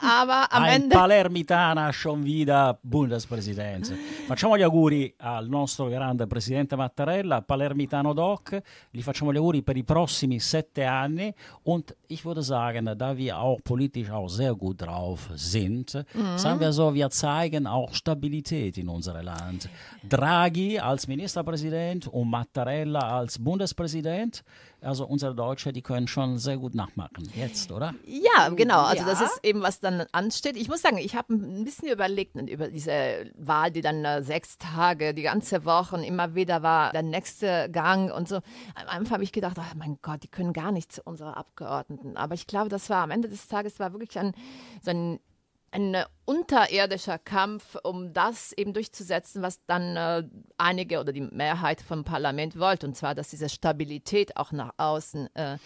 Aber 0.00 0.50
am 0.50 0.62
Ein 0.62 0.82
Ende. 0.82 0.96
Palermitana 0.96 1.92
schon 1.92 2.24
wieder 2.24 2.78
Bundespräsident. 2.82 3.92
Facciamo 4.26 4.56
gli 4.56 4.62
auguri 4.62 5.14
al 5.18 5.48
nostro 5.48 5.88
grande 5.90 6.26
presidente 6.26 6.76
Mattarella, 6.76 7.42
Palermitano 7.42 8.14
Doc. 8.14 8.58
Gli 8.90 9.02
facciamo 9.02 9.32
gli 9.34 9.36
auguri 9.36 9.60
per 9.62 9.76
i 9.76 9.84
prossimi 9.84 10.40
sette 10.40 10.86
anni. 10.86 11.30
Und 11.64 11.94
ich 12.06 12.24
würde 12.24 12.42
sagen, 12.42 12.94
da 12.96 13.14
wir 13.14 13.38
auch 13.38 13.60
politisch 13.62 14.08
auch 14.10 14.28
sehr 14.28 14.54
gut 14.54 14.80
drauf 14.80 15.28
sind, 15.34 15.90
sagen 16.36 16.58
wir 16.58 16.72
so, 16.72 16.94
wir 16.94 17.10
zeigen 17.10 17.66
auch 17.66 17.92
Stabilität 17.92 18.78
in 18.78 18.88
unserem 18.88 19.26
Land. 19.26 19.68
Draghi 20.08 20.78
als 20.78 21.06
Ministerpräsident 21.06 22.06
und 22.06 22.30
Mattarella 22.30 23.00
als 23.18 23.38
Bundespräsident. 23.38 24.42
Also 24.82 25.06
unsere 25.06 25.34
Deutsche, 25.34 25.72
die 25.72 25.82
können 25.82 26.08
schon 26.08 26.38
sehr 26.38 26.56
gut 26.56 26.74
nachmachen. 26.74 27.30
Jetzt, 27.34 27.70
oder? 27.70 27.94
Ja, 28.06 28.48
genau. 28.48 28.80
Also 28.82 29.04
das 29.04 29.20
Ja. 29.20 29.26
ist 29.26 29.40
eben, 29.44 29.62
was 29.62 29.80
dann 29.80 30.04
ansteht. 30.12 30.56
Ich 30.56 30.68
muss 30.68 30.80
sagen, 30.82 30.98
ich 30.98 31.14
habe 31.16 31.34
ein 31.34 31.64
bisschen 31.64 31.88
überlegt 31.88 32.36
über 32.36 32.68
diese 32.68 33.30
Wahl, 33.36 33.70
die 33.70 33.80
dann 33.82 34.24
sechs 34.24 34.58
Tage, 34.58 35.12
die 35.14 35.22
ganze 35.22 35.64
Woche 35.64 36.04
immer 36.04 36.34
wieder 36.34 36.62
war, 36.62 36.92
der 36.92 37.02
nächste 37.02 37.68
Gang 37.70 38.12
und 38.12 38.28
so. 38.28 38.36
Am 38.36 38.88
Anfang 38.88 39.14
habe 39.14 39.24
ich 39.24 39.32
gedacht, 39.32 39.56
ach 39.58 39.74
mein 39.74 39.98
Gott, 40.02 40.22
die 40.22 40.28
können 40.28 40.52
gar 40.52 40.72
nicht 40.72 40.92
zu 40.92 41.02
unserer 41.04 41.36
Abgeordneten. 41.36 42.16
Aber 42.16 42.34
ich 42.34 42.46
glaube, 42.46 42.68
das 42.68 42.88
war 42.90 43.02
am 43.02 43.10
Ende 43.10 43.28
des 43.28 43.48
Tages 43.48 43.78
war 43.80 43.92
wirklich 43.92 44.18
ein, 44.18 44.32
so 44.82 44.90
ein 44.90 45.20
ein 45.72 45.94
äh, 45.94 46.04
unterirdischer 46.24 47.18
Kampf, 47.18 47.76
um 47.82 48.12
das 48.12 48.52
eben 48.52 48.72
durchzusetzen, 48.72 49.42
was 49.42 49.64
dann 49.66 49.96
äh, 49.96 50.22
einige 50.58 51.00
oder 51.00 51.12
die 51.12 51.20
Mehrheit 51.22 51.80
vom 51.80 52.04
Parlament 52.04 52.58
wollte, 52.58 52.86
und 52.86 52.96
zwar, 52.96 53.14
dass 53.14 53.30
diese 53.30 53.48
Stabilität 53.48 54.36
auch 54.36 54.52
nach 54.52 54.72
außen 54.76 55.28
äh, 55.34 55.58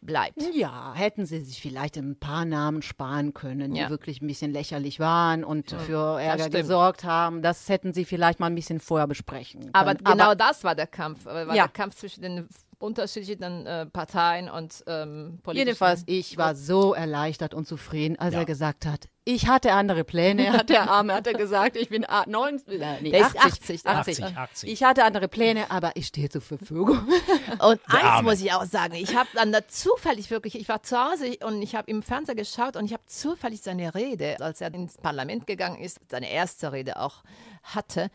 bleibt. 0.00 0.40
Ja, 0.54 0.94
hätten 0.94 1.26
sie 1.26 1.40
sich 1.40 1.60
vielleicht 1.60 1.96
ein 1.96 2.18
paar 2.18 2.44
Namen 2.44 2.82
sparen 2.82 3.34
können, 3.34 3.74
Ja. 3.74 3.84
die 3.84 3.90
wirklich 3.90 4.20
ein 4.22 4.26
bisschen 4.26 4.52
lächerlich 4.52 5.00
waren 5.00 5.44
und 5.44 5.70
für 5.72 6.20
Ärger 6.20 6.50
gesorgt 6.50 7.04
haben. 7.04 7.42
Das 7.42 7.68
hätten 7.68 7.92
sie 7.92 8.04
vielleicht 8.04 8.40
mal 8.40 8.46
ein 8.46 8.54
bisschen 8.54 8.80
vorher 8.80 9.06
besprechen 9.06 9.60
können. 9.60 9.74
Aber 9.74 9.94
genau 9.94 10.34
das 10.34 10.64
war 10.64 10.74
der 10.74 10.86
Kampf, 10.86 11.26
äh, 11.26 11.46
war 11.46 11.54
Ja. 11.54 11.64
der 11.64 11.72
Kampf 11.72 11.96
zwischen 11.96 12.22
den 12.22 12.48
unterschiedlichen 12.82 13.66
äh, 13.66 13.86
Parteien 13.86 14.50
und 14.50 14.82
ähm, 14.86 15.38
politischen. 15.42 15.66
Jedenfalls, 15.68 16.02
ich 16.06 16.36
war 16.36 16.54
so 16.54 16.92
erleichtert 16.94 17.54
und 17.54 17.66
zufrieden, 17.66 18.18
als 18.18 18.34
er 18.34 18.44
gesagt 18.44 18.84
hat, 18.86 19.08
ich 19.24 19.46
hatte 19.46 19.72
andere 19.72 20.02
Pläne. 20.02 20.46
Er 20.46 20.52
hat 20.58 20.68
der 20.68 20.90
Arme, 20.90 21.14
hat 21.14 21.26
er 21.28 21.34
gesagt, 21.34 21.76
ich 21.76 21.88
bin 21.90 22.04
a- 22.04 22.24
90, 22.26 22.80
äh, 22.80 22.96
nee, 23.02 23.10
Der 23.12 23.20
ist 23.28 23.38
80, 23.38 23.86
80, 23.86 23.86
80. 23.86 24.24
80, 24.24 24.36
80. 24.36 24.72
Ich 24.72 24.82
hatte 24.82 25.04
andere 25.04 25.28
Pläne, 25.28 25.70
aber 25.70 25.92
ich 25.94 26.08
stehe 26.08 26.28
zur 26.28 26.40
Verfügung. 26.40 26.98
Und 27.60 27.80
eins 27.86 28.02
Arme. 28.04 28.30
muss 28.30 28.40
ich 28.40 28.52
auch 28.52 28.64
sagen, 28.64 28.94
ich 28.94 29.14
habe 29.16 29.28
dann 29.34 29.52
da 29.52 29.66
zufällig 29.68 30.30
wirklich, 30.30 30.58
ich 30.58 30.68
war 30.68 30.82
zu 30.82 30.98
Hause 30.98 31.36
und 31.44 31.62
ich 31.62 31.76
habe 31.76 31.88
im 31.90 32.02
Fernseher 32.02 32.34
geschaut 32.34 32.76
und 32.76 32.86
ich 32.86 32.92
habe 32.92 33.04
zufällig 33.06 33.60
seine 33.62 33.94
Rede, 33.94 34.36
als 34.40 34.60
er 34.60 34.74
ins 34.74 34.98
Parlament 34.98 35.46
gegangen 35.46 35.80
ist, 35.80 36.00
seine 36.10 36.30
erste 36.30 36.72
Rede 36.72 36.98
auch 36.98 37.22
hatte. 37.62 38.10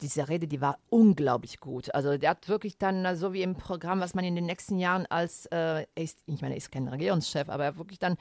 Diese 0.00 0.28
Rede, 0.28 0.46
die 0.46 0.60
war 0.60 0.78
unglaublich 0.90 1.58
gut. 1.58 1.92
Also 1.94 2.16
der 2.16 2.30
hat 2.30 2.48
wirklich 2.48 2.78
dann, 2.78 3.04
äh, 3.04 3.16
so 3.16 3.32
wie 3.32 3.42
im 3.42 3.54
Programm, 3.56 4.00
was 4.00 4.14
man 4.14 4.24
in 4.24 4.34
den 4.36 4.46
nächsten 4.46 4.78
Jahren 4.78 5.06
als, 5.06 5.46
äh, 5.46 5.86
ist, 5.96 6.18
ich 6.26 6.40
meine, 6.40 6.54
er 6.54 6.58
ist 6.58 6.70
kein 6.70 6.86
Regierungschef, 6.86 7.48
aber 7.48 7.64
er 7.64 7.68
hat 7.70 7.78
wirklich 7.78 7.98
dann, 7.98 8.16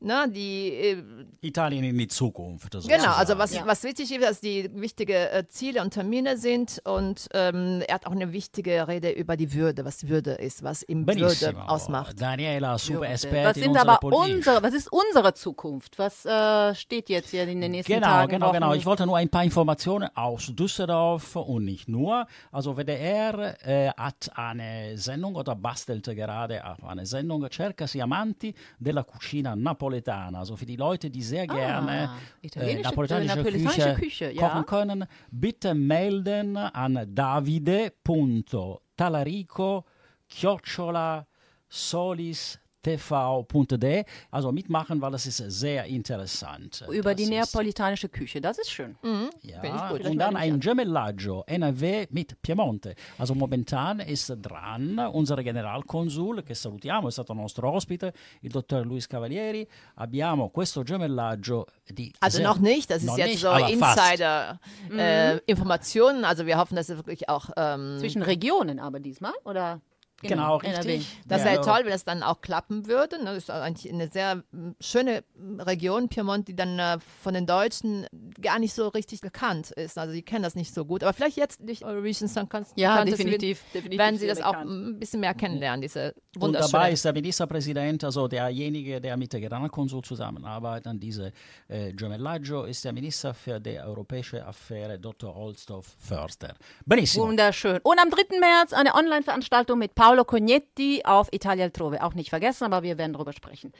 na, 0.00 0.26
die, 0.26 0.68
äh, 0.72 1.02
Italien 1.40 1.84
in 1.84 1.96
die 1.96 2.08
Zukunft. 2.08 2.70
Genau, 2.70 2.80
sozusagen. 2.82 3.12
also 3.14 3.38
was, 3.38 3.54
was 3.66 3.82
wichtig 3.84 4.12
ist, 4.12 4.22
dass 4.22 4.40
die 4.40 4.68
wichtige 4.74 5.30
äh, 5.30 5.46
Ziele 5.48 5.80
und 5.80 5.92
Termine 5.92 6.36
sind 6.36 6.80
und 6.84 7.28
ähm, 7.32 7.82
er 7.86 7.94
hat 7.94 8.06
auch 8.06 8.12
eine 8.12 8.32
wichtige 8.32 8.86
Rede 8.88 9.10
über 9.10 9.36
die 9.36 9.52
Würde, 9.54 9.84
was 9.84 10.08
Würde 10.08 10.32
ist, 10.32 10.62
was 10.62 10.82
ihm 10.82 11.06
Würde 11.06 11.56
ausmacht. 11.66 12.20
Daniela, 12.20 12.76
super 12.78 13.02
Was 13.02 13.24
Esperti 13.24 13.60
in 13.60 13.64
sind 13.72 13.76
aber 13.76 13.98
Politik. 13.98 14.36
unsere, 14.36 14.62
was 14.62 14.74
ist 14.74 14.90
unsere 14.92 15.32
Zukunft? 15.34 15.98
Was 15.98 16.26
äh, 16.26 16.74
steht 16.74 17.08
jetzt 17.08 17.30
hier 17.30 17.44
in 17.48 17.60
den 17.60 17.70
nächsten 17.70 17.92
Genau, 17.92 18.06
Tagen? 18.06 18.30
genau, 18.32 18.46
Wochen? 18.48 18.54
genau. 18.54 18.74
Ich 18.74 18.84
wollte 18.84 19.06
nur 19.06 19.16
ein 19.16 19.28
paar 19.28 19.44
Informationen 19.44 20.08
aus 20.14 20.46
Düsseldorf 20.54 20.95
und 21.34 21.64
nicht 21.64 21.88
nur. 21.88 22.26
Also 22.50 22.76
WDR 22.76 23.56
äh, 23.66 23.90
hat 23.96 24.30
eine 24.34 24.98
Sendung 24.98 25.36
oder 25.36 25.54
bastelte 25.54 26.14
gerade 26.14 26.64
auf 26.64 26.84
eine 26.84 27.06
Sendung 27.06 27.46
Cercasi 27.50 28.00
Amanti 28.00 28.54
della 28.78 29.02
Cucina 29.02 29.56
Napoletana. 29.56 30.40
Also 30.40 30.56
für 30.56 30.66
die 30.66 30.76
Leute, 30.76 31.10
die 31.10 31.22
sehr 31.22 31.46
gerne 31.46 32.10
äh, 32.42 32.46
italienische- 32.46 32.82
napoletanische, 32.82 33.32
äh, 33.32 33.36
napolitanische 33.36 33.94
Küche, 33.94 33.96
Küche, 34.00 34.32
ja. 34.32 34.48
kochen 34.48 34.66
können, 34.66 35.04
bitte 35.30 35.74
melden 35.74 36.56
an 36.56 37.06
davide.talarico 37.14 39.84
chiocciola 40.28 41.26
solis 41.68 42.58
tv.de. 42.86 44.04
Also 44.30 44.52
mitmachen, 44.52 45.00
weil 45.00 45.10
das 45.10 45.26
ist 45.26 45.38
sehr 45.38 45.84
interessant. 45.86 46.84
Über 46.88 47.14
Das 47.14 47.22
die 47.22 47.28
neapolitanische 47.28 48.08
Küche, 48.08 48.40
das 48.40 48.58
ist 48.58 48.70
schön. 48.70 48.96
ja, 49.42 49.62
ich 49.62 49.88
gut. 49.90 50.04
und 50.08 50.18
dann 50.18 50.36
ein 50.36 50.60
Gemellaggio 50.60 51.42
NRW 51.46 52.06
mit 52.10 52.40
Piemonte. 52.42 52.94
Also 53.18 53.34
momentan 53.34 54.00
ist 54.00 54.32
dran 54.40 54.98
unser 55.12 55.42
Generalconsul, 55.42 56.42
che 56.44 56.54
salutiamo, 56.54 57.08
è 57.08 57.10
stato 57.10 57.34
nostro 57.34 57.70
ospite, 57.72 58.12
il 58.42 58.50
dottor 58.50 58.84
Luis 58.86 59.06
Cavalieri. 59.06 59.66
Abbiamo 59.96 60.50
questo 60.50 60.82
gemellaggio 60.82 61.66
di... 61.88 62.12
Also 62.20 62.42
noch 62.42 62.58
nicht, 62.58 62.90
das 62.90 63.02
ist 63.02 63.16
jetzt 63.16 63.28
nicht, 63.28 63.40
so 63.40 63.48
aber 63.48 63.68
fast. 63.78 63.98
Insider-Informationen. 63.98 66.24
also 66.24 66.46
wir 66.46 66.58
hoffen, 66.58 66.76
dass 66.76 66.88
es 66.88 66.96
wirklich 66.96 67.28
auch 67.28 67.50
ähm, 67.56 67.96
Zwischen 67.98 68.22
Regionen 68.22 68.78
aber 68.78 69.00
diesmal, 69.00 69.32
oder? 69.44 69.80
Genau, 70.22 70.60
NRW. 70.60 70.88
richtig. 70.88 71.18
Das 71.26 71.42
Ja, 71.44 71.52
wäre 71.52 71.60
toll, 71.62 71.80
wenn 71.84 71.90
das 71.90 72.04
dann 72.04 72.22
auch 72.22 72.40
klappen 72.40 72.86
würde. 72.86 73.18
Ne? 73.18 73.26
Das 73.26 73.36
ist 73.36 73.50
eigentlich 73.50 73.92
eine 73.92 74.08
sehr 74.08 74.36
mm, 74.50 74.70
schöne 74.80 75.24
mm, 75.36 75.60
Region, 75.60 76.08
Piemont, 76.08 76.48
die 76.48 76.56
dann 76.56 76.78
äh, 76.78 76.98
von 77.22 77.34
den 77.34 77.46
Deutschen 77.46 78.06
gar 78.40 78.58
nicht 78.58 78.72
so 78.72 78.88
richtig 78.88 79.20
bekannt 79.20 79.72
ist. 79.72 79.98
Also 79.98 80.14
die 80.14 80.22
kennen 80.22 80.42
das 80.42 80.54
nicht 80.54 80.72
so 80.72 80.86
gut. 80.86 81.02
Aber 81.02 81.12
vielleicht 81.12 81.36
jetzt 81.36 81.60
durch 81.60 81.84
Eurovision 81.84 82.28
Song 82.28 82.48
Contest 82.48 82.72
Ja, 82.78 83.04
definitiv, 83.04 83.62
definitiv 83.74 83.98
werden 83.98 84.18
sie 84.18 84.26
das 84.26 84.40
auch 84.40 84.54
ein 84.54 84.98
bisschen 84.98 85.20
mehr 85.20 85.34
kennenlernen, 85.34 85.82
diese 85.82 86.14
Und 86.38 86.52
dabei 86.54 86.62
wunderschöne. 86.62 86.90
ist 86.92 87.04
der 87.04 87.12
Ministerpräsident, 87.12 88.04
also 88.04 88.26
derjenige, 88.26 89.00
der 89.00 89.16
mit 89.18 89.32
der 89.32 89.40
Generalkonsul 89.40 90.02
zusammenarbeitet 90.02 90.86
an 90.86 90.98
diese 90.98 91.32
äh, 91.68 91.92
Gemellaggio, 91.92 92.64
ist 92.64 92.84
der 92.84 92.92
Minister 92.94 93.34
für 93.34 93.60
die 93.60 93.78
europäische 93.78 94.44
Affäre, 94.46 94.98
Dr. 94.98 95.34
Holzdorf 95.34 95.94
Förster. 95.98 96.54
Benissimo. 96.86 97.26
Wunderschön. 97.26 97.78
Und 97.82 97.98
am 97.98 98.10
3. 98.10 98.38
März 98.40 98.72
eine 98.72 98.94
Online-Veranstaltung 98.94 99.78
mit 99.78 99.94
Paolo 100.06 100.24
Cognetti 100.24 101.02
auf 101.04 101.32
Italia 101.32 101.64
Altrove. 101.64 102.00
Auch 102.04 102.14
nicht 102.14 102.30
vergessen, 102.30 102.62
aber 102.62 102.84
wir 102.84 102.96
werden 102.96 103.14
darüber 103.14 103.32
sprechen. 103.32 103.72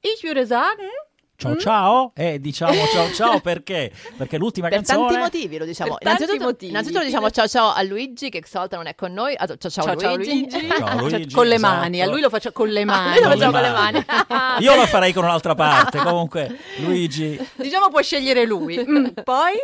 Ich 0.00 0.22
würde 0.22 0.46
sagen, 0.46 0.88
Ciao 1.36 1.56
ciao 1.56 2.12
e 2.14 2.38
diciamo 2.38 2.72
ciao 2.92 3.10
ciao 3.12 3.40
perché? 3.40 3.90
Perché 4.16 4.38
l'ultima 4.38 4.68
Per 4.68 4.82
tanti 4.82 4.92
canzone 5.02 5.18
motivi 5.20 5.58
lo 5.58 5.64
diciamo. 5.64 5.96
Per 5.96 6.02
tanti 6.06 6.22
Innanzitutto, 6.22 6.48
motivi. 6.50 6.70
innanzitutto 6.70 7.04
diciamo 7.04 7.30
ciao 7.30 7.48
ciao 7.48 7.72
a 7.72 7.82
Luigi 7.82 8.28
che 8.30 8.40
stavolta 8.46 8.76
non 8.76 8.86
è 8.86 8.94
con 8.94 9.12
noi. 9.12 9.34
Also, 9.36 9.56
ciao 9.56 9.70
ciao, 9.70 9.84
ciao 9.84 9.96
ciao 9.98 10.14
Luigi. 10.16 10.48
Ciao, 10.48 10.98
Luigi, 11.00 11.34
con 11.34 11.46
le 11.48 11.56
esatto. 11.56 11.74
mani, 11.74 12.00
a 12.02 12.06
lui 12.06 12.20
lo 12.20 12.30
faccio 12.30 12.52
con 12.52 12.68
le 12.68 12.84
mani. 12.84 13.18
Noi 13.20 13.22
lo 13.22 13.28
Con 13.28 13.30
le 13.30 13.36
facciamo 13.36 13.52
con 13.52 13.62
le 13.62 13.70
mani. 13.70 14.04
mani. 14.28 14.64
Io 14.64 14.74
lo 14.76 14.86
farei 14.86 15.12
con 15.12 15.24
un'altra 15.24 15.54
parte. 15.56 15.98
Comunque, 15.98 16.56
Luigi, 16.78 17.38
Diciamo 17.56 17.88
puoi 17.88 18.04
scegliere 18.04 18.46
lui. 18.46 18.78
Mm, 18.88 19.06
Poi 19.24 19.54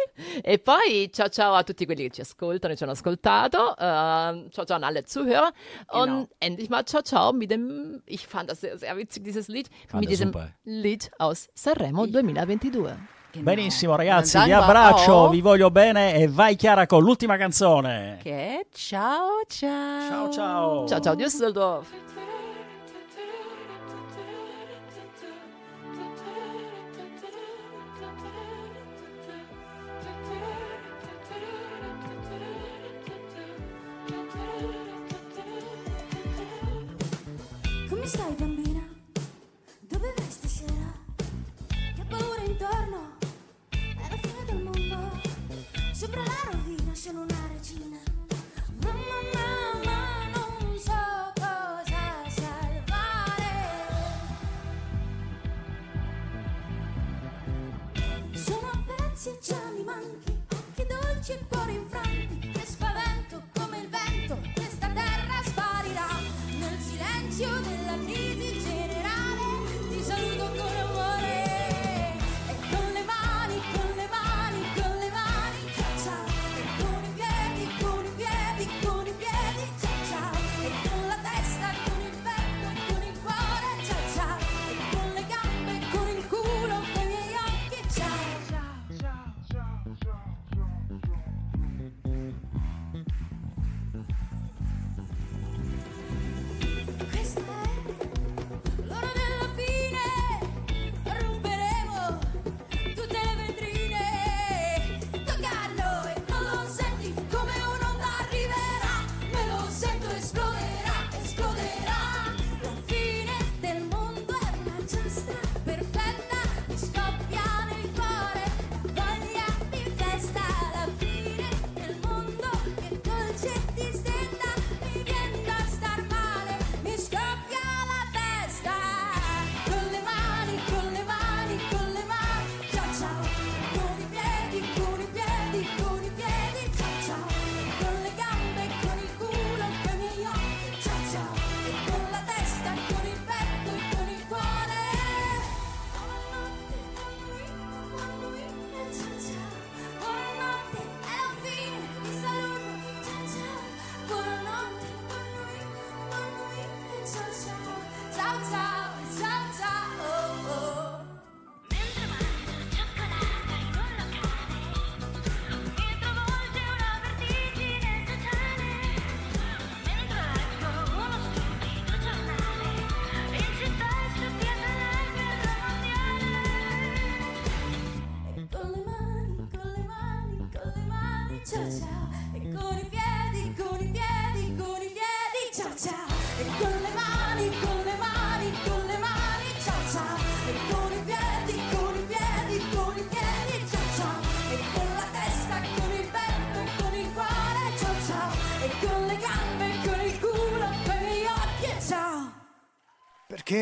E 0.42 0.58
poi 0.58 1.08
ciao 1.12 1.28
ciao 1.28 1.54
a 1.54 1.62
tutti 1.62 1.84
quelli 1.86 2.02
che 2.08 2.10
ci 2.10 2.20
ascoltano 2.20 2.74
e 2.74 2.76
ci 2.76 2.82
hanno 2.82 2.92
ascoltato. 2.92 3.76
Ähm, 3.78 4.50
ciao 4.50 4.64
ciao 4.64 4.76
an 4.76 4.82
alle 4.82 5.04
Zuhörer. 5.06 5.52
Genau. 5.86 6.02
Und 6.02 6.28
endlich 6.40 6.68
mal 6.68 6.84
ciao 6.84 7.02
ciao 7.02 7.32
mit 7.32 7.50
dem, 7.50 8.02
ich 8.06 8.26
fand 8.26 8.50
das 8.50 8.60
sehr, 8.60 8.76
sehr 8.76 8.96
witzig, 8.96 9.22
dieses 9.22 9.46
Lied, 9.48 9.68
Fand 9.88 10.00
mit 10.00 10.10
diesem 10.10 10.28
super. 10.32 10.50
Lied 10.64 11.10
aus 11.18 11.48
Sanremo 11.70 12.04
2022. 12.04 12.98
benissimo 13.38 13.94
ragazzi, 13.94 14.42
vi 14.42 14.50
abbraccio, 14.50 15.28
vi 15.28 15.40
voglio 15.40 15.70
bene 15.70 16.14
e 16.14 16.26
vai 16.26 16.56
Chiara 16.56 16.86
con 16.86 17.00
l'ultima 17.00 17.36
canzone. 17.36 18.18
che 18.20 18.66
ciao 18.72 19.42
ciao. 19.46 20.08
Ciao 20.08 20.30
ciao. 20.32 20.88
Ciao 20.88 21.00
ciao 21.00 21.14
Düsseldorf. 21.14 21.86
Sopra 46.10 46.24
la 46.24 46.50
rovina 46.50 46.92
sono 46.92 47.20
una 47.20 47.46
regina. 47.52 47.96
Mamma, 48.82 49.18
mamma, 49.32 50.26
non 50.34 50.76
so 50.76 51.32
cosa 51.36 52.28
salvare. 52.28 53.52
Sono 58.32 58.70
a 58.72 58.82
pezzi 58.86 59.28
e 59.28 59.38
già 59.40 59.60
mi 59.72 59.84
manchi, 59.84 60.36
occhi 60.52 60.86
dolci 60.88 61.30
e 61.32 61.44
cuori 61.48 61.74
infranti, 61.74 62.38
che 62.50 62.66
spavento 62.66 63.42
come 63.56 63.78
il 63.78 63.88
vento, 63.88 64.59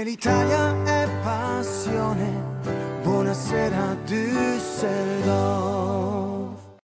l'Italia 0.08 0.67